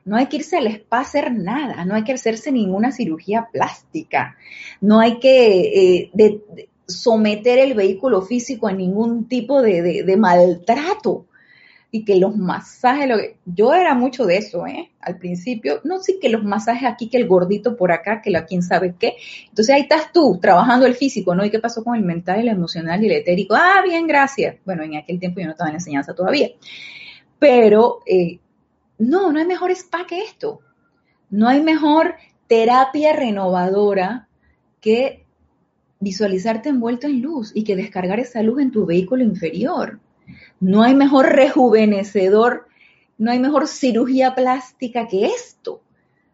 No 0.04 0.18
hay 0.18 0.26
que 0.26 0.36
irse 0.36 0.58
al 0.58 0.66
spa 0.66 0.98
a 0.98 1.00
hacer 1.00 1.32
nada, 1.32 1.86
no 1.86 1.94
hay 1.94 2.04
que 2.04 2.12
hacerse 2.12 2.52
ninguna 2.52 2.92
cirugía 2.92 3.48
plástica, 3.50 4.36
no 4.82 5.00
hay 5.00 5.20
que 5.20 6.10
eh, 6.12 6.42
someter 6.86 7.58
el 7.58 7.72
vehículo 7.72 8.20
físico 8.20 8.68
a 8.68 8.72
ningún 8.72 9.26
tipo 9.26 9.62
de 9.62 10.16
maltrato 10.18 11.27
y 11.90 12.04
que 12.04 12.16
los 12.16 12.36
masajes, 12.36 13.08
lo 13.08 13.16
yo 13.46 13.72
era 13.72 13.94
mucho 13.94 14.26
de 14.26 14.36
eso, 14.36 14.66
¿eh? 14.66 14.90
Al 15.00 15.16
principio, 15.16 15.80
no 15.84 16.00
sí 16.00 16.18
que 16.20 16.28
los 16.28 16.44
masajes 16.44 16.86
aquí, 16.86 17.08
que 17.08 17.16
el 17.16 17.26
gordito 17.26 17.76
por 17.76 17.92
acá, 17.92 18.20
que 18.20 18.30
la 18.30 18.44
quién 18.44 18.62
sabe 18.62 18.94
qué. 18.98 19.14
Entonces 19.48 19.74
ahí 19.74 19.82
estás 19.82 20.12
tú, 20.12 20.38
trabajando 20.40 20.84
el 20.84 20.94
físico, 20.94 21.34
¿no? 21.34 21.44
¿Y 21.44 21.50
qué 21.50 21.60
pasó 21.60 21.82
con 21.82 21.96
el 21.96 22.02
mental, 22.02 22.40
el 22.40 22.48
emocional 22.48 23.02
y 23.02 23.06
el 23.06 23.12
etérico? 23.12 23.54
Ah, 23.54 23.80
bien, 23.82 24.06
gracias. 24.06 24.56
Bueno, 24.66 24.82
en 24.82 24.96
aquel 24.96 25.18
tiempo 25.18 25.40
yo 25.40 25.46
no 25.46 25.52
estaba 25.52 25.70
en 25.70 25.76
enseñanza 25.76 26.14
todavía. 26.14 26.50
Pero, 27.38 28.00
eh, 28.04 28.38
no, 28.98 29.32
no 29.32 29.38
hay 29.38 29.46
mejor 29.46 29.70
spa 29.70 30.06
que 30.06 30.20
esto. 30.20 30.60
No 31.30 31.48
hay 31.48 31.62
mejor 31.62 32.16
terapia 32.48 33.14
renovadora 33.14 34.28
que 34.80 35.24
visualizarte 36.00 36.68
envuelto 36.68 37.06
en 37.06 37.22
luz 37.22 37.52
y 37.54 37.64
que 37.64 37.76
descargar 37.76 38.20
esa 38.20 38.42
luz 38.42 38.60
en 38.60 38.72
tu 38.72 38.84
vehículo 38.84 39.24
inferior. 39.24 40.00
No 40.60 40.82
hay 40.82 40.94
mejor 40.94 41.26
rejuvenecedor, 41.26 42.68
no 43.16 43.30
hay 43.30 43.38
mejor 43.38 43.68
cirugía 43.68 44.34
plástica 44.34 45.08
que 45.08 45.26
esto. 45.26 45.80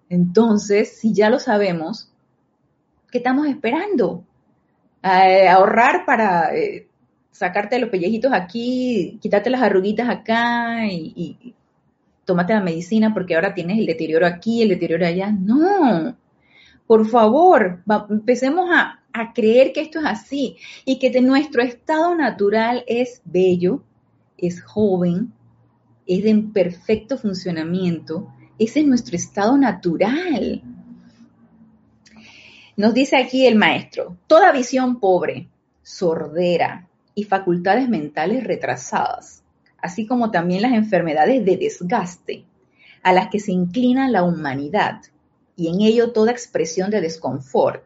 Entonces, 0.09 0.99
si 0.99 1.13
ya 1.13 1.31
lo 1.31 1.39
sabemos, 1.39 2.11
¿Qué 3.15 3.19
estamos 3.19 3.47
esperando? 3.47 4.25
ahorrar 5.01 6.05
para 6.05 6.53
eh, 6.57 6.89
sacarte 7.31 7.79
los 7.79 7.89
pellejitos 7.89 8.33
aquí, 8.33 9.21
quitarte 9.23 9.51
las 9.51 9.63
arruguitas 9.63 10.09
acá 10.09 10.85
y, 10.87 11.13
y, 11.15 11.55
tómate 12.25 12.55
la 12.55 12.61
medicina 12.61 13.15
porque 13.15 13.37
ahora 13.37 13.55
tienes 13.55 13.79
el 13.79 13.87
deterioro 13.87 14.27
aquí, 14.27 14.63
el 14.63 14.71
deterioro 14.71 15.07
allá. 15.07 15.31
No, 15.31 16.17
por 16.89 17.07
favor, 17.07 17.85
empecemos 18.11 18.69
a, 18.73 18.99
a 19.15 19.33
creer 19.33 19.73
que 19.73 19.81
esto 19.81 20.01
es 20.01 20.07
así 20.07 20.57
y 20.85 20.99
que 20.99 21.21
nuestro 21.21 21.63
estado 21.63 22.15
natural 22.17 22.85
es 22.89 23.23
bello, 23.25 23.83
es 24.37 24.61
joven, 24.61 25.33
es 26.05 26.25
en 26.27 26.53
perfecto 26.53 27.17
funcionamiento. 27.17 28.29
Ese 28.59 28.81
es 28.81 28.87
nuestro 28.87 29.17
estado 29.17 29.57
natural. 29.57 30.63
Nos 32.77 32.93
dice 32.93 33.17
aquí 33.17 33.47
el 33.47 33.55
maestro, 33.55 34.19
toda 34.27 34.51
visión 34.51 34.99
pobre, 34.99 35.49
sordera 35.81 36.89
y 37.15 37.23
facultades 37.23 37.89
mentales 37.89 38.43
retrasadas, 38.43 39.45
así 39.79 40.07
como 40.09 40.33
también 40.33 40.61
las 40.61 40.73
enfermedades 40.73 41.45
de 41.45 41.57
desgaste 41.57 42.45
a 43.05 43.13
las 43.13 43.29
que 43.29 43.39
se 43.39 43.53
inclina 43.53 44.09
la 44.09 44.25
humanidad, 44.25 45.03
y 45.57 45.69
en 45.69 45.83
ello 45.83 46.11
toda 46.11 46.33
expresión 46.33 46.91
de 46.91 47.01
desconfort, 47.01 47.85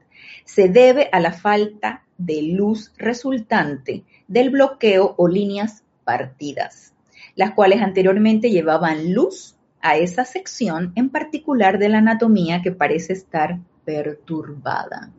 se 0.49 0.71
debe 0.71 1.11
a 1.13 1.21
la 1.21 1.33
falta 1.33 2.07
de 2.17 2.41
luz 2.41 2.95
resultante 2.97 4.05
del 4.29 4.49
bloqueo 4.49 5.15
o 5.19 5.29
líneas 5.29 5.85
partidas, 6.05 6.95
las 7.35 7.53
cuales 7.53 7.83
anteriormente 7.83 8.51
llevaban 8.51 9.13
luz 9.13 9.57
a 9.83 9.99
esa 9.99 10.25
sección 10.25 10.93
en 10.97 11.11
particular 11.11 11.79
de 11.79 11.91
la 11.91 11.99
anatomía 11.99 12.63
que 12.63 12.73
parece 12.73 13.13
estar 13.13 13.59
perturbada. 13.85 15.13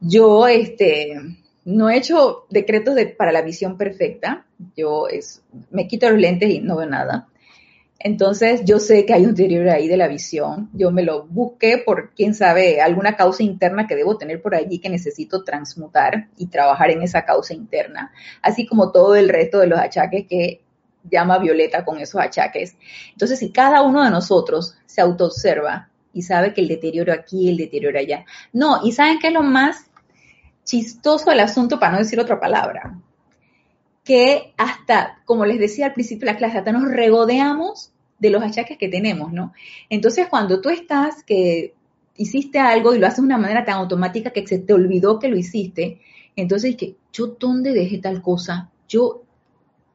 Yo, 0.00 0.46
este, 0.46 1.18
no 1.64 1.88
he 1.88 1.96
hecho 1.96 2.44
decretos 2.50 2.94
para 3.16 3.32
la 3.32 3.40
visión 3.40 3.78
perfecta. 3.78 4.44
Yo 4.76 5.08
es, 5.08 5.42
me 5.70 5.88
quito 5.88 6.10
los 6.10 6.20
lentes 6.20 6.50
y 6.50 6.60
no 6.60 6.76
veo 6.76 6.90
nada. 6.90 7.28
Entonces, 7.98 8.62
yo 8.64 8.80
sé 8.80 9.06
que 9.06 9.14
hay 9.14 9.24
un 9.24 9.34
deterioro 9.34 9.72
ahí 9.72 9.88
de 9.88 9.96
la 9.96 10.08
visión. 10.08 10.68
Yo 10.74 10.90
me 10.90 11.02
lo 11.02 11.26
busqué 11.26 11.78
por, 11.78 12.12
quién 12.14 12.34
sabe, 12.34 12.80
alguna 12.80 13.16
causa 13.16 13.42
interna 13.42 13.86
que 13.86 13.96
debo 13.96 14.18
tener 14.18 14.42
por 14.42 14.54
allí 14.54 14.78
que 14.78 14.90
necesito 14.90 15.42
transmutar 15.42 16.28
y 16.36 16.48
trabajar 16.48 16.90
en 16.90 17.02
esa 17.02 17.24
causa 17.24 17.54
interna. 17.54 18.12
Así 18.42 18.66
como 18.66 18.92
todo 18.92 19.14
el 19.14 19.28
resto 19.28 19.58
de 19.60 19.68
los 19.68 19.78
achaques 19.78 20.26
que 20.28 20.60
llama 21.10 21.38
Violeta 21.38 21.84
con 21.84 21.98
esos 21.98 22.20
achaques. 22.20 22.76
Entonces, 23.12 23.38
si 23.38 23.50
cada 23.50 23.82
uno 23.82 24.04
de 24.04 24.10
nosotros 24.10 24.76
se 24.86 25.00
autoobserva 25.00 25.88
y 26.12 26.22
sabe 26.22 26.52
que 26.52 26.60
el 26.60 26.68
deterioro 26.68 27.12
aquí, 27.12 27.48
el 27.48 27.56
deterioro 27.56 27.98
allá. 27.98 28.24
No, 28.52 28.80
y 28.84 28.92
saben 28.92 29.18
qué 29.18 29.28
es 29.28 29.32
lo 29.32 29.42
más 29.42 29.86
chistoso 30.64 31.30
del 31.30 31.40
asunto, 31.40 31.78
para 31.78 31.92
no 31.92 31.98
decir 31.98 32.18
otra 32.18 32.40
palabra, 32.40 32.98
que 34.04 34.52
hasta, 34.56 35.22
como 35.24 35.46
les 35.46 35.58
decía 35.58 35.86
al 35.86 35.94
principio 35.94 36.26
de 36.26 36.32
la 36.32 36.38
clase, 36.38 36.58
hasta 36.58 36.72
nos 36.72 36.90
regodeamos 36.90 37.92
de 38.18 38.30
los 38.30 38.42
achaques 38.42 38.78
que 38.78 38.88
tenemos, 38.88 39.32
¿no? 39.32 39.52
Entonces, 39.88 40.28
cuando 40.28 40.60
tú 40.60 40.68
estás 40.68 41.24
que 41.24 41.74
hiciste 42.16 42.58
algo 42.58 42.94
y 42.94 42.98
lo 42.98 43.06
haces 43.06 43.18
de 43.18 43.26
una 43.26 43.38
manera 43.38 43.64
tan 43.64 43.76
automática 43.76 44.30
que 44.30 44.46
se 44.46 44.58
te 44.58 44.72
olvidó 44.72 45.18
que 45.18 45.28
lo 45.28 45.36
hiciste, 45.36 46.00
entonces 46.36 46.76
que 46.76 46.96
yo 47.12 47.28
dónde 47.38 47.72
dejé 47.72 47.98
tal 47.98 48.22
cosa, 48.22 48.70
yo 48.88 49.24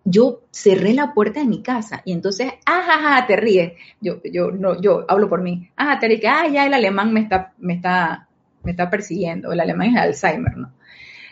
yo 0.05 0.41
cerré 0.51 0.93
la 0.93 1.13
puerta 1.13 1.39
de 1.39 1.45
mi 1.45 1.61
casa 1.61 2.01
y 2.03 2.13
entonces, 2.13 2.51
ah, 2.65 3.23
te 3.27 3.35
ríes. 3.35 3.73
Yo, 4.01 4.21
yo, 4.23 4.49
no, 4.49 4.81
yo 4.81 5.05
hablo 5.07 5.29
por 5.29 5.41
mí. 5.41 5.69
Ah, 5.75 5.99
te 5.99 6.07
ríes, 6.07 6.21
ah, 6.27 6.47
ya 6.47 6.65
el 6.65 6.73
alemán 6.73 7.13
me 7.13 7.21
está, 7.21 7.53
me 7.59 7.75
está, 7.75 8.27
me 8.63 8.71
está 8.71 8.89
persiguiendo. 8.89 9.51
El 9.51 9.59
alemán 9.59 9.89
es 9.89 9.97
Alzheimer, 9.97 10.57
¿no? 10.57 10.73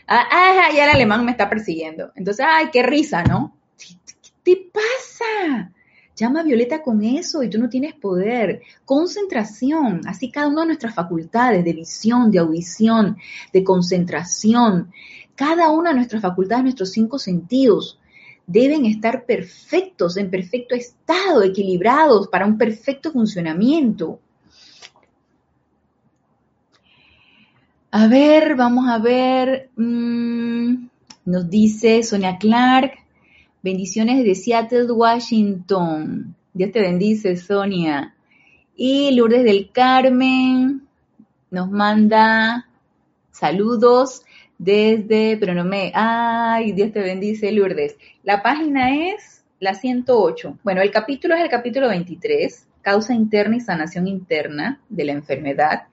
Ah, 0.07 0.25
ah, 0.31 0.69
ya 0.73 0.85
el 0.85 0.91
alemán 0.91 1.25
me 1.25 1.31
está 1.31 1.49
persiguiendo. 1.49 2.11
Entonces, 2.15 2.45
ay, 2.47 2.69
qué 2.71 2.81
risa, 2.81 3.23
¿no? 3.23 3.57
¿Qué 3.77 3.95
te 4.43 4.71
pasa? 4.71 5.71
Llama 6.15 6.39
a 6.39 6.43
Violeta 6.43 6.81
con 6.81 7.03
eso 7.03 7.43
y 7.43 7.49
tú 7.49 7.59
no 7.59 7.69
tienes 7.69 7.93
poder. 7.93 8.61
Concentración, 8.85 10.01
así 10.07 10.31
cada 10.31 10.47
una 10.47 10.61
de 10.61 10.67
nuestras 10.67 10.95
facultades 10.95 11.63
de 11.63 11.73
visión, 11.73 12.31
de 12.31 12.39
audición, 12.39 13.17
de 13.53 13.63
concentración, 13.63 14.91
cada 15.35 15.69
una 15.69 15.89
de 15.89 15.97
nuestras 15.97 16.21
facultades, 16.21 16.63
nuestros 16.63 16.91
cinco 16.91 17.19
sentidos, 17.19 17.99
deben 18.47 18.85
estar 18.85 19.25
perfectos, 19.25 20.17
en 20.17 20.31
perfecto 20.31 20.73
estado, 20.73 21.43
equilibrados 21.43 22.29
para 22.29 22.47
un 22.47 22.57
perfecto 22.57 23.11
funcionamiento. 23.11 24.21
A 27.99 28.07
ver, 28.07 28.53
vamos 28.53 28.87
a 28.87 28.99
ver. 28.99 29.71
Mm, 29.75 30.87
nos 31.25 31.49
dice 31.49 32.03
Sonia 32.03 32.37
Clark. 32.37 32.91
Bendiciones 33.63 34.23
de 34.23 34.35
Seattle, 34.35 34.91
Washington. 34.91 36.35
Dios 36.53 36.71
te 36.71 36.79
bendice, 36.79 37.35
Sonia. 37.37 38.13
Y 38.75 39.15
Lourdes 39.15 39.43
del 39.43 39.71
Carmen 39.71 40.83
nos 41.49 41.71
manda 41.71 42.67
saludos 43.31 44.21
desde, 44.59 45.35
pero 45.37 45.55
no 45.55 45.63
me, 45.63 45.91
ay, 45.95 46.73
Dios 46.73 46.91
te 46.91 46.99
bendice, 46.99 47.51
Lourdes. 47.51 47.97
La 48.21 48.43
página 48.43 48.95
es 49.09 49.43
la 49.59 49.73
108. 49.73 50.59
Bueno, 50.63 50.83
el 50.83 50.91
capítulo 50.91 51.33
es 51.33 51.41
el 51.41 51.49
capítulo 51.49 51.87
23, 51.87 52.67
causa 52.83 53.15
interna 53.15 53.55
y 53.55 53.59
sanación 53.59 54.07
interna 54.07 54.79
de 54.87 55.03
la 55.03 55.13
enfermedad. 55.13 55.87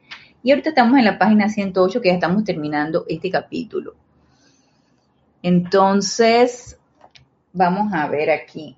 Y 0.45 0.51
ahorita 0.51 0.69
estamos 0.69 0.99
en 0.99 1.07
la 1.07 1.19
página 1.19 1.49
108, 1.49 2.03
que 2.03 2.09
ya 2.09 2.15
estamos 2.15 2.45
terminando 2.45 3.07
este 3.09 3.31
capítulo. 3.31 3.95
Entonces, 5.43 6.79
vamos 7.55 7.91
a 7.95 8.07
ver 8.09 8.31
aquí. 8.31 8.77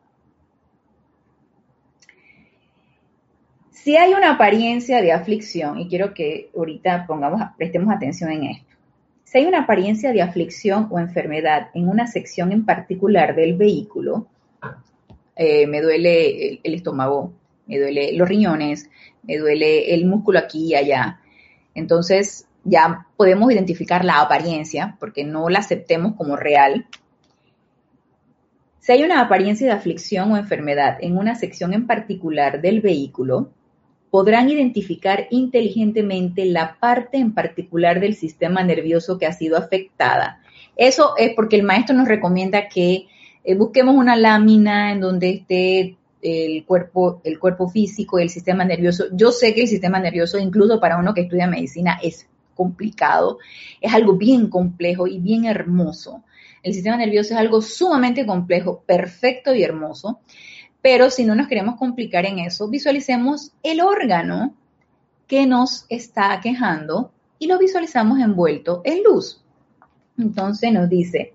Si 3.72 3.96
hay 3.96 4.14
una 4.14 4.34
apariencia 4.34 5.02
de 5.02 5.10
aflicción, 5.10 5.80
y 5.80 5.88
quiero 5.88 6.14
que 6.14 6.50
ahorita 6.56 7.04
pongamos, 7.04 7.42
prestemos 7.58 7.92
atención 7.92 8.30
en 8.30 8.44
esto. 8.44 8.76
Si 9.24 9.38
hay 9.38 9.46
una 9.46 9.62
apariencia 9.62 10.12
de 10.12 10.22
aflicción 10.22 10.86
o 10.92 11.00
enfermedad 11.00 11.70
en 11.74 11.88
una 11.88 12.06
sección 12.06 12.52
en 12.52 12.64
particular 12.64 13.34
del 13.34 13.56
vehículo, 13.56 14.28
eh, 15.34 15.66
me 15.66 15.82
duele 15.82 16.60
el, 16.62 16.74
estómago, 16.74 17.32
me 17.66 17.80
duele 17.80 18.12
los 18.12 18.28
riñones, 18.28 18.88
me 19.24 19.36
duele 19.36 19.92
el 19.92 20.06
músculo 20.06 20.38
aquí 20.38 20.68
y 20.68 20.74
allá. 20.76 21.20
Entonces 21.76 22.48
ya 22.64 23.06
podemos 23.16 23.52
identificar 23.52 24.04
la 24.04 24.20
apariencia 24.20 24.96
porque 24.98 25.22
no 25.22 25.48
la 25.48 25.60
aceptemos 25.60 26.14
como 26.16 26.34
real. 26.34 26.86
Si 28.80 28.92
hay 28.92 29.04
una 29.04 29.20
apariencia 29.20 29.66
de 29.66 29.72
aflicción 29.74 30.32
o 30.32 30.36
enfermedad 30.36 30.96
en 31.00 31.16
una 31.16 31.34
sección 31.34 31.74
en 31.74 31.86
particular 31.86 32.60
del 32.60 32.80
vehículo, 32.80 33.50
podrán 34.10 34.48
identificar 34.48 35.26
inteligentemente 35.30 36.46
la 36.46 36.76
parte 36.80 37.18
en 37.18 37.34
particular 37.34 38.00
del 38.00 38.14
sistema 38.14 38.62
nervioso 38.64 39.18
que 39.18 39.26
ha 39.26 39.32
sido 39.32 39.58
afectada. 39.58 40.40
Eso 40.76 41.14
es 41.18 41.34
porque 41.34 41.56
el 41.56 41.62
maestro 41.62 41.94
nos 41.94 42.08
recomienda 42.08 42.68
que 42.68 43.06
eh, 43.44 43.54
busquemos 43.54 43.94
una 43.94 44.16
lámina 44.16 44.92
en 44.92 45.00
donde 45.00 45.30
esté 45.30 45.96
el 46.26 46.64
cuerpo, 46.64 47.20
el 47.22 47.38
cuerpo 47.38 47.68
físico 47.68 48.18
el 48.18 48.30
sistema 48.30 48.64
nervioso. 48.64 49.04
Yo 49.12 49.30
sé 49.30 49.54
que 49.54 49.62
el 49.62 49.68
sistema 49.68 50.00
nervioso, 50.00 50.38
incluso 50.38 50.80
para 50.80 50.98
uno 50.98 51.14
que 51.14 51.20
estudia 51.20 51.46
medicina, 51.46 52.00
es 52.02 52.26
complicado, 52.56 53.38
es 53.80 53.94
algo 53.94 54.14
bien 54.14 54.48
complejo 54.48 55.06
y 55.06 55.20
bien 55.20 55.44
hermoso. 55.44 56.24
El 56.64 56.74
sistema 56.74 56.96
nervioso 56.96 57.34
es 57.34 57.38
algo 57.38 57.62
sumamente 57.62 58.26
complejo, 58.26 58.82
perfecto 58.84 59.54
y 59.54 59.62
hermoso. 59.62 60.18
Pero 60.82 61.10
si 61.10 61.24
no 61.24 61.36
nos 61.36 61.46
queremos 61.46 61.76
complicar 61.76 62.26
en 62.26 62.40
eso, 62.40 62.68
visualicemos 62.68 63.52
el 63.62 63.80
órgano 63.80 64.54
que 65.28 65.46
nos 65.46 65.86
está 65.88 66.40
quejando 66.42 67.12
y 67.38 67.46
lo 67.46 67.58
visualizamos 67.58 68.18
envuelto 68.18 68.82
en 68.84 69.04
luz. 69.04 69.44
Entonces 70.18 70.72
nos 70.72 70.88
dice, 70.88 71.34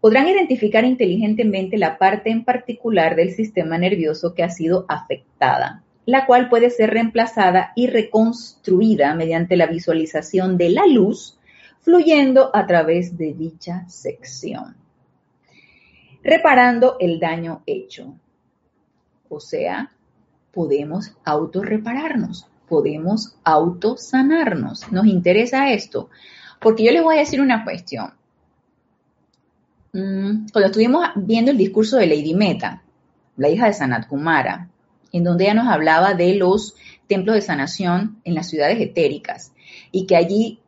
podrán 0.00 0.28
identificar 0.28 0.84
inteligentemente 0.84 1.76
la 1.76 1.98
parte 1.98 2.30
en 2.30 2.44
particular 2.44 3.16
del 3.16 3.32
sistema 3.32 3.78
nervioso 3.78 4.34
que 4.34 4.42
ha 4.42 4.50
sido 4.50 4.86
afectada, 4.88 5.82
la 6.06 6.26
cual 6.26 6.48
puede 6.48 6.70
ser 6.70 6.90
reemplazada 6.90 7.72
y 7.76 7.86
reconstruida 7.86 9.14
mediante 9.14 9.56
la 9.56 9.66
visualización 9.66 10.56
de 10.56 10.70
la 10.70 10.86
luz 10.86 11.38
fluyendo 11.80 12.50
a 12.54 12.66
través 12.66 13.16
de 13.16 13.32
dicha 13.32 13.88
sección, 13.88 14.76
reparando 16.22 16.96
el 17.00 17.20
daño 17.20 17.62
hecho. 17.66 18.14
O 19.28 19.40
sea, 19.40 19.92
podemos 20.52 21.16
autorrepararnos, 21.24 22.48
podemos 22.68 23.36
autosanarnos. 23.44 24.90
¿Nos 24.92 25.06
interesa 25.06 25.72
esto? 25.72 26.10
Porque 26.60 26.84
yo 26.84 26.92
les 26.92 27.02
voy 27.02 27.16
a 27.16 27.20
decir 27.20 27.40
una 27.40 27.64
cuestión. 27.64 28.19
Mm, 29.92 30.46
cuando 30.52 30.66
estuvimos 30.66 31.06
viendo 31.16 31.50
el 31.50 31.56
discurso 31.56 31.96
de 31.96 32.06
Lady 32.06 32.34
Meta, 32.34 32.82
la 33.36 33.48
hija 33.48 33.66
de 33.66 33.72
Sanat 33.72 34.06
Kumara, 34.06 34.68
en 35.12 35.24
donde 35.24 35.44
ella 35.44 35.54
nos 35.54 35.68
hablaba 35.68 36.14
de 36.14 36.34
los 36.34 36.76
templos 37.06 37.34
de 37.34 37.42
sanación 37.42 38.20
en 38.24 38.34
las 38.34 38.48
ciudades 38.48 38.80
etéricas 38.80 39.52
y 39.90 40.06
que 40.06 40.16
allí 40.16 40.60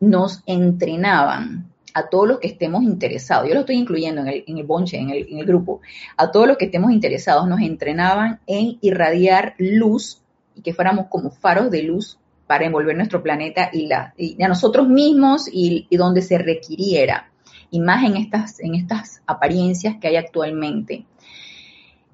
nos 0.00 0.42
entrenaban 0.46 1.72
a 1.94 2.08
todos 2.08 2.26
los 2.26 2.40
que 2.40 2.48
estemos 2.48 2.82
interesados, 2.82 3.48
yo 3.48 3.54
lo 3.54 3.60
estoy 3.60 3.76
incluyendo 3.76 4.22
en 4.22 4.28
el, 4.28 4.44
en 4.46 4.58
el 4.58 4.64
bonche, 4.64 4.98
en 4.98 5.10
el, 5.10 5.44
grupo, 5.44 5.80
a 6.16 6.30
todos 6.30 6.48
los 6.48 6.56
que 6.56 6.66
estemos 6.66 6.90
interesados, 6.90 7.46
nos 7.46 7.60
entrenaban 7.60 8.40
en 8.46 8.78
irradiar 8.80 9.54
luz 9.58 10.22
y 10.54 10.62
que 10.62 10.72
fuéramos 10.72 11.06
como 11.08 11.30
faros 11.30 11.70
de 11.70 11.82
luz 11.82 12.18
para 12.46 12.64
envolver 12.64 12.96
nuestro 12.96 13.22
planeta 13.22 13.70
y, 13.72 13.86
la, 13.86 14.14
a 14.16 14.48
nosotros 14.48 14.88
mismos 14.88 15.48
y, 15.52 15.86
donde 15.96 16.22
se 16.22 16.38
requiriera, 16.38 17.30
y 17.72 17.80
más 17.80 18.04
en 18.04 18.16
estas, 18.16 18.60
en 18.60 18.76
estas 18.76 19.22
apariencias 19.26 19.96
que 19.96 20.06
hay 20.06 20.16
actualmente. 20.16 21.06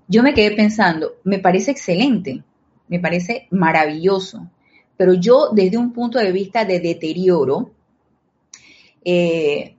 Yo 0.07 0.23
me 0.23 0.33
quedé 0.33 0.53
pensando, 0.53 1.17
me 1.25 1.41
parece 1.41 1.73
excelente, 1.73 2.43
me 2.87 3.01
parece 3.01 3.49
maravilloso, 3.51 4.49
pero 4.97 5.13
yo 5.13 5.51
desde 5.53 5.77
un 5.77 5.93
punto 5.93 6.19
de 6.19 6.33
vista 6.33 6.65
de 6.65 6.81
deterioro, 6.81 7.73
eh, 9.05 9.75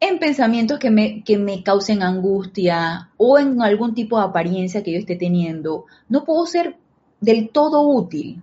en 0.00 0.18
pensamientos 0.18 0.78
que 0.78 0.90
me, 0.90 1.22
que 1.22 1.36
me 1.36 1.62
causen 1.62 2.02
angustia 2.02 3.10
o 3.18 3.38
en 3.38 3.60
algún 3.60 3.94
tipo 3.94 4.18
de 4.18 4.24
apariencia 4.24 4.82
que 4.82 4.92
yo 4.92 4.98
esté 4.98 5.16
teniendo, 5.16 5.84
no 6.08 6.24
puedo 6.24 6.46
ser 6.46 6.76
del 7.20 7.50
todo 7.50 7.82
útil. 7.82 8.42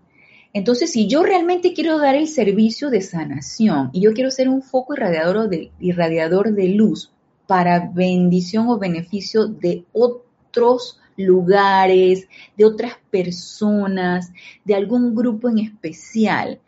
Entonces, 0.56 0.94
si 0.94 1.08
yo 1.08 1.22
realmente 1.22 1.74
quiero 1.74 1.98
dar 1.98 2.16
el 2.16 2.30
servicio 2.30 2.90
de 2.90 3.02
sanación 3.02 3.90
y 3.92 4.00
yo 4.00 4.14
quiero 4.14 4.32
ser 4.32 4.48
un 4.48 4.62
foco 4.62 4.94
irradiador 4.94 5.50
de, 5.50 5.74
irradiador 5.82 6.54
de 6.54 6.70
luz 6.70 7.12
para 7.46 7.92
bendición 7.94 8.70
o 8.70 8.80
beneficio 8.80 9.48
de 9.48 9.84
otros 9.92 10.98
lugares, 11.18 12.30
de 12.56 12.64
otras 12.64 12.94
personas, 13.12 14.32
de 14.64 14.76
algún 14.76 15.14
grupo 15.14 15.50
en 15.50 15.60
especial, 15.60 16.62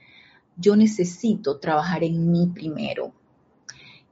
yo 0.58 0.76
necesito 0.76 1.58
trabajar 1.58 2.04
en 2.04 2.30
mí 2.30 2.52
primero. 2.54 3.14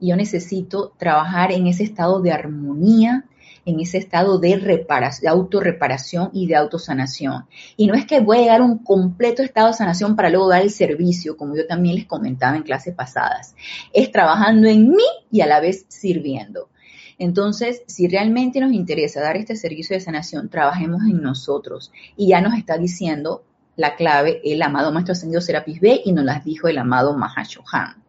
Y 0.00 0.08
yo 0.08 0.16
necesito 0.16 0.94
trabajar 0.96 1.52
en 1.52 1.66
ese 1.66 1.82
estado 1.82 2.22
de 2.22 2.32
armonía, 2.32 3.26
en 3.66 3.80
ese 3.80 3.98
estado 3.98 4.38
de, 4.38 4.56
reparación, 4.56 5.22
de 5.22 5.28
autorreparación 5.28 6.30
y 6.32 6.46
de 6.46 6.56
autosanación. 6.56 7.46
Y 7.76 7.88
no 7.88 7.94
es 7.94 8.06
que 8.06 8.20
voy 8.20 8.38
a 8.38 8.40
llegar 8.40 8.60
a 8.62 8.64
un 8.64 8.78
completo 8.78 9.42
estado 9.42 9.66
de 9.66 9.74
sanación 9.74 10.16
para 10.16 10.30
luego 10.30 10.48
dar 10.48 10.62
el 10.62 10.70
servicio, 10.70 11.36
como 11.36 11.56
yo 11.56 11.66
también 11.66 11.96
les 11.96 12.06
comentaba 12.06 12.56
en 12.56 12.62
clases 12.62 12.94
pasadas. 12.94 13.54
Es 13.92 14.10
trabajando 14.12 14.68
en 14.68 14.90
mí 14.90 15.04
y 15.30 15.42
a 15.42 15.46
la 15.46 15.60
vez 15.60 15.84
sirviendo. 15.88 16.70
Entonces, 17.18 17.82
si 17.86 18.08
realmente 18.08 18.60
nos 18.60 18.72
interesa 18.72 19.20
dar 19.20 19.36
este 19.36 19.56
servicio 19.56 19.96
de 19.96 20.00
sanación, 20.00 20.48
trabajemos 20.48 21.02
en 21.02 21.20
nosotros. 21.20 21.90
Y 22.16 22.28
ya 22.28 22.40
nos 22.40 22.54
está 22.54 22.78
diciendo 22.78 23.42
la 23.74 23.96
clave 23.96 24.40
el 24.44 24.62
amado 24.62 24.92
Maestro 24.92 25.12
Ascendido 25.12 25.40
Serapis 25.40 25.80
B 25.80 26.02
y 26.04 26.12
nos 26.12 26.24
las 26.24 26.44
dijo 26.44 26.68
el 26.68 26.78
amado 26.78 27.16
Mahashohan. 27.16 28.02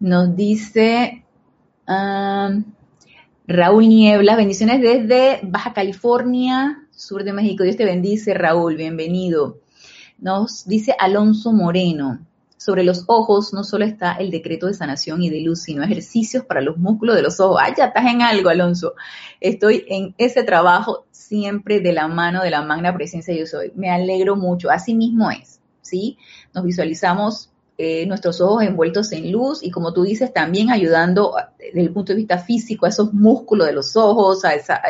Nos 0.00 0.34
dice 0.36 1.24
um, 1.86 2.64
Raúl 3.48 3.88
Niebla, 3.88 4.36
bendiciones 4.36 4.80
desde 4.80 5.40
Baja 5.42 5.72
California, 5.72 6.86
sur 6.92 7.24
de 7.24 7.32
México. 7.32 7.64
Dios 7.64 7.76
te 7.76 7.84
bendice, 7.84 8.34
Raúl, 8.34 8.76
bienvenido. 8.76 9.58
Nos 10.18 10.64
dice 10.64 10.94
Alonso 10.96 11.52
Moreno, 11.52 12.24
sobre 12.56 12.84
los 12.84 13.02
ojos 13.08 13.52
no 13.52 13.64
solo 13.64 13.84
está 13.84 14.12
el 14.12 14.30
decreto 14.30 14.68
de 14.68 14.74
sanación 14.74 15.22
y 15.22 15.28
de 15.28 15.40
luz, 15.40 15.62
sino 15.62 15.82
ejercicios 15.82 16.44
para 16.44 16.60
los 16.60 16.78
músculos 16.78 17.16
de 17.16 17.22
los 17.22 17.40
ojos. 17.40 17.58
Ay, 17.60 17.72
ya 17.76 17.86
estás 17.86 18.06
en 18.06 18.22
algo, 18.22 18.48
Alonso. 18.48 18.94
Estoy 19.40 19.84
en 19.88 20.14
ese 20.18 20.44
trabajo 20.44 21.06
siempre 21.10 21.80
de 21.80 21.92
la 21.92 22.06
mano 22.06 22.44
de 22.44 22.50
la 22.50 22.62
magna 22.62 22.94
presencia 22.94 23.34
yo 23.34 23.46
soy. 23.46 23.72
Me 23.74 23.90
alegro 23.90 24.36
mucho. 24.36 24.70
Así 24.70 24.94
mismo 24.94 25.32
es, 25.32 25.60
¿sí? 25.80 26.16
Nos 26.54 26.62
visualizamos 26.62 27.51
eh, 27.78 28.06
nuestros 28.06 28.40
ojos 28.40 28.62
envueltos 28.62 29.12
en 29.12 29.32
luz 29.32 29.62
y 29.62 29.70
como 29.70 29.94
tú 29.94 30.02
dices, 30.02 30.32
también 30.32 30.70
ayudando 30.70 31.34
desde 31.58 31.80
el 31.80 31.90
punto 31.92 32.12
de 32.12 32.18
vista 32.18 32.38
físico 32.38 32.84
a 32.84 32.90
esos 32.90 33.14
músculos 33.14 33.66
de 33.66 33.72
los 33.72 33.96
ojos, 33.96 34.44
a 34.44 34.54
esa, 34.54 34.80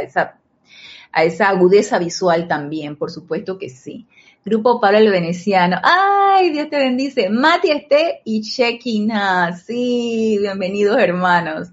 a 1.12 1.22
esa, 1.22 1.48
agudeza 1.48 1.98
visual 1.98 2.48
también, 2.48 2.96
por 2.96 3.10
supuesto 3.10 3.56
que 3.56 3.68
sí. 3.68 4.06
Grupo 4.44 4.80
Pablo 4.80 4.98
el 4.98 5.10
Veneciano. 5.10 5.76
¡Ay, 5.84 6.50
Dios 6.50 6.68
te 6.68 6.76
bendice! 6.76 7.28
Mati 7.28 7.70
Este 7.70 8.22
y 8.24 8.42
Chequina. 8.42 9.56
Sí, 9.56 10.38
bienvenidos 10.40 10.98
hermanos. 10.98 11.68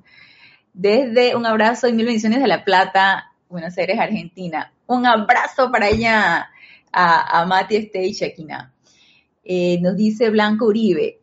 Desde 0.74 1.36
un 1.36 1.48
abrazo 1.48 1.88
y 1.88 1.94
mil 1.94 2.06
bendiciones 2.06 2.40
de 2.40 2.48
La 2.48 2.64
Plata, 2.64 3.32
Buenos 3.50 3.76
Aires, 3.80 4.00
Argentina. 4.00 4.72
Un 4.86 5.08
abrazo 5.08 5.72
para 5.72 5.88
allá 5.88 6.52
a, 6.92 7.42
a 7.42 7.46
Mati 7.48 7.78
Este 7.78 8.06
y 8.06 8.14
Chequina. 8.14 8.72
Eh, 9.52 9.80
nos 9.82 9.98
dice 9.98 10.30
Blanco 10.30 10.66
Uribe. 10.66 11.22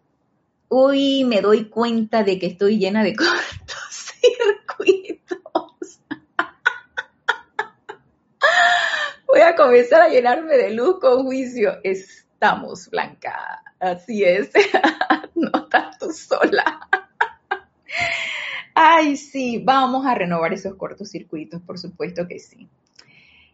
Uy, 0.68 1.22
me 1.22 1.40
doy 1.40 1.66
cuenta 1.66 2.24
de 2.24 2.40
que 2.40 2.46
estoy 2.46 2.76
llena 2.76 3.04
de 3.04 3.14
cortocircuitos. 3.16 6.00
voy 9.28 9.40
a 9.42 9.54
comenzar 9.54 10.02
a 10.02 10.08
llenarme 10.08 10.56
de 10.56 10.70
luz 10.70 10.98
con 10.98 11.22
juicio. 11.22 11.78
Estamos, 11.84 12.90
Blanca. 12.90 13.62
Así 13.78 14.24
es. 14.24 14.50
no 15.36 15.52
estás 15.54 15.96
tú 15.96 16.10
sola. 16.10 16.80
Ay, 18.74 19.16
sí, 19.16 19.62
vamos 19.64 20.04
a 20.04 20.16
renovar 20.16 20.52
esos 20.52 20.74
cortocircuitos, 20.74 21.62
por 21.62 21.78
supuesto 21.78 22.26
que 22.26 22.40
sí. 22.40 22.68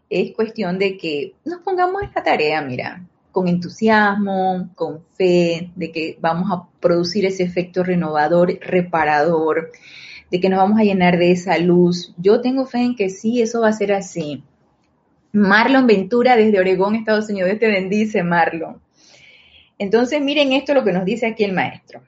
Es 0.09 0.35
cuestión 0.35 0.79
de 0.79 0.97
que 0.97 1.35
nos 1.45 1.61
pongamos 1.61 2.05
en 2.05 2.11
la 2.15 2.23
tarea, 2.23 2.63
mira, 2.63 3.07
con 3.33 3.49
entusiasmo, 3.49 4.71
con 4.75 5.03
fe, 5.17 5.71
de 5.75 5.91
que 5.91 6.19
vamos 6.21 6.51
a 6.53 6.69
producir 6.81 7.27
ese 7.27 7.43
efecto 7.43 7.83
renovador, 7.83 8.59
reparador, 8.61 9.73
de 10.31 10.41
que 10.41 10.49
nos 10.49 10.59
vamos 10.59 10.79
a 10.79 10.85
llenar 10.85 11.19
de 11.19 11.33
esa 11.33 11.59
luz. 11.59 12.15
Yo 12.19 12.41
tengo 12.41 12.67
fe 12.67 12.83
en 12.83 12.95
que 12.95 13.09
sí, 13.09 13.43
eso 13.43 13.63
va 13.63 13.69
a 13.69 13.73
ser 13.73 13.93
así. 13.93 14.45
Marlon 15.33 15.87
Ventura 15.87 16.37
desde 16.37 16.61
Oregón, 16.61 16.95
Estados 16.95 17.31
Unidos. 17.31 17.59
te 17.59 17.67
bendice, 17.67 18.23
Marlon. 18.23 18.81
Entonces, 19.79 20.21
miren 20.21 20.53
esto 20.53 20.75
lo 20.75 20.85
que 20.85 20.93
nos 20.93 21.05
dice 21.05 21.27
aquí 21.27 21.45
el 21.45 21.53
maestro. 21.53 22.03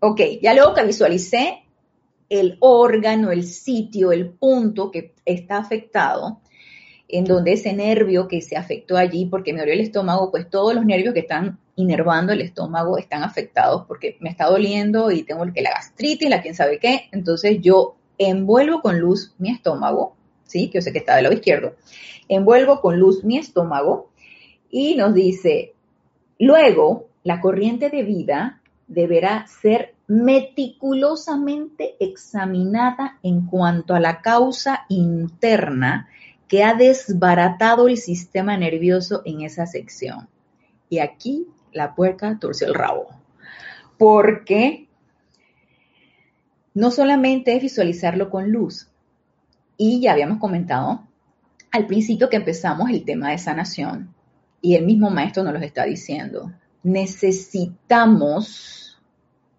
Ok, 0.00 0.20
ya 0.42 0.54
luego 0.54 0.74
que 0.74 0.84
visualicé 0.84 1.62
el 2.28 2.56
órgano, 2.60 3.30
el 3.30 3.44
sitio, 3.44 4.10
el 4.10 4.30
punto 4.30 4.90
que 4.90 5.14
está 5.24 5.58
afectado, 5.58 6.40
en 7.08 7.24
donde 7.24 7.52
ese 7.52 7.72
nervio 7.72 8.28
que 8.28 8.40
se 8.40 8.56
afectó 8.56 8.96
allí 8.96 9.26
porque 9.26 9.52
me 9.52 9.60
dolió 9.60 9.74
el 9.74 9.80
estómago, 9.80 10.30
pues 10.30 10.50
todos 10.50 10.74
los 10.74 10.84
nervios 10.84 11.14
que 11.14 11.20
están 11.20 11.58
inervando 11.76 12.32
el 12.32 12.40
estómago 12.40 12.98
están 12.98 13.22
afectados 13.22 13.84
porque 13.86 14.16
me 14.20 14.30
está 14.30 14.46
doliendo 14.46 15.10
y 15.10 15.22
tengo 15.22 15.44
que 15.52 15.62
la 15.62 15.70
gastritis, 15.70 16.28
la 16.28 16.42
quién 16.42 16.54
sabe 16.54 16.78
qué. 16.78 17.08
Entonces 17.12 17.58
yo 17.60 17.96
envuelvo 18.18 18.80
con 18.80 18.98
luz 18.98 19.34
mi 19.38 19.50
estómago, 19.50 20.16
¿sí? 20.44 20.68
Que 20.68 20.78
yo 20.78 20.82
sé 20.82 20.92
que 20.92 20.98
está 20.98 21.14
del 21.14 21.24
lado 21.24 21.34
izquierdo 21.34 21.74
envuelvo 22.28 22.80
con 22.80 22.98
luz 22.98 23.24
mi 23.24 23.38
estómago 23.38 24.10
y 24.70 24.94
nos 24.96 25.14
dice, 25.14 25.74
luego 26.38 27.08
la 27.22 27.40
corriente 27.40 27.90
de 27.90 28.02
vida 28.02 28.60
deberá 28.88 29.46
ser 29.46 29.94
meticulosamente 30.06 31.96
examinada 31.98 33.18
en 33.22 33.46
cuanto 33.46 33.94
a 33.94 34.00
la 34.00 34.20
causa 34.20 34.84
interna 34.88 36.08
que 36.48 36.62
ha 36.62 36.74
desbaratado 36.74 37.88
el 37.88 37.96
sistema 37.96 38.56
nervioso 38.56 39.22
en 39.24 39.42
esa 39.42 39.66
sección. 39.66 40.28
Y 40.88 41.00
aquí 41.00 41.46
la 41.72 41.94
puerca 41.94 42.38
torció 42.40 42.68
el 42.68 42.74
rabo. 42.74 43.08
Porque 43.98 44.88
no 46.74 46.90
solamente 46.90 47.56
es 47.56 47.62
visualizarlo 47.62 48.30
con 48.30 48.50
luz, 48.50 48.88
y 49.78 50.00
ya 50.00 50.12
habíamos 50.12 50.38
comentado 50.38 51.06
al 51.70 51.86
principio 51.86 52.28
que 52.28 52.36
empezamos 52.36 52.90
el 52.90 53.04
tema 53.04 53.30
de 53.30 53.38
sanación, 53.38 54.14
y 54.60 54.74
el 54.74 54.84
mismo 54.84 55.10
maestro 55.10 55.42
nos 55.42 55.54
lo 55.54 55.60
está 55.60 55.84
diciendo, 55.84 56.52
necesitamos, 56.82 58.98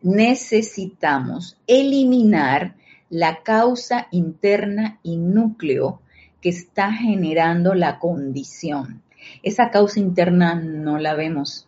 necesitamos 0.02 1.58
eliminar 1.68 2.76
la 3.10 3.44
causa 3.44 4.08
interna 4.12 5.00
y 5.04 5.18
núcleo 5.18 6.02
que 6.42 6.50
está 6.50 6.92
generando 6.92 7.74
la 7.74 8.00
condición. 8.00 9.02
Esa 9.44 9.72
causa 9.72 10.00
interna 10.00 10.56
no 10.56 10.98
la 11.00 11.14
vemos. 11.16 11.68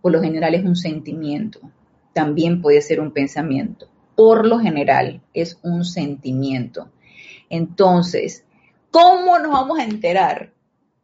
Por 0.00 0.12
lo 0.12 0.22
general 0.22 0.54
es 0.54 0.64
un 0.64 0.76
sentimiento. 0.76 1.60
También 2.12 2.62
puede 2.62 2.80
ser 2.80 3.00
un 3.00 3.12
pensamiento. 3.12 3.88
Por 4.14 4.46
lo 4.46 4.58
general 4.58 5.20
es 5.34 5.58
un 5.62 5.84
sentimiento. 5.84 6.90
Entonces, 7.50 8.46
¿Cómo 8.96 9.38
nos 9.38 9.52
vamos 9.52 9.78
a 9.78 9.84
enterar 9.84 10.54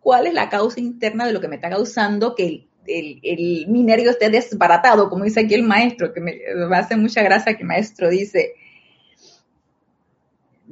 cuál 0.00 0.26
es 0.26 0.32
la 0.32 0.48
causa 0.48 0.80
interna 0.80 1.26
de 1.26 1.34
lo 1.34 1.42
que 1.42 1.48
me 1.48 1.56
está 1.56 1.68
causando 1.68 2.34
que 2.34 2.46
el, 2.86 3.20
el, 3.22 3.66
mi 3.68 3.84
esté 3.92 4.30
desbaratado, 4.30 5.10
como 5.10 5.24
dice 5.24 5.40
aquí 5.40 5.52
el 5.52 5.62
maestro, 5.62 6.10
que 6.14 6.22
me, 6.22 6.38
me 6.68 6.74
hace 6.74 6.96
mucha 6.96 7.22
gracia 7.22 7.54
que 7.54 7.64
el 7.64 7.68
maestro 7.68 8.08
dice, 8.08 8.54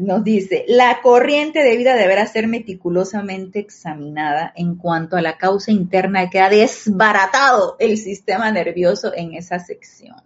nos 0.00 0.24
dice, 0.24 0.64
la 0.66 1.02
corriente 1.02 1.62
de 1.62 1.76
vida 1.76 1.94
deberá 1.94 2.26
ser 2.26 2.48
meticulosamente 2.48 3.58
examinada 3.58 4.50
en 4.56 4.76
cuanto 4.76 5.16
a 5.16 5.20
la 5.20 5.36
causa 5.36 5.72
interna 5.72 6.30
que 6.30 6.40
ha 6.40 6.48
desbaratado 6.48 7.76
el 7.78 7.98
sistema 7.98 8.50
nervioso 8.50 9.12
en 9.14 9.34
esa 9.34 9.58
sección. 9.58 10.16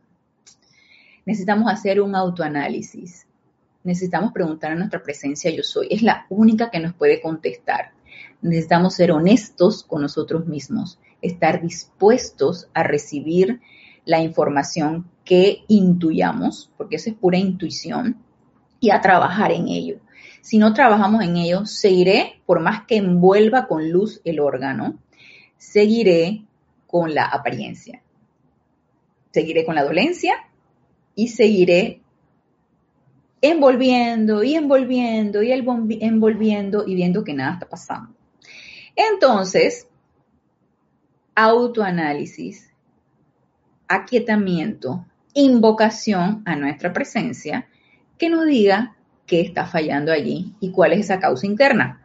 Necesitamos 1.27 1.73
hacer 1.73 2.01
un 2.01 2.15
autoanálisis. 2.15 3.27
Necesitamos 3.83 4.33
preguntar 4.33 4.71
a 4.71 4.77
nuestra 4.77 5.03
presencia 5.03 5.51
yo 5.51 5.65
soy. 5.65 5.89
Es 5.91 6.03
la 6.03 6.27
única 6.29 6.71
que 6.71 6.79
nos 6.79 6.95
puede 6.95 7.21
contestar. 7.21 7.91
Necesitamos 8.43 8.95
ser 8.95 9.11
honestos 9.11 9.83
con 9.83 10.03
nosotros 10.03 10.47
mismos, 10.47 11.01
estar 11.21 11.61
dispuestos 11.61 12.69
a 12.75 12.85
recibir 12.85 13.61
la 14.05 14.21
información 14.21 15.11
que 15.25 15.65
intuyamos, 15.67 16.71
porque 16.77 16.95
eso 16.95 17.11
es 17.11 17.17
pura 17.17 17.39
intuición, 17.39 18.23
y 18.85 18.91
a 18.91 19.01
trabajar 19.01 19.51
en 19.51 19.69
ello. 19.69 19.97
Si 20.43 20.59
no 20.59 20.75
trabajamos 20.75 21.25
en 21.25 21.39
ello, 21.39 21.65
seguiré, 21.65 22.43
por 22.45 22.61
más 22.61 22.85
que 22.85 22.97
envuelva 22.97 23.67
con 23.67 23.91
luz 23.91 24.21
el 24.25 24.41
órgano, 24.41 24.99
seguiré 25.57 26.45
con 26.87 27.15
la 27.15 27.25
apariencia. 27.25 28.03
Seguiré 29.31 29.65
con 29.65 29.75
la 29.75 29.85
dolencia 29.85 30.35
y 31.15 31.29
seguiré 31.29 32.03
envolviendo 33.41 34.45
y 34.45 34.55
envolviendo 34.55 35.43
y 35.43 35.51
envolviendo 35.51 36.85
y 36.87 36.95
viendo 36.95 37.25
que 37.25 37.33
nada 37.33 37.55
está 37.55 37.67
pasando. 37.67 38.15
Entonces, 38.95 39.89
autoanálisis, 41.35 42.71
aquietamiento, 43.89 45.07
invocación 45.33 46.43
a 46.45 46.55
nuestra 46.55 46.93
presencia 46.93 47.67
que 48.19 48.29
nos 48.29 48.47
diga 48.47 48.97
qué 49.27 49.41
está 49.41 49.67
fallando 49.67 50.13
allí 50.13 50.55
y 50.61 50.71
cuál 50.71 50.93
es 50.93 51.01
esa 51.01 51.21
causa 51.21 51.47
interna. 51.47 52.03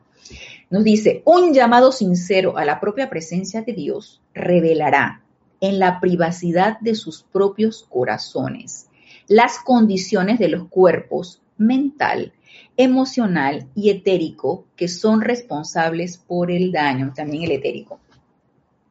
Nos 0.69 0.83
dice, 0.83 1.21
un 1.25 1.53
llamado 1.53 1.91
sincero 1.91 2.57
a 2.57 2.65
la 2.65 2.79
propia 2.79 3.09
presencia 3.09 3.63
de 3.63 3.73
Dios 3.73 4.21
revelará 4.33 5.23
en 5.61 5.79
la 5.79 5.99
privacidad 5.99 6.79
de 6.79 6.95
sus 6.95 7.23
propios 7.23 7.85
corazones 7.89 8.89
las 9.29 9.59
condiciones 9.59 10.39
de 10.39 10.49
los 10.49 10.67
cuerpos 10.69 11.39
mental, 11.57 12.33
emocional 12.75 13.67
y 13.75 13.91
etérico 13.91 14.65
que 14.75 14.87
son 14.87 15.21
responsables 15.21 16.17
por 16.17 16.49
el 16.49 16.71
daño, 16.71 17.13
también 17.15 17.43
el 17.43 17.51
etérico. 17.51 17.99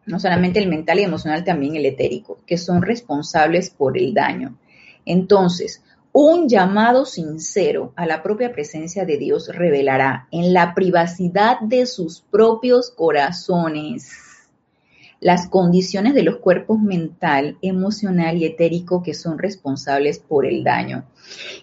No 0.06 0.20
solamente 0.20 0.60
el 0.60 0.68
mental 0.68 1.00
y 1.00 1.02
emocional, 1.02 1.42
también 1.42 1.74
el 1.74 1.86
etérico, 1.86 2.38
que 2.46 2.56
son 2.56 2.82
responsables 2.82 3.70
por 3.70 3.98
el 3.98 4.14
daño. 4.14 4.56
Entonces, 5.04 5.82
un 6.12 6.48
llamado 6.48 7.04
sincero 7.04 7.92
a 7.96 8.06
la 8.06 8.22
propia 8.22 8.52
presencia 8.52 9.04
de 9.04 9.18
Dios 9.18 9.48
revelará 9.54 10.26
en 10.30 10.52
la 10.52 10.74
privacidad 10.74 11.61
de 11.61 11.86
sus 11.86 12.22
propios 12.22 12.90
corazones 12.90 14.28
las 15.20 15.48
condiciones 15.48 16.14
de 16.14 16.22
los 16.22 16.36
cuerpos 16.36 16.78
mental, 16.80 17.59
emocional 17.61 18.36
y 18.36 18.44
etérico 18.44 19.02
que 19.02 19.14
son 19.14 19.38
responsables 19.38 20.18
por 20.18 20.46
el 20.46 20.62
daño. 20.62 21.04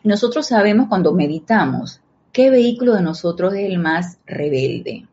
Nosotros 0.04 0.48
sabemos 0.48 0.88
cuando 0.90 1.14
meditamos 1.14 2.02
qué 2.32 2.50
vehículo 2.50 2.96
de 2.96 3.02
nosotros 3.02 3.54
es 3.54 3.70
el 3.70 3.80
más 3.80 4.18
rebelde. 4.26 5.08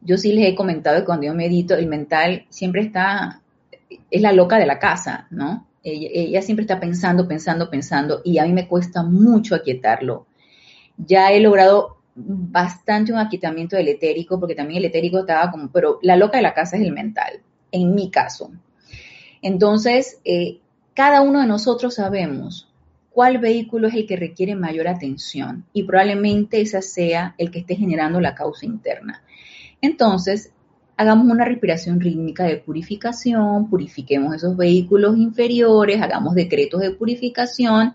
Yo 0.00 0.16
sí 0.16 0.32
les 0.32 0.46
he 0.46 0.54
comentado 0.54 1.00
que 1.00 1.06
cuando 1.06 1.26
yo 1.26 1.34
medito, 1.34 1.74
el 1.74 1.88
mental 1.88 2.46
siempre 2.50 2.82
está, 2.82 3.42
es 4.10 4.22
la 4.22 4.32
loca 4.32 4.58
de 4.58 4.66
la 4.66 4.78
casa, 4.78 5.26
¿no? 5.30 5.66
Ella, 5.90 6.42
siempre 6.42 6.62
está 6.62 6.80
pensando, 6.80 7.28
pensando, 7.28 7.70
pensando 7.70 8.20
y 8.24 8.38
a 8.38 8.44
mí 8.44 8.52
me 8.52 8.68
cuesta 8.68 9.02
mucho 9.02 9.54
aquietarlo. 9.54 10.26
Ya 10.96 11.32
he 11.32 11.40
logrado 11.40 11.98
bastante 12.14 13.12
un 13.12 13.18
aquietamiento 13.18 13.76
del 13.76 13.88
etérico, 13.88 14.40
porque 14.40 14.54
también 14.54 14.78
el 14.78 14.86
etérico 14.86 15.20
estaba 15.20 15.50
como, 15.50 15.70
pero 15.70 15.98
la 16.02 16.16
loca 16.16 16.38
de 16.38 16.42
la 16.42 16.54
casa 16.54 16.76
es 16.76 16.82
el 16.82 16.92
mental, 16.92 17.40
en 17.70 17.94
mi 17.94 18.10
caso. 18.10 18.50
Entonces, 19.40 20.18
eh, 20.24 20.58
cada 20.94 21.20
uno 21.22 21.40
de 21.40 21.46
nosotros 21.46 21.94
sabemos 21.94 22.68
cuál 23.10 23.38
vehículo 23.38 23.88
es 23.88 23.94
el 23.94 24.06
que 24.06 24.16
requiere 24.16 24.54
mayor 24.54 24.88
atención 24.88 25.64
y 25.72 25.84
probablemente 25.84 26.60
ese 26.60 26.82
sea 26.82 27.34
el 27.38 27.50
que 27.50 27.60
esté 27.60 27.76
generando 27.76 28.20
la 28.20 28.34
causa 28.34 28.66
interna. 28.66 29.22
Entonces, 29.80 30.52
hagamos 30.98 31.30
una 31.30 31.44
respiración 31.44 32.00
rítmica 32.00 32.44
de 32.44 32.56
purificación, 32.56 33.70
purifiquemos 33.70 34.34
esos 34.34 34.56
vehículos 34.56 35.16
inferiores, 35.16 36.02
hagamos 36.02 36.34
decretos 36.34 36.80
de 36.80 36.90
purificación 36.90 37.94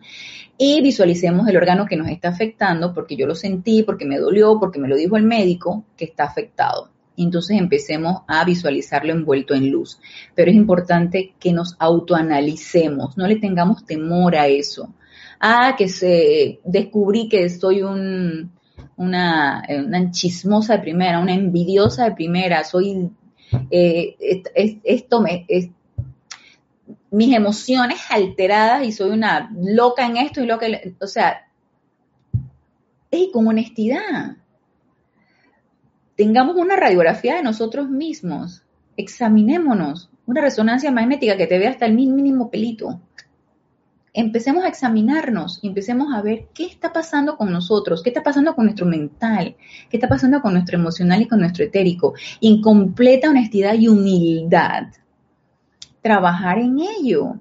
y 0.57 0.81
visualicemos 0.81 1.45
el 1.49 1.57
órgano 1.57 1.85
que 1.85 1.97
nos 1.97 2.07
está 2.07 2.29
afectando, 2.29 2.93
porque 2.93 3.17
yo 3.17 3.27
lo 3.27 3.35
sentí, 3.35 3.83
porque 3.83 4.05
me 4.05 4.17
dolió, 4.17 4.57
porque 4.57 4.79
me 4.79 4.87
lo 4.87 4.95
dijo 4.95 5.17
el 5.17 5.23
médico 5.23 5.83
que 5.97 6.05
está 6.05 6.23
afectado. 6.23 6.91
entonces 7.17 7.57
empecemos 7.59 8.21
a 8.25 8.45
visualizarlo 8.45 9.11
envuelto 9.11 9.53
en 9.53 9.69
luz. 9.69 9.99
Pero 10.33 10.49
es 10.49 10.55
importante 10.55 11.33
que 11.39 11.51
nos 11.51 11.75
autoanalicemos, 11.79 13.17
no 13.17 13.27
le 13.27 13.35
tengamos 13.35 13.85
temor 13.85 14.37
a 14.37 14.47
eso. 14.47 14.93
Ah, 15.41 15.75
que 15.77 15.89
se 15.89 16.61
descubrí 16.63 17.27
que 17.27 17.49
soy 17.49 17.81
un 17.81 18.52
una, 18.95 19.63
eh, 19.67 19.81
una 19.81 20.11
chismosa 20.11 20.77
de 20.77 20.83
primera, 20.83 21.19
una 21.19 21.33
envidiosa 21.33 22.05
de 22.05 22.11
primera, 22.11 22.63
soy, 22.63 23.09
eh, 23.71 24.15
esto 24.83 25.21
me, 25.21 25.45
mis 27.11 27.35
emociones 27.35 27.99
alteradas 28.09 28.85
y 28.85 28.91
soy 28.91 29.11
una 29.11 29.51
loca 29.55 30.05
en 30.05 30.17
esto 30.17 30.41
y 30.41 30.47
loca, 30.47 30.65
o 30.99 31.07
sea, 31.07 31.47
y 33.11 33.31
con 33.31 33.47
honestidad. 33.47 34.37
Tengamos 36.15 36.55
una 36.55 36.75
radiografía 36.75 37.35
de 37.35 37.43
nosotros 37.43 37.89
mismos, 37.89 38.63
examinémonos, 38.97 40.09
una 40.25 40.41
resonancia 40.41 40.91
magnética 40.91 41.37
que 41.37 41.47
te 41.47 41.59
vea 41.59 41.71
hasta 41.71 41.85
el 41.85 41.93
mínimo 41.93 42.49
pelito 42.49 42.99
empecemos 44.13 44.63
a 44.63 44.67
examinarnos 44.67 45.59
y 45.61 45.67
empecemos 45.67 46.13
a 46.13 46.21
ver 46.21 46.47
qué 46.53 46.65
está 46.65 46.93
pasando 46.93 47.35
con 47.35 47.51
nosotros, 47.51 48.03
qué 48.03 48.11
está 48.11 48.23
pasando 48.23 48.55
con 48.55 48.65
nuestro 48.65 48.85
mental, 48.85 49.55
qué 49.89 49.97
está 49.97 50.07
pasando 50.07 50.41
con 50.41 50.53
nuestro 50.53 50.77
emocional 50.77 51.21
y 51.21 51.27
con 51.27 51.39
nuestro 51.39 51.65
etérico. 51.65 52.13
En 52.39 52.61
completa 52.61 53.29
honestidad 53.29 53.73
y 53.73 53.87
humildad, 53.87 54.87
trabajar 56.01 56.59
en 56.59 56.79
ello. 56.79 57.39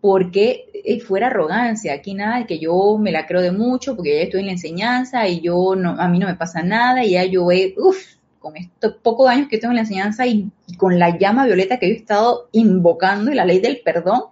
Porque 0.00 0.66
eh, 0.72 1.00
fuera 1.00 1.26
arrogancia, 1.26 1.94
aquí 1.94 2.14
nada 2.14 2.46
que 2.46 2.58
yo 2.58 2.96
me 2.98 3.10
la 3.10 3.26
creo 3.26 3.42
de 3.42 3.50
mucho, 3.50 3.96
porque 3.96 4.14
ya 4.14 4.22
estoy 4.22 4.40
en 4.40 4.46
la 4.46 4.52
enseñanza 4.52 5.26
y 5.26 5.40
yo 5.40 5.74
no, 5.74 6.00
a 6.00 6.08
mí 6.08 6.18
no 6.18 6.26
me 6.26 6.36
pasa 6.36 6.62
nada 6.62 7.04
y 7.04 7.12
ya 7.12 7.24
yo 7.24 7.50
he, 7.50 7.74
uff, 7.76 8.15
con 8.46 8.56
estos 8.56 8.94
pocos 9.02 9.28
años 9.28 9.48
que 9.48 9.58
tengo 9.58 9.72
en 9.72 9.76
la 9.76 9.82
enseñanza 9.82 10.24
y, 10.24 10.52
con 10.78 11.00
la 11.00 11.18
llama 11.18 11.46
violeta 11.46 11.78
que 11.78 11.88
yo 11.88 11.94
he 11.94 11.98
estado 11.98 12.48
invocando 12.52 13.32
y 13.32 13.34
la 13.34 13.44
ley 13.44 13.58
del 13.58 13.80
perdón, 13.84 14.22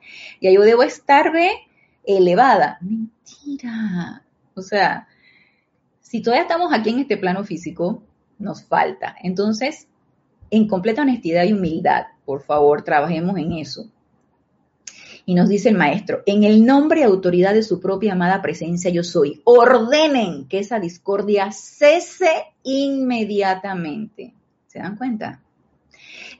ya 0.40 0.52
yo 0.52 0.62
debo 0.62 0.84
estar 0.84 1.32
de 1.32 1.50
elevada. 2.04 2.78
Mentira. 2.80 4.22
O 4.54 4.62
sea, 4.62 5.08
si 6.00 6.22
todavía 6.22 6.42
estamos 6.42 6.72
aquí 6.72 6.90
en 6.90 7.00
este 7.00 7.16
plano 7.16 7.42
físico, 7.42 8.04
nos 8.38 8.62
falta. 8.64 9.16
Entonces, 9.20 9.88
en 10.50 10.68
completa 10.68 11.02
honestidad 11.02 11.42
y 11.42 11.52
humildad, 11.52 12.04
por 12.24 12.42
favor, 12.42 12.82
trabajemos 12.82 13.36
en 13.36 13.52
eso. 13.54 13.90
Y 15.26 15.34
nos 15.34 15.48
dice 15.48 15.70
el 15.70 15.76
maestro, 15.76 16.22
en 16.26 16.44
el 16.44 16.66
nombre 16.66 17.00
y 17.00 17.02
autoridad 17.04 17.54
de 17.54 17.62
su 17.62 17.80
propia 17.80 18.12
amada 18.12 18.42
presencia 18.42 18.90
yo 18.90 19.02
soy, 19.02 19.40
ordenen 19.44 20.46
que 20.48 20.58
esa 20.58 20.78
discordia 20.78 21.50
cese 21.50 22.28
inmediatamente. 22.62 24.34
¿Se 24.66 24.80
dan 24.80 24.96
cuenta? 24.96 25.40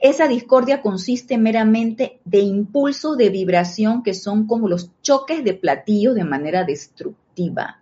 Esa 0.01 0.27
discordia 0.27 0.81
consiste 0.81 1.37
meramente 1.37 2.19
de 2.25 2.39
impulsos 2.39 3.17
de 3.17 3.29
vibración 3.29 4.03
que 4.03 4.13
son 4.13 4.45
como 4.45 4.67
los 4.67 4.91
choques 5.01 5.43
de 5.43 5.53
platillos 5.53 6.15
de 6.15 6.23
manera 6.23 6.63
destructiva. 6.63 7.81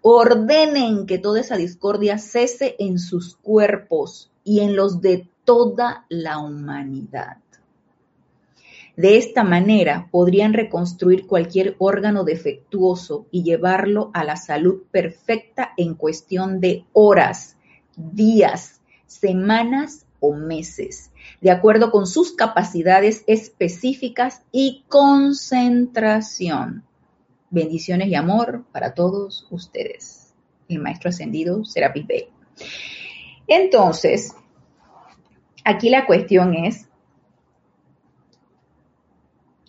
Ordenen 0.00 1.06
que 1.06 1.18
toda 1.18 1.40
esa 1.40 1.56
discordia 1.56 2.18
cese 2.18 2.74
en 2.78 2.98
sus 2.98 3.36
cuerpos 3.36 4.30
y 4.42 4.60
en 4.60 4.74
los 4.74 5.00
de 5.00 5.28
toda 5.44 6.06
la 6.08 6.38
humanidad. 6.38 7.36
De 8.96 9.16
esta 9.16 9.42
manera 9.42 10.08
podrían 10.10 10.52
reconstruir 10.52 11.26
cualquier 11.26 11.76
órgano 11.78 12.24
defectuoso 12.24 13.26
y 13.30 13.42
llevarlo 13.42 14.10
a 14.12 14.22
la 14.22 14.36
salud 14.36 14.82
perfecta 14.90 15.72
en 15.78 15.94
cuestión 15.94 16.60
de 16.60 16.84
horas, 16.92 17.56
días, 17.96 18.82
semanas 19.06 20.04
o 20.20 20.34
meses, 20.34 21.10
de 21.40 21.50
acuerdo 21.50 21.90
con 21.90 22.06
sus 22.06 22.32
capacidades 22.32 23.24
específicas 23.26 24.42
y 24.52 24.84
concentración. 24.88 26.84
Bendiciones 27.50 28.08
y 28.08 28.14
amor 28.14 28.64
para 28.72 28.94
todos 28.94 29.46
ustedes. 29.50 30.32
El 30.68 30.78
Maestro 30.80 31.10
Ascendido 31.10 31.64
Serapis 31.64 32.06
Bey. 32.06 32.28
Entonces, 33.46 34.34
aquí 35.64 35.90
la 35.90 36.06
cuestión 36.06 36.54
es, 36.54 36.88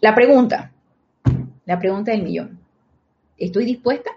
la 0.04 0.14
pregunta, 0.14 0.74
la 1.64 1.80
pregunta 1.80 2.12
del 2.12 2.24
millón. 2.24 2.60
¿Estoy 3.38 3.64
dispuesta? 3.64 4.12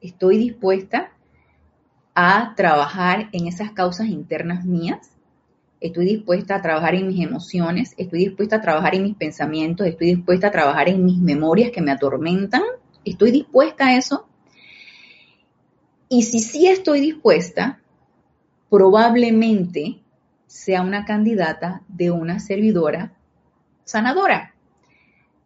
Estoy 0.00 0.38
dispuesta 0.38 1.12
a 2.14 2.54
trabajar 2.56 3.28
en 3.32 3.46
esas 3.46 3.72
causas 3.72 4.06
internas 4.06 4.64
mías. 4.64 5.10
Estoy 5.82 6.06
dispuesta 6.06 6.54
a 6.54 6.62
trabajar 6.62 6.94
en 6.94 7.08
mis 7.08 7.22
emociones, 7.22 7.92
estoy 7.98 8.20
dispuesta 8.20 8.56
a 8.56 8.62
trabajar 8.62 8.94
en 8.94 9.02
mis 9.02 9.16
pensamientos, 9.16 9.86
estoy 9.86 10.14
dispuesta 10.14 10.46
a 10.46 10.50
trabajar 10.50 10.88
en 10.88 11.04
mis 11.04 11.18
memorias 11.18 11.70
que 11.70 11.82
me 11.82 11.90
atormentan. 11.90 12.62
Estoy 13.04 13.32
dispuesta 13.32 13.88
a 13.88 13.98
eso. 13.98 14.26
Y 16.08 16.22
si 16.22 16.38
sí 16.38 16.68
estoy 16.68 17.00
dispuesta, 17.00 17.82
probablemente 18.70 19.98
sea 20.46 20.80
una 20.80 21.04
candidata 21.04 21.82
de 21.88 22.10
una 22.10 22.40
servidora 22.40 23.12
sanadora, 23.86 24.54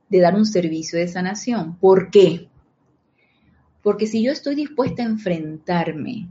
de 0.09 0.21
dar 0.21 0.35
un 0.35 0.47
servicio 0.47 0.99
de 0.99 1.07
sanación. 1.07 1.77
¿Por 1.77 2.11
qué? 2.11 2.49
Porque 3.83 4.07
si 4.07 4.25
yo 4.25 4.33
estoy 4.33 4.57
dispuesta 4.57 5.03
a 5.03 5.07
enfrentarme 5.07 6.29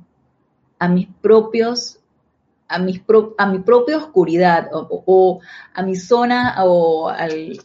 a 0.79 0.89
mis 0.89 1.07
propios, 1.21 1.99
a, 2.67 2.79
mis 2.79 3.01
a 3.37 3.45
mi 3.47 3.59
propia 3.59 3.97
oscuridad 3.97 4.69
o, 4.71 5.39
a 5.73 5.83
mi 5.83 5.95
zona 5.95 6.55
o 6.65 7.09
al, 7.09 7.61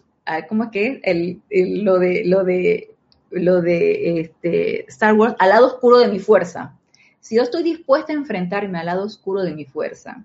¿cómo 0.48 0.64
es 0.64 0.70
que 0.70 1.00
es? 1.02 1.82
lo 1.82 1.98
de, 1.98 2.22
lo 2.24 2.44
de, 2.44 2.94
lo 3.30 3.60
de 3.60 4.20
este, 4.20 4.86
Star 4.88 5.14
Wars, 5.14 5.34
al 5.38 5.48
lado 5.48 5.66
oscuro 5.66 5.98
de 5.98 6.08
mi 6.08 6.20
fuerza. 6.20 6.76
Si 7.20 7.36
yo 7.36 7.42
estoy 7.42 7.62
dispuesta 7.62 8.12
a 8.12 8.16
enfrentarme 8.16 8.78
al 8.78 8.86
lado 8.86 9.04
oscuro 9.04 9.42
de 9.42 9.54
mi 9.54 9.64
fuerza, 9.64 10.24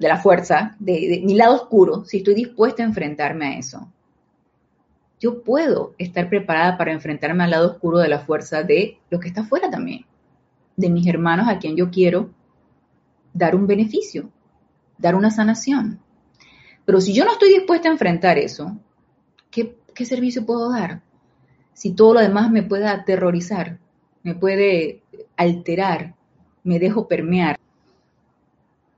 de 0.00 0.08
la 0.08 0.16
fuerza, 0.16 0.76
de, 0.78 1.20
mi 1.22 1.34
lado 1.34 1.54
oscuro, 1.54 2.06
si 2.06 2.16
estoy 2.16 2.34
dispuesta 2.34 2.82
a 2.82 2.86
enfrentarme 2.86 3.48
a 3.48 3.58
eso, 3.58 3.92
yo 5.20 5.42
puedo 5.42 5.94
estar 5.98 6.30
preparada 6.30 6.78
para 6.78 6.92
enfrentarme 6.92 7.44
al 7.44 7.50
lado 7.50 7.72
oscuro 7.72 7.98
de 7.98 8.08
la 8.08 8.20
fuerza 8.20 8.62
de 8.62 8.98
lo 9.10 9.20
que 9.20 9.28
está 9.28 9.42
afuera 9.42 9.70
también, 9.70 10.06
de 10.74 10.88
mis 10.88 11.06
hermanos 11.06 11.48
a 11.48 11.58
quien 11.58 11.76
yo 11.76 11.90
quiero 11.90 12.30
dar 13.34 13.54
un 13.54 13.66
beneficio, 13.66 14.30
dar 14.96 15.14
una 15.14 15.30
sanación. 15.30 16.00
Pero 16.86 17.02
si 17.02 17.12
yo 17.12 17.26
no 17.26 17.32
estoy 17.32 17.50
dispuesta 17.50 17.90
a 17.90 17.92
enfrentar 17.92 18.38
eso, 18.38 18.78
¿qué, 19.50 19.76
qué 19.94 20.06
servicio 20.06 20.46
puedo 20.46 20.72
dar? 20.72 21.02
Si 21.74 21.92
todo 21.92 22.14
lo 22.14 22.20
demás 22.20 22.50
me 22.50 22.62
puede 22.62 22.88
aterrorizar, 22.88 23.78
me 24.22 24.34
puede 24.34 25.02
alterar, 25.36 26.14
me 26.64 26.78
dejo 26.78 27.06
permear 27.06 27.60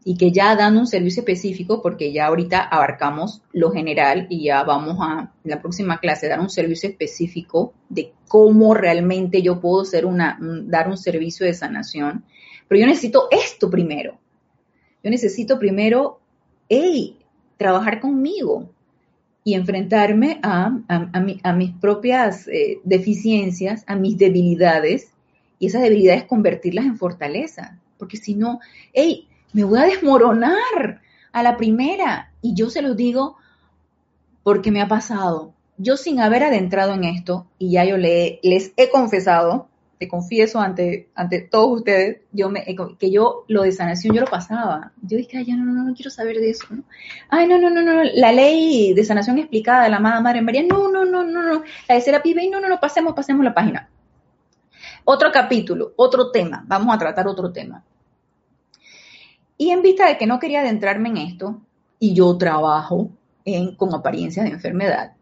y 0.04 0.16
que 0.16 0.32
ya 0.32 0.56
dando 0.56 0.80
un 0.80 0.86
servicio 0.86 1.20
específico, 1.20 1.80
porque 1.80 2.12
ya 2.12 2.26
ahorita 2.26 2.60
abarcamos 2.60 3.42
lo 3.52 3.70
general 3.70 4.26
y 4.30 4.44
ya 4.44 4.64
vamos 4.64 4.96
a 5.00 5.32
la 5.44 5.60
próxima 5.60 6.00
clase 6.00 6.28
dar 6.28 6.40
un 6.40 6.50
servicio 6.50 6.88
específico 6.88 7.72
de 7.88 8.12
cómo 8.26 8.74
realmente 8.74 9.42
yo 9.42 9.60
puedo 9.60 9.84
ser 9.84 10.06
una, 10.06 10.38
dar 10.40 10.88
un 10.88 10.96
servicio 10.96 11.46
de 11.46 11.54
sanación. 11.54 12.24
Pero 12.68 12.80
yo 12.80 12.86
necesito 12.86 13.28
esto 13.30 13.70
primero. 13.70 14.18
Yo 15.04 15.10
necesito 15.10 15.58
primero, 15.58 16.20
hey, 16.68 17.18
trabajar 17.56 18.00
conmigo 18.00 18.70
y 19.44 19.54
enfrentarme 19.54 20.38
a, 20.42 20.78
a, 20.88 21.52
mis 21.52 21.72
propias 21.72 22.46
eh, 22.48 22.78
deficiencias, 22.84 23.84
a 23.86 23.96
mis 23.96 24.16
debilidades, 24.16 25.12
y 25.58 25.66
esas 25.66 25.82
debilidades 25.82 26.24
convertirlas 26.24 26.86
en 26.86 26.96
fortaleza. 26.96 27.78
Porque 27.98 28.16
si 28.16 28.34
no, 28.34 28.58
hey, 28.92 29.28
me 29.52 29.64
voy 29.64 29.78
a 29.78 29.86
desmoronar 29.86 31.00
a 31.32 31.42
la 31.42 31.56
primera. 31.56 32.32
Y 32.40 32.54
yo 32.54 32.70
se 32.70 32.82
los 32.82 32.96
digo 32.96 33.36
porque 34.42 34.70
me 34.70 34.82
ha 34.82 34.88
pasado. 34.88 35.54
Yo 35.78 35.96
sin 35.96 36.20
haber 36.20 36.44
adentrado 36.44 36.94
en 36.94 37.04
esto, 37.04 37.46
y 37.58 37.72
ya 37.72 37.84
yo 37.84 37.96
le, 37.96 38.40
les 38.42 38.72
he 38.76 38.90
confesado, 38.90 39.68
te 39.98 40.08
confieso 40.08 40.60
ante, 40.60 41.08
ante 41.14 41.40
todos 41.40 41.78
ustedes, 41.78 42.22
yo 42.32 42.50
que 42.98 43.10
yo 43.10 43.44
lo 43.48 43.62
de 43.62 43.72
sanación 43.72 44.14
yo 44.14 44.20
lo 44.20 44.26
pasaba. 44.26 44.92
Yo 45.00 45.16
dije, 45.16 45.38
ay, 45.38 45.46
no, 45.52 45.64
no, 45.64 45.84
no 45.84 45.94
quiero 45.94 46.10
saber 46.10 46.38
de 46.38 46.50
eso. 46.50 46.66
¿no? 46.70 46.82
Ay, 47.28 47.46
no, 47.46 47.58
no, 47.58 47.70
no, 47.70 47.82
no, 47.82 48.02
la 48.02 48.32
ley 48.32 48.94
de 48.94 49.04
sanación 49.04 49.38
explicada 49.38 49.84
de 49.84 49.90
la 49.90 49.98
amada 49.98 50.20
Madre 50.20 50.42
María, 50.42 50.64
no, 50.68 50.90
no, 50.90 51.04
no, 51.04 51.22
no, 51.22 51.42
no, 51.42 51.62
la 51.88 51.94
de 51.94 52.00
Serapis 52.00 52.34
no, 52.50 52.60
no, 52.60 52.68
no, 52.68 52.80
pasemos, 52.80 53.14
pasemos 53.14 53.44
la 53.44 53.54
página. 53.54 53.88
Otro 55.04 55.30
capítulo, 55.32 55.92
otro 55.96 56.30
tema, 56.30 56.64
vamos 56.66 56.94
a 56.94 56.98
tratar 56.98 57.26
otro 57.26 57.52
tema. 57.52 57.84
Y 59.62 59.70
en 59.70 59.80
vista 59.80 60.08
de 60.08 60.18
que 60.18 60.26
no 60.26 60.40
quería 60.40 60.62
adentrarme 60.62 61.10
en 61.10 61.18
esto, 61.18 61.62
y 62.00 62.14
yo 62.14 62.36
trabajo 62.36 63.10
en, 63.44 63.76
con 63.76 63.94
apariencias 63.94 64.44
de 64.44 64.50
enfermedad, 64.50 65.12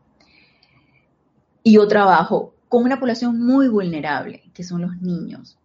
y 1.62 1.74
yo 1.74 1.86
trabajo 1.86 2.54
con 2.70 2.84
una 2.84 2.98
población 2.98 3.38
muy 3.38 3.68
vulnerable, 3.68 4.44
que 4.54 4.64
son 4.64 4.80
los 4.80 4.96
niños. 5.02 5.58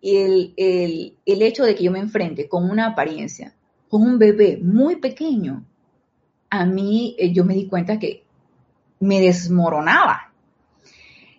El, 0.00 0.54
el, 0.56 1.16
el 1.26 1.42
hecho 1.42 1.64
de 1.64 1.74
que 1.74 1.82
yo 1.82 1.90
me 1.90 1.98
enfrente 1.98 2.48
con 2.48 2.70
una 2.70 2.86
apariencia, 2.86 3.52
con 3.88 4.02
un 4.02 4.16
bebé 4.16 4.60
muy 4.62 4.94
pequeño, 4.94 5.64
a 6.50 6.64
mí 6.64 7.16
eh, 7.18 7.32
yo 7.32 7.44
me 7.44 7.54
di 7.54 7.66
cuenta 7.66 7.98
que 7.98 8.22
me 9.00 9.20
desmoronaba. 9.20 10.32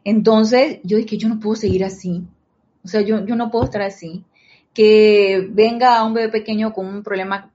Entonces 0.04 0.82
yo 0.84 0.98
dije, 0.98 1.16
yo 1.16 1.30
no 1.30 1.39
puedo 1.39 1.56
seguir 1.56 1.86
así. 1.86 2.28
O 2.84 2.89
sea, 2.89 3.00
yo, 3.00 3.26
yo 3.26 3.38
no 3.38 3.50
puedo 3.50 3.64
estar 3.64 3.82
así 3.82 4.26
que 4.76 5.47
venga 5.49 6.03
un 6.03 6.13
bebé 6.13 6.30
pequeño 6.30 6.73
con 6.73 6.86
un 6.86 7.01
problema 7.01 7.49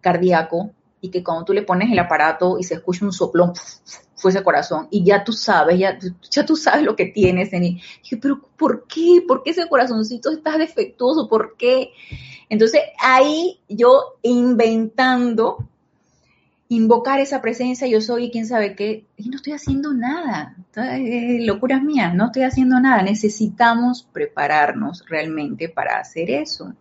cardíaco 0.00 0.70
y 1.00 1.10
que 1.10 1.24
cuando 1.24 1.44
tú 1.44 1.54
le 1.54 1.62
pones 1.62 1.90
el 1.90 1.98
aparato 1.98 2.58
y 2.58 2.64
se 2.64 2.74
escucha 2.74 3.04
un 3.04 3.12
soplón, 3.12 3.54
fuese 4.14 4.42
corazón, 4.42 4.86
y 4.90 5.04
ya 5.04 5.24
tú 5.24 5.32
sabes, 5.32 5.78
ya, 5.78 5.98
ya 6.30 6.44
tú 6.44 6.54
sabes 6.54 6.82
lo 6.84 6.94
que 6.94 7.06
tienes. 7.06 7.52
En 7.52 7.64
y 7.64 7.82
dije, 8.02 8.18
pero 8.20 8.40
¿por 8.56 8.86
qué? 8.86 9.22
¿Por 9.26 9.42
qué 9.42 9.50
ese 9.50 9.68
corazoncito 9.68 10.30
está 10.30 10.58
defectuoso? 10.58 11.28
¿Por 11.28 11.56
qué? 11.56 11.92
Entonces 12.48 12.82
ahí 13.00 13.58
yo 13.68 14.18
inventando, 14.22 15.66
invocar 16.68 17.20
esa 17.20 17.40
presencia, 17.40 17.86
yo 17.86 18.00
soy 18.00 18.30
quién 18.30 18.46
sabe 18.46 18.74
qué, 18.74 19.06
y 19.16 19.28
no 19.28 19.36
estoy 19.36 19.52
haciendo 19.52 19.92
nada. 19.92 20.56
locuras 21.40 21.82
mías, 21.82 22.14
no 22.14 22.26
estoy 22.26 22.42
haciendo 22.42 22.80
nada. 22.80 23.02
Necesitamos 23.02 24.08
prepararnos 24.12 25.04
realmente 25.08 25.68
para 25.68 25.98
hacer 25.98 26.30
eso. 26.30 26.74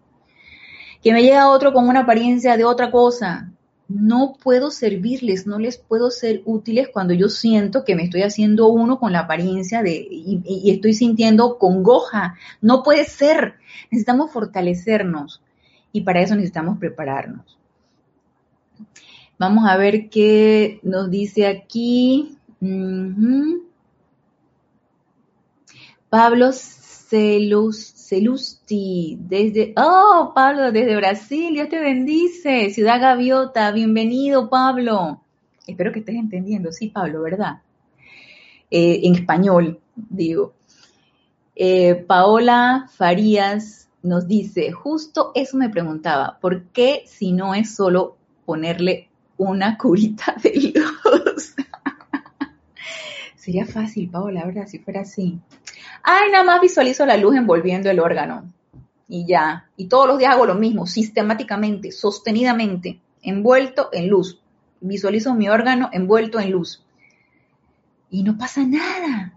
Que 1.03 1.13
me 1.13 1.21
llega 1.21 1.49
otro 1.49 1.71
con 1.73 1.87
una 1.87 2.01
apariencia 2.01 2.57
de 2.57 2.65
otra 2.65 2.89
cosa. 2.89 3.51
No 3.87 4.35
puedo 4.41 4.71
servirles, 4.71 5.45
no 5.45 5.59
les 5.59 5.77
puedo 5.77 6.09
ser 6.09 6.41
útiles 6.45 6.89
cuando 6.91 7.13
yo 7.13 7.29
siento 7.29 7.85
que 7.85 7.95
me 7.95 8.03
estoy 8.03 8.23
haciendo 8.23 8.67
uno 8.67 8.99
con 8.99 9.13
la 9.13 9.19
apariencia 9.19 9.83
de 9.83 10.07
y 10.09 10.71
estoy 10.71 10.95
sintiendo 10.95 11.59
congoja. 11.59 12.35
No 12.61 12.81
puede 12.81 13.03
ser. 13.05 13.55
Necesitamos 13.91 14.31
fortalecernos 14.31 15.43
y 15.91 16.01
para 16.01 16.21
eso 16.21 16.33
necesitamos 16.33 16.79
prepararnos. 16.79 17.59
Vamos 19.37 19.67
a 19.67 19.75
ver 19.75 20.09
qué 20.09 20.79
nos 20.81 21.11
dice 21.11 21.45
aquí. 21.45 22.37
Pablo 26.09 26.51
Celus, 26.53 27.91
Celusti, 27.95 29.17
desde, 29.19 29.73
oh, 29.75 30.31
Pablo, 30.33 30.71
desde 30.71 30.95
Brasil, 30.95 31.53
Dios 31.53 31.67
te 31.67 31.81
bendice. 31.81 32.69
Ciudad 32.69 33.01
Gaviota, 33.01 33.71
bienvenido, 33.73 34.49
Pablo. 34.49 35.21
Espero 35.67 35.91
que 35.91 35.99
estés 35.99 36.15
entendiendo, 36.15 36.71
sí, 36.71 36.87
Pablo, 36.87 37.21
¿verdad? 37.21 37.61
Eh, 38.71 39.01
en 39.03 39.15
español, 39.15 39.81
digo. 39.95 40.53
Eh, 41.57 41.95
Paola 42.07 42.89
Farías 42.95 43.89
nos 44.01 44.29
dice, 44.29 44.71
justo 44.71 45.33
eso 45.35 45.57
me 45.57 45.69
preguntaba, 45.69 46.37
¿por 46.39 46.67
qué 46.67 47.03
si 47.05 47.33
no 47.33 47.53
es 47.53 47.75
solo 47.75 48.15
ponerle 48.45 49.09
una 49.37 49.77
curita 49.77 50.35
de 50.41 50.73
luz. 50.73 51.55
Sería 53.35 53.65
fácil, 53.65 54.09
Paola, 54.09 54.45
¿verdad? 54.45 54.67
Si 54.67 54.79
fuera 54.79 55.01
así. 55.01 55.39
Ay, 56.03 56.31
nada 56.31 56.43
más 56.43 56.61
visualizo 56.61 57.05
la 57.05 57.17
luz 57.17 57.35
envolviendo 57.35 57.89
el 57.89 57.99
órgano. 57.99 58.51
Y 59.07 59.27
ya. 59.27 59.69
Y 59.77 59.87
todos 59.87 60.07
los 60.07 60.17
días 60.17 60.33
hago 60.33 60.45
lo 60.45 60.55
mismo, 60.55 60.87
sistemáticamente, 60.87 61.91
sostenidamente, 61.91 62.99
envuelto 63.21 63.89
en 63.91 64.09
luz. 64.09 64.41
Visualizo 64.81 65.33
mi 65.35 65.47
órgano 65.49 65.89
envuelto 65.91 66.39
en 66.39 66.51
luz. 66.51 66.83
Y 68.09 68.23
no 68.23 68.37
pasa 68.37 68.65
nada. 68.65 69.33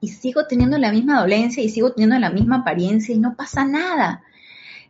Y 0.00 0.08
sigo 0.08 0.46
teniendo 0.46 0.78
la 0.78 0.92
misma 0.92 1.20
dolencia 1.20 1.62
y 1.62 1.68
sigo 1.68 1.92
teniendo 1.92 2.18
la 2.18 2.30
misma 2.30 2.58
apariencia 2.58 3.14
y 3.14 3.18
no 3.18 3.34
pasa 3.36 3.64
nada 3.64 4.22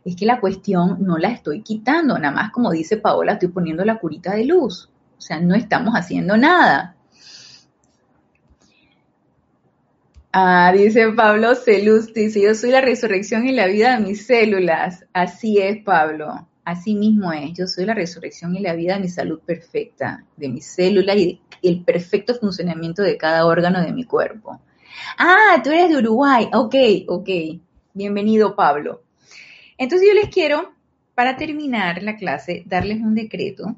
es 0.07 0.15
que 0.15 0.25
la 0.25 0.39
cuestión 0.39 0.99
no 1.01 1.17
la 1.17 1.29
estoy 1.29 1.61
quitando, 1.61 2.17
nada 2.17 2.33
más 2.33 2.51
como 2.51 2.71
dice 2.71 2.95
Paola, 2.95 3.33
estoy 3.33 3.49
poniendo 3.49 3.83
la 3.83 3.99
curita 3.99 4.33
de 4.35 4.45
luz. 4.45 4.89
O 5.17 5.21
sea, 5.21 5.41
no 5.41 5.53
estamos 5.53 5.95
haciendo 5.95 6.37
nada. 6.37 6.95
Ah, 10.31 10.71
dice 10.73 11.11
Pablo 11.11 11.55
Celusti, 11.55 12.25
dice, 12.25 12.41
yo 12.41 12.55
soy 12.55 12.71
la 12.71 12.79
resurrección 12.79 13.45
y 13.47 13.51
la 13.51 13.67
vida 13.67 13.97
de 13.97 14.05
mis 14.05 14.25
células. 14.25 15.05
Así 15.11 15.57
es, 15.57 15.83
Pablo. 15.83 16.47
Así 16.63 16.95
mismo 16.95 17.33
es. 17.33 17.51
Yo 17.57 17.67
soy 17.67 17.83
la 17.83 17.93
resurrección 17.93 18.55
y 18.55 18.61
la 18.61 18.75
vida 18.75 18.93
de 18.93 19.01
mi 19.01 19.09
salud 19.09 19.41
perfecta, 19.45 20.23
de 20.37 20.47
mis 20.47 20.67
células 20.67 21.17
y 21.17 21.41
el 21.61 21.83
perfecto 21.83 22.33
funcionamiento 22.33 23.01
de 23.01 23.17
cada 23.17 23.45
órgano 23.45 23.81
de 23.81 23.91
mi 23.91 24.05
cuerpo. 24.05 24.61
Ah, 25.17 25.61
tú 25.61 25.71
eres 25.71 25.89
de 25.89 25.97
Uruguay. 25.97 26.49
Ok, 26.53 26.75
ok. 27.09 27.29
Bienvenido, 27.93 28.55
Pablo. 28.55 29.06
Entonces 29.77 30.07
yo 30.07 30.13
les 30.13 30.29
quiero, 30.29 30.73
para 31.15 31.37
terminar 31.37 32.01
la 32.03 32.15
clase, 32.15 32.63
darles 32.65 32.99
un 33.01 33.15
decreto 33.15 33.75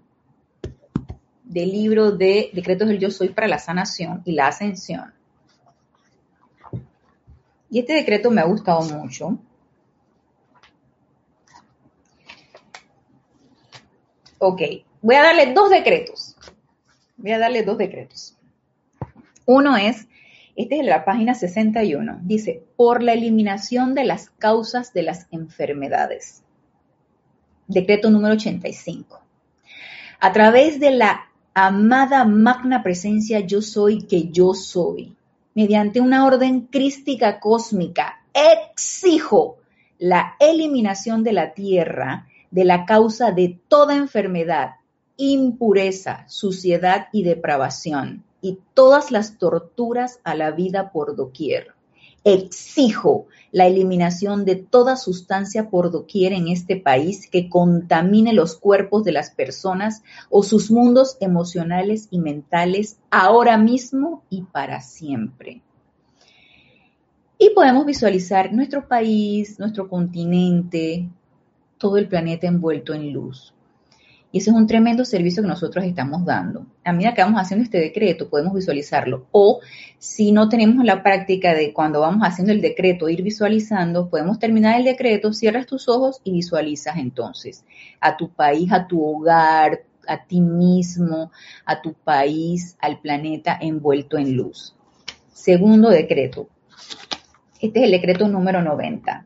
del 1.43 1.71
libro 1.71 2.11
de 2.11 2.51
Decretos 2.53 2.87
del 2.87 2.99
Yo 2.99 3.09
Soy 3.09 3.29
para 3.29 3.47
la 3.47 3.59
Sanación 3.59 4.21
y 4.23 4.33
la 4.33 4.47
Ascensión. 4.47 5.13
Y 7.71 7.79
este 7.79 7.93
decreto 7.93 8.31
me 8.31 8.41
ha 8.41 8.45
gustado 8.45 8.81
mucho. 8.81 9.37
Ok, 14.37 14.61
voy 15.01 15.15
a 15.15 15.23
darle 15.23 15.53
dos 15.53 15.69
decretos. 15.69 16.35
Voy 17.17 17.31
a 17.31 17.39
darle 17.39 17.63
dos 17.63 17.77
decretos. 17.77 18.37
Uno 19.45 19.75
es, 19.75 20.07
este 20.59 20.81
es 20.81 20.85
la 20.85 21.05
página 21.05 21.35
61, 21.35 22.19
dice, 22.23 22.61
por 22.75 23.01
la 23.01 23.13
eliminación 23.13 23.95
de 23.95 24.03
las 24.03 24.29
causas 24.29 24.91
de 24.91 25.03
las 25.03 25.25
enfermedades. 25.31 26.43
Decreto 27.69 28.09
número 28.09 28.33
85. 28.33 29.21
A 30.19 30.33
través 30.33 30.81
de 30.81 30.91
la 30.91 31.29
amada 31.53 32.25
magna 32.25 32.83
presencia 32.83 33.39
yo 33.39 33.61
soy 33.61 34.01
que 34.01 34.31
yo 34.31 34.53
soy, 34.53 35.15
mediante 35.55 36.01
una 36.01 36.25
orden 36.25 36.67
crística 36.69 37.39
cósmica, 37.39 38.21
exijo 38.33 39.59
la 39.97 40.35
eliminación 40.41 41.23
de 41.23 41.31
la 41.31 41.53
tierra 41.53 42.27
de 42.51 42.65
la 42.65 42.83
causa 42.85 43.31
de 43.31 43.57
toda 43.69 43.95
enfermedad, 43.95 44.71
impureza, 45.15 46.25
suciedad 46.27 47.07
y 47.13 47.23
depravación, 47.23 48.25
y 48.41 48.59
todas 48.73 49.11
las 49.11 49.37
torturas 49.37 50.19
a 50.23 50.35
la 50.35 50.51
vida 50.51 50.91
por 50.91 51.15
doquier. 51.15 51.73
Exijo 52.23 53.27
la 53.51 53.67
eliminación 53.67 54.45
de 54.45 54.55
toda 54.55 54.97
sustancia 54.97 55.69
por 55.69 55.89
doquier 55.89 56.33
en 56.33 56.49
este 56.49 56.75
país 56.75 57.29
que 57.29 57.49
contamine 57.49 58.33
los 58.33 58.57
cuerpos 58.57 59.03
de 59.03 59.13
las 59.13 59.31
personas 59.31 60.03
o 60.29 60.43
sus 60.43 60.69
mundos 60.69 61.17
emocionales 61.21 62.07
y 62.11 62.19
mentales 62.19 62.99
ahora 63.09 63.57
mismo 63.57 64.23
y 64.29 64.41
para 64.43 64.81
siempre. 64.81 65.61
Y 67.37 67.51
podemos 67.51 67.85
visualizar 67.85 68.51
nuestro 68.51 68.85
país, 68.85 69.57
nuestro 69.59 69.87
continente, 69.87 71.09
todo 71.77 71.95
el 71.95 72.09
planeta 72.09 72.47
envuelto 72.47 72.93
en 72.93 73.13
luz. 73.13 73.53
Y 74.31 74.37
ese 74.37 74.51
es 74.51 74.55
un 74.55 74.67
tremendo 74.67 75.05
servicio 75.05 75.41
que 75.41 75.49
nosotros 75.49 75.83
estamos 75.85 76.23
dando. 76.23 76.67
A 76.83 76.93
medida 76.93 77.15
que 77.15 77.23
vamos 77.23 77.41
haciendo 77.41 77.63
este 77.63 77.79
decreto, 77.79 78.29
podemos 78.29 78.53
visualizarlo. 78.53 79.25
O 79.31 79.59
si 79.97 80.31
no 80.31 80.49
tenemos 80.49 80.85
la 80.85 81.01
práctica 81.01 81.55
de 81.55 81.73
cuando 81.73 82.01
vamos 82.01 82.21
haciendo 82.21 82.53
el 82.53 82.61
decreto, 82.61 83.09
ir 83.09 83.23
visualizando, 83.23 84.07
podemos 84.07 84.37
terminar 84.37 84.77
el 84.77 84.85
decreto, 84.85 85.33
cierras 85.33 85.65
tus 85.65 85.89
ojos 85.89 86.21
y 86.23 86.31
visualizas 86.31 86.97
entonces 86.97 87.65
a 87.99 88.17
tu 88.17 88.29
país, 88.29 88.71
a 88.71 88.87
tu 88.87 89.03
hogar, 89.03 89.81
a 90.07 90.23
ti 90.23 90.41
mismo, 90.41 91.31
a 91.65 91.81
tu 91.81 91.93
país, 91.93 92.77
al 92.81 92.99
planeta 92.99 93.57
envuelto 93.59 94.19
en 94.19 94.35
luz. 94.35 94.75
Segundo 95.33 95.89
decreto. 95.89 96.49
Este 97.59 97.79
es 97.79 97.85
el 97.85 97.91
decreto 97.91 98.27
número 98.27 98.61
90. 98.61 99.23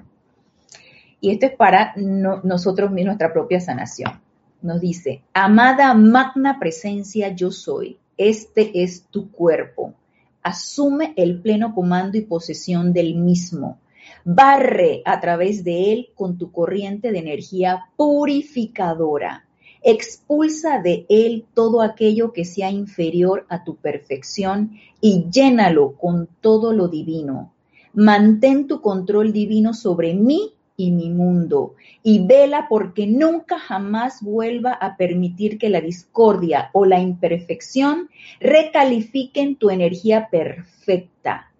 Y 1.19 1.31
esto 1.31 1.45
es 1.45 1.55
para 1.55 1.93
nosotros, 1.97 2.89
nuestra 2.91 3.33
propia 3.33 3.59
sanación 3.59 4.22
nos 4.63 4.81
dice, 4.81 5.21
amada 5.33 5.93
magna 5.93 6.57
presencia 6.59 7.35
yo 7.35 7.51
soy, 7.51 7.97
este 8.17 8.83
es 8.83 9.03
tu 9.11 9.31
cuerpo. 9.31 9.93
Asume 10.41 11.13
el 11.15 11.39
pleno 11.41 11.73
comando 11.75 12.17
y 12.17 12.21
posesión 12.21 12.93
del 12.93 13.15
mismo. 13.15 13.77
Barre 14.25 15.01
a 15.05 15.19
través 15.19 15.63
de 15.63 15.93
él 15.93 16.09
con 16.15 16.37
tu 16.37 16.51
corriente 16.51 17.11
de 17.11 17.19
energía 17.19 17.85
purificadora. 17.95 19.45
Expulsa 19.81 20.79
de 20.81 21.05
él 21.09 21.45
todo 21.53 21.81
aquello 21.81 22.31
que 22.31 22.45
sea 22.45 22.71
inferior 22.71 23.45
a 23.49 23.63
tu 23.63 23.75
perfección 23.75 24.77
y 25.01 25.25
llénalo 25.29 25.93
con 25.93 26.29
todo 26.39 26.71
lo 26.71 26.87
divino. 26.87 27.51
Mantén 27.93 28.67
tu 28.67 28.81
control 28.81 29.33
divino 29.33 29.73
sobre 29.73 30.13
mí 30.13 30.52
y 30.75 30.91
mi 30.91 31.09
mundo, 31.09 31.75
y 32.01 32.25
vela 32.25 32.67
porque 32.67 33.05
nunca 33.05 33.59
jamás 33.59 34.21
vuelva 34.21 34.73
a 34.73 34.97
permitir 34.97 35.57
que 35.57 35.69
la 35.69 35.81
discordia 35.81 36.69
o 36.73 36.85
la 36.85 36.99
imperfección 36.99 38.09
recalifiquen 38.39 39.55
tu 39.55 39.69
energía 39.69 40.29
perfecta. 40.29 41.51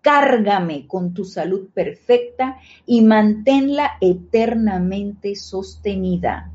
Cárgame 0.00 0.86
con 0.86 1.14
tu 1.14 1.24
salud 1.24 1.68
perfecta 1.72 2.58
y 2.86 3.02
manténla 3.02 3.92
eternamente 4.00 5.36
sostenida. 5.36 6.50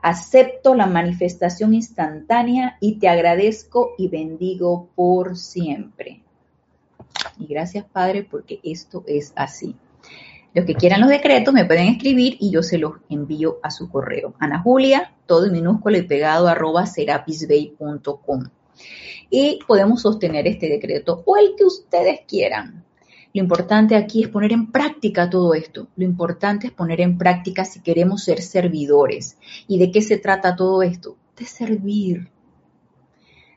Acepto 0.00 0.74
la 0.74 0.86
manifestación 0.86 1.74
instantánea 1.74 2.76
y 2.80 2.98
te 2.98 3.08
agradezco 3.08 3.92
y 3.98 4.08
bendigo 4.08 4.88
por 4.94 5.36
siempre. 5.36 6.22
Y 7.38 7.46
gracias 7.46 7.84
Padre 7.84 8.26
porque 8.28 8.58
esto 8.62 9.04
es 9.06 9.32
así. 9.36 9.76
Los 10.54 10.64
que 10.64 10.74
quieran 10.74 11.00
los 11.00 11.10
decretos 11.10 11.52
me 11.52 11.66
pueden 11.66 11.88
escribir 11.88 12.36
y 12.40 12.50
yo 12.50 12.62
se 12.62 12.78
los 12.78 12.94
envío 13.08 13.58
a 13.62 13.70
su 13.70 13.90
correo. 13.90 14.34
Ana 14.38 14.60
Julia, 14.60 15.12
todo 15.26 15.46
en 15.46 15.52
minúsculo 15.52 15.98
y 15.98 16.02
pegado, 16.02 16.48
arroba 16.48 16.86
serapisbay.com. 16.86 18.44
Y 19.30 19.58
podemos 19.66 20.02
sostener 20.02 20.46
este 20.46 20.68
decreto 20.68 21.22
o 21.26 21.36
el 21.36 21.54
que 21.56 21.64
ustedes 21.64 22.20
quieran. 22.26 22.84
Lo 23.34 23.42
importante 23.42 23.94
aquí 23.94 24.22
es 24.22 24.28
poner 24.28 24.52
en 24.52 24.72
práctica 24.72 25.28
todo 25.28 25.52
esto. 25.52 25.88
Lo 25.96 26.04
importante 26.04 26.68
es 26.68 26.72
poner 26.72 27.02
en 27.02 27.18
práctica 27.18 27.64
si 27.64 27.80
queremos 27.80 28.24
ser 28.24 28.40
servidores. 28.40 29.36
¿Y 29.66 29.78
de 29.78 29.92
qué 29.92 30.00
se 30.00 30.16
trata 30.16 30.56
todo 30.56 30.82
esto? 30.82 31.18
De 31.36 31.44
servir. 31.44 32.30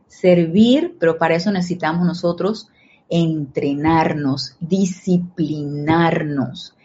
Servir, 0.08 0.98
pero 1.00 1.18
para 1.18 1.36
eso 1.36 1.52
necesitamos 1.52 2.06
nosotros 2.06 2.68
entrenarnos, 3.10 4.58
disciplinarnos. 4.60 6.76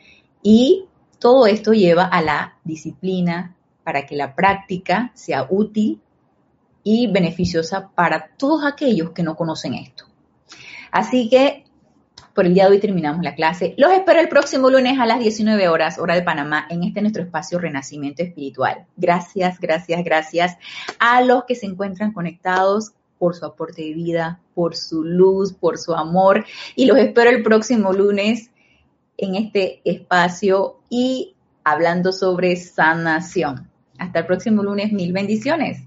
Y 0.49 0.85
todo 1.19 1.49
esto 1.49 1.73
lleva 1.73 2.05
a 2.05 2.23
la 2.23 2.59
disciplina 2.63 3.57
para 3.83 4.07
que 4.07 4.15
la 4.15 4.37
práctica 4.37 5.11
sea 5.13 5.45
útil 5.51 6.01
y 6.85 7.11
beneficiosa 7.11 7.91
para 7.97 8.29
todos 8.37 8.65
aquellos 8.65 9.11
que 9.11 9.25
no 9.25 9.35
conocen 9.35 9.75
esto. 9.75 10.05
Así 10.93 11.29
que 11.29 11.65
por 12.33 12.47
el 12.47 12.55
día 12.55 12.67
de 12.67 12.71
hoy 12.71 12.79
terminamos 12.79 13.25
la 13.25 13.35
clase. 13.35 13.75
Los 13.77 13.91
espero 13.91 14.21
el 14.21 14.29
próximo 14.29 14.71
lunes 14.71 15.01
a 15.01 15.07
las 15.07 15.19
19 15.19 15.67
horas, 15.69 15.99
hora 15.99 16.15
de 16.15 16.23
Panamá, 16.23 16.69
en 16.71 16.85
este 16.85 17.01
nuestro 17.01 17.25
espacio 17.25 17.59
Renacimiento 17.59 18.23
Espiritual. 18.23 18.87
Gracias, 18.97 19.59
gracias, 19.59 20.05
gracias 20.05 20.59
a 21.01 21.23
los 21.23 21.43
que 21.43 21.57
se 21.57 21.67
encuentran 21.67 22.13
conectados 22.13 22.93
por 23.19 23.35
su 23.35 23.45
aporte 23.45 23.83
de 23.83 23.95
vida, 23.95 24.39
por 24.55 24.77
su 24.77 25.03
luz, 25.03 25.53
por 25.53 25.77
su 25.77 25.93
amor. 25.93 26.45
Y 26.77 26.87
los 26.87 26.99
espero 26.99 27.31
el 27.31 27.43
próximo 27.43 27.93
lunes 27.93 28.53
en 29.19 29.35
este 29.35 29.81
espacio 29.85 30.77
y 30.89 31.35
hablando 31.65 32.13
sobre 32.13 32.57
sanación. 32.57 33.69
Hasta 33.99 34.21
el 34.21 34.27
próximo 34.27 34.63
lunes, 34.63 34.93
mil 34.93 35.13
bendiciones. 35.13 35.83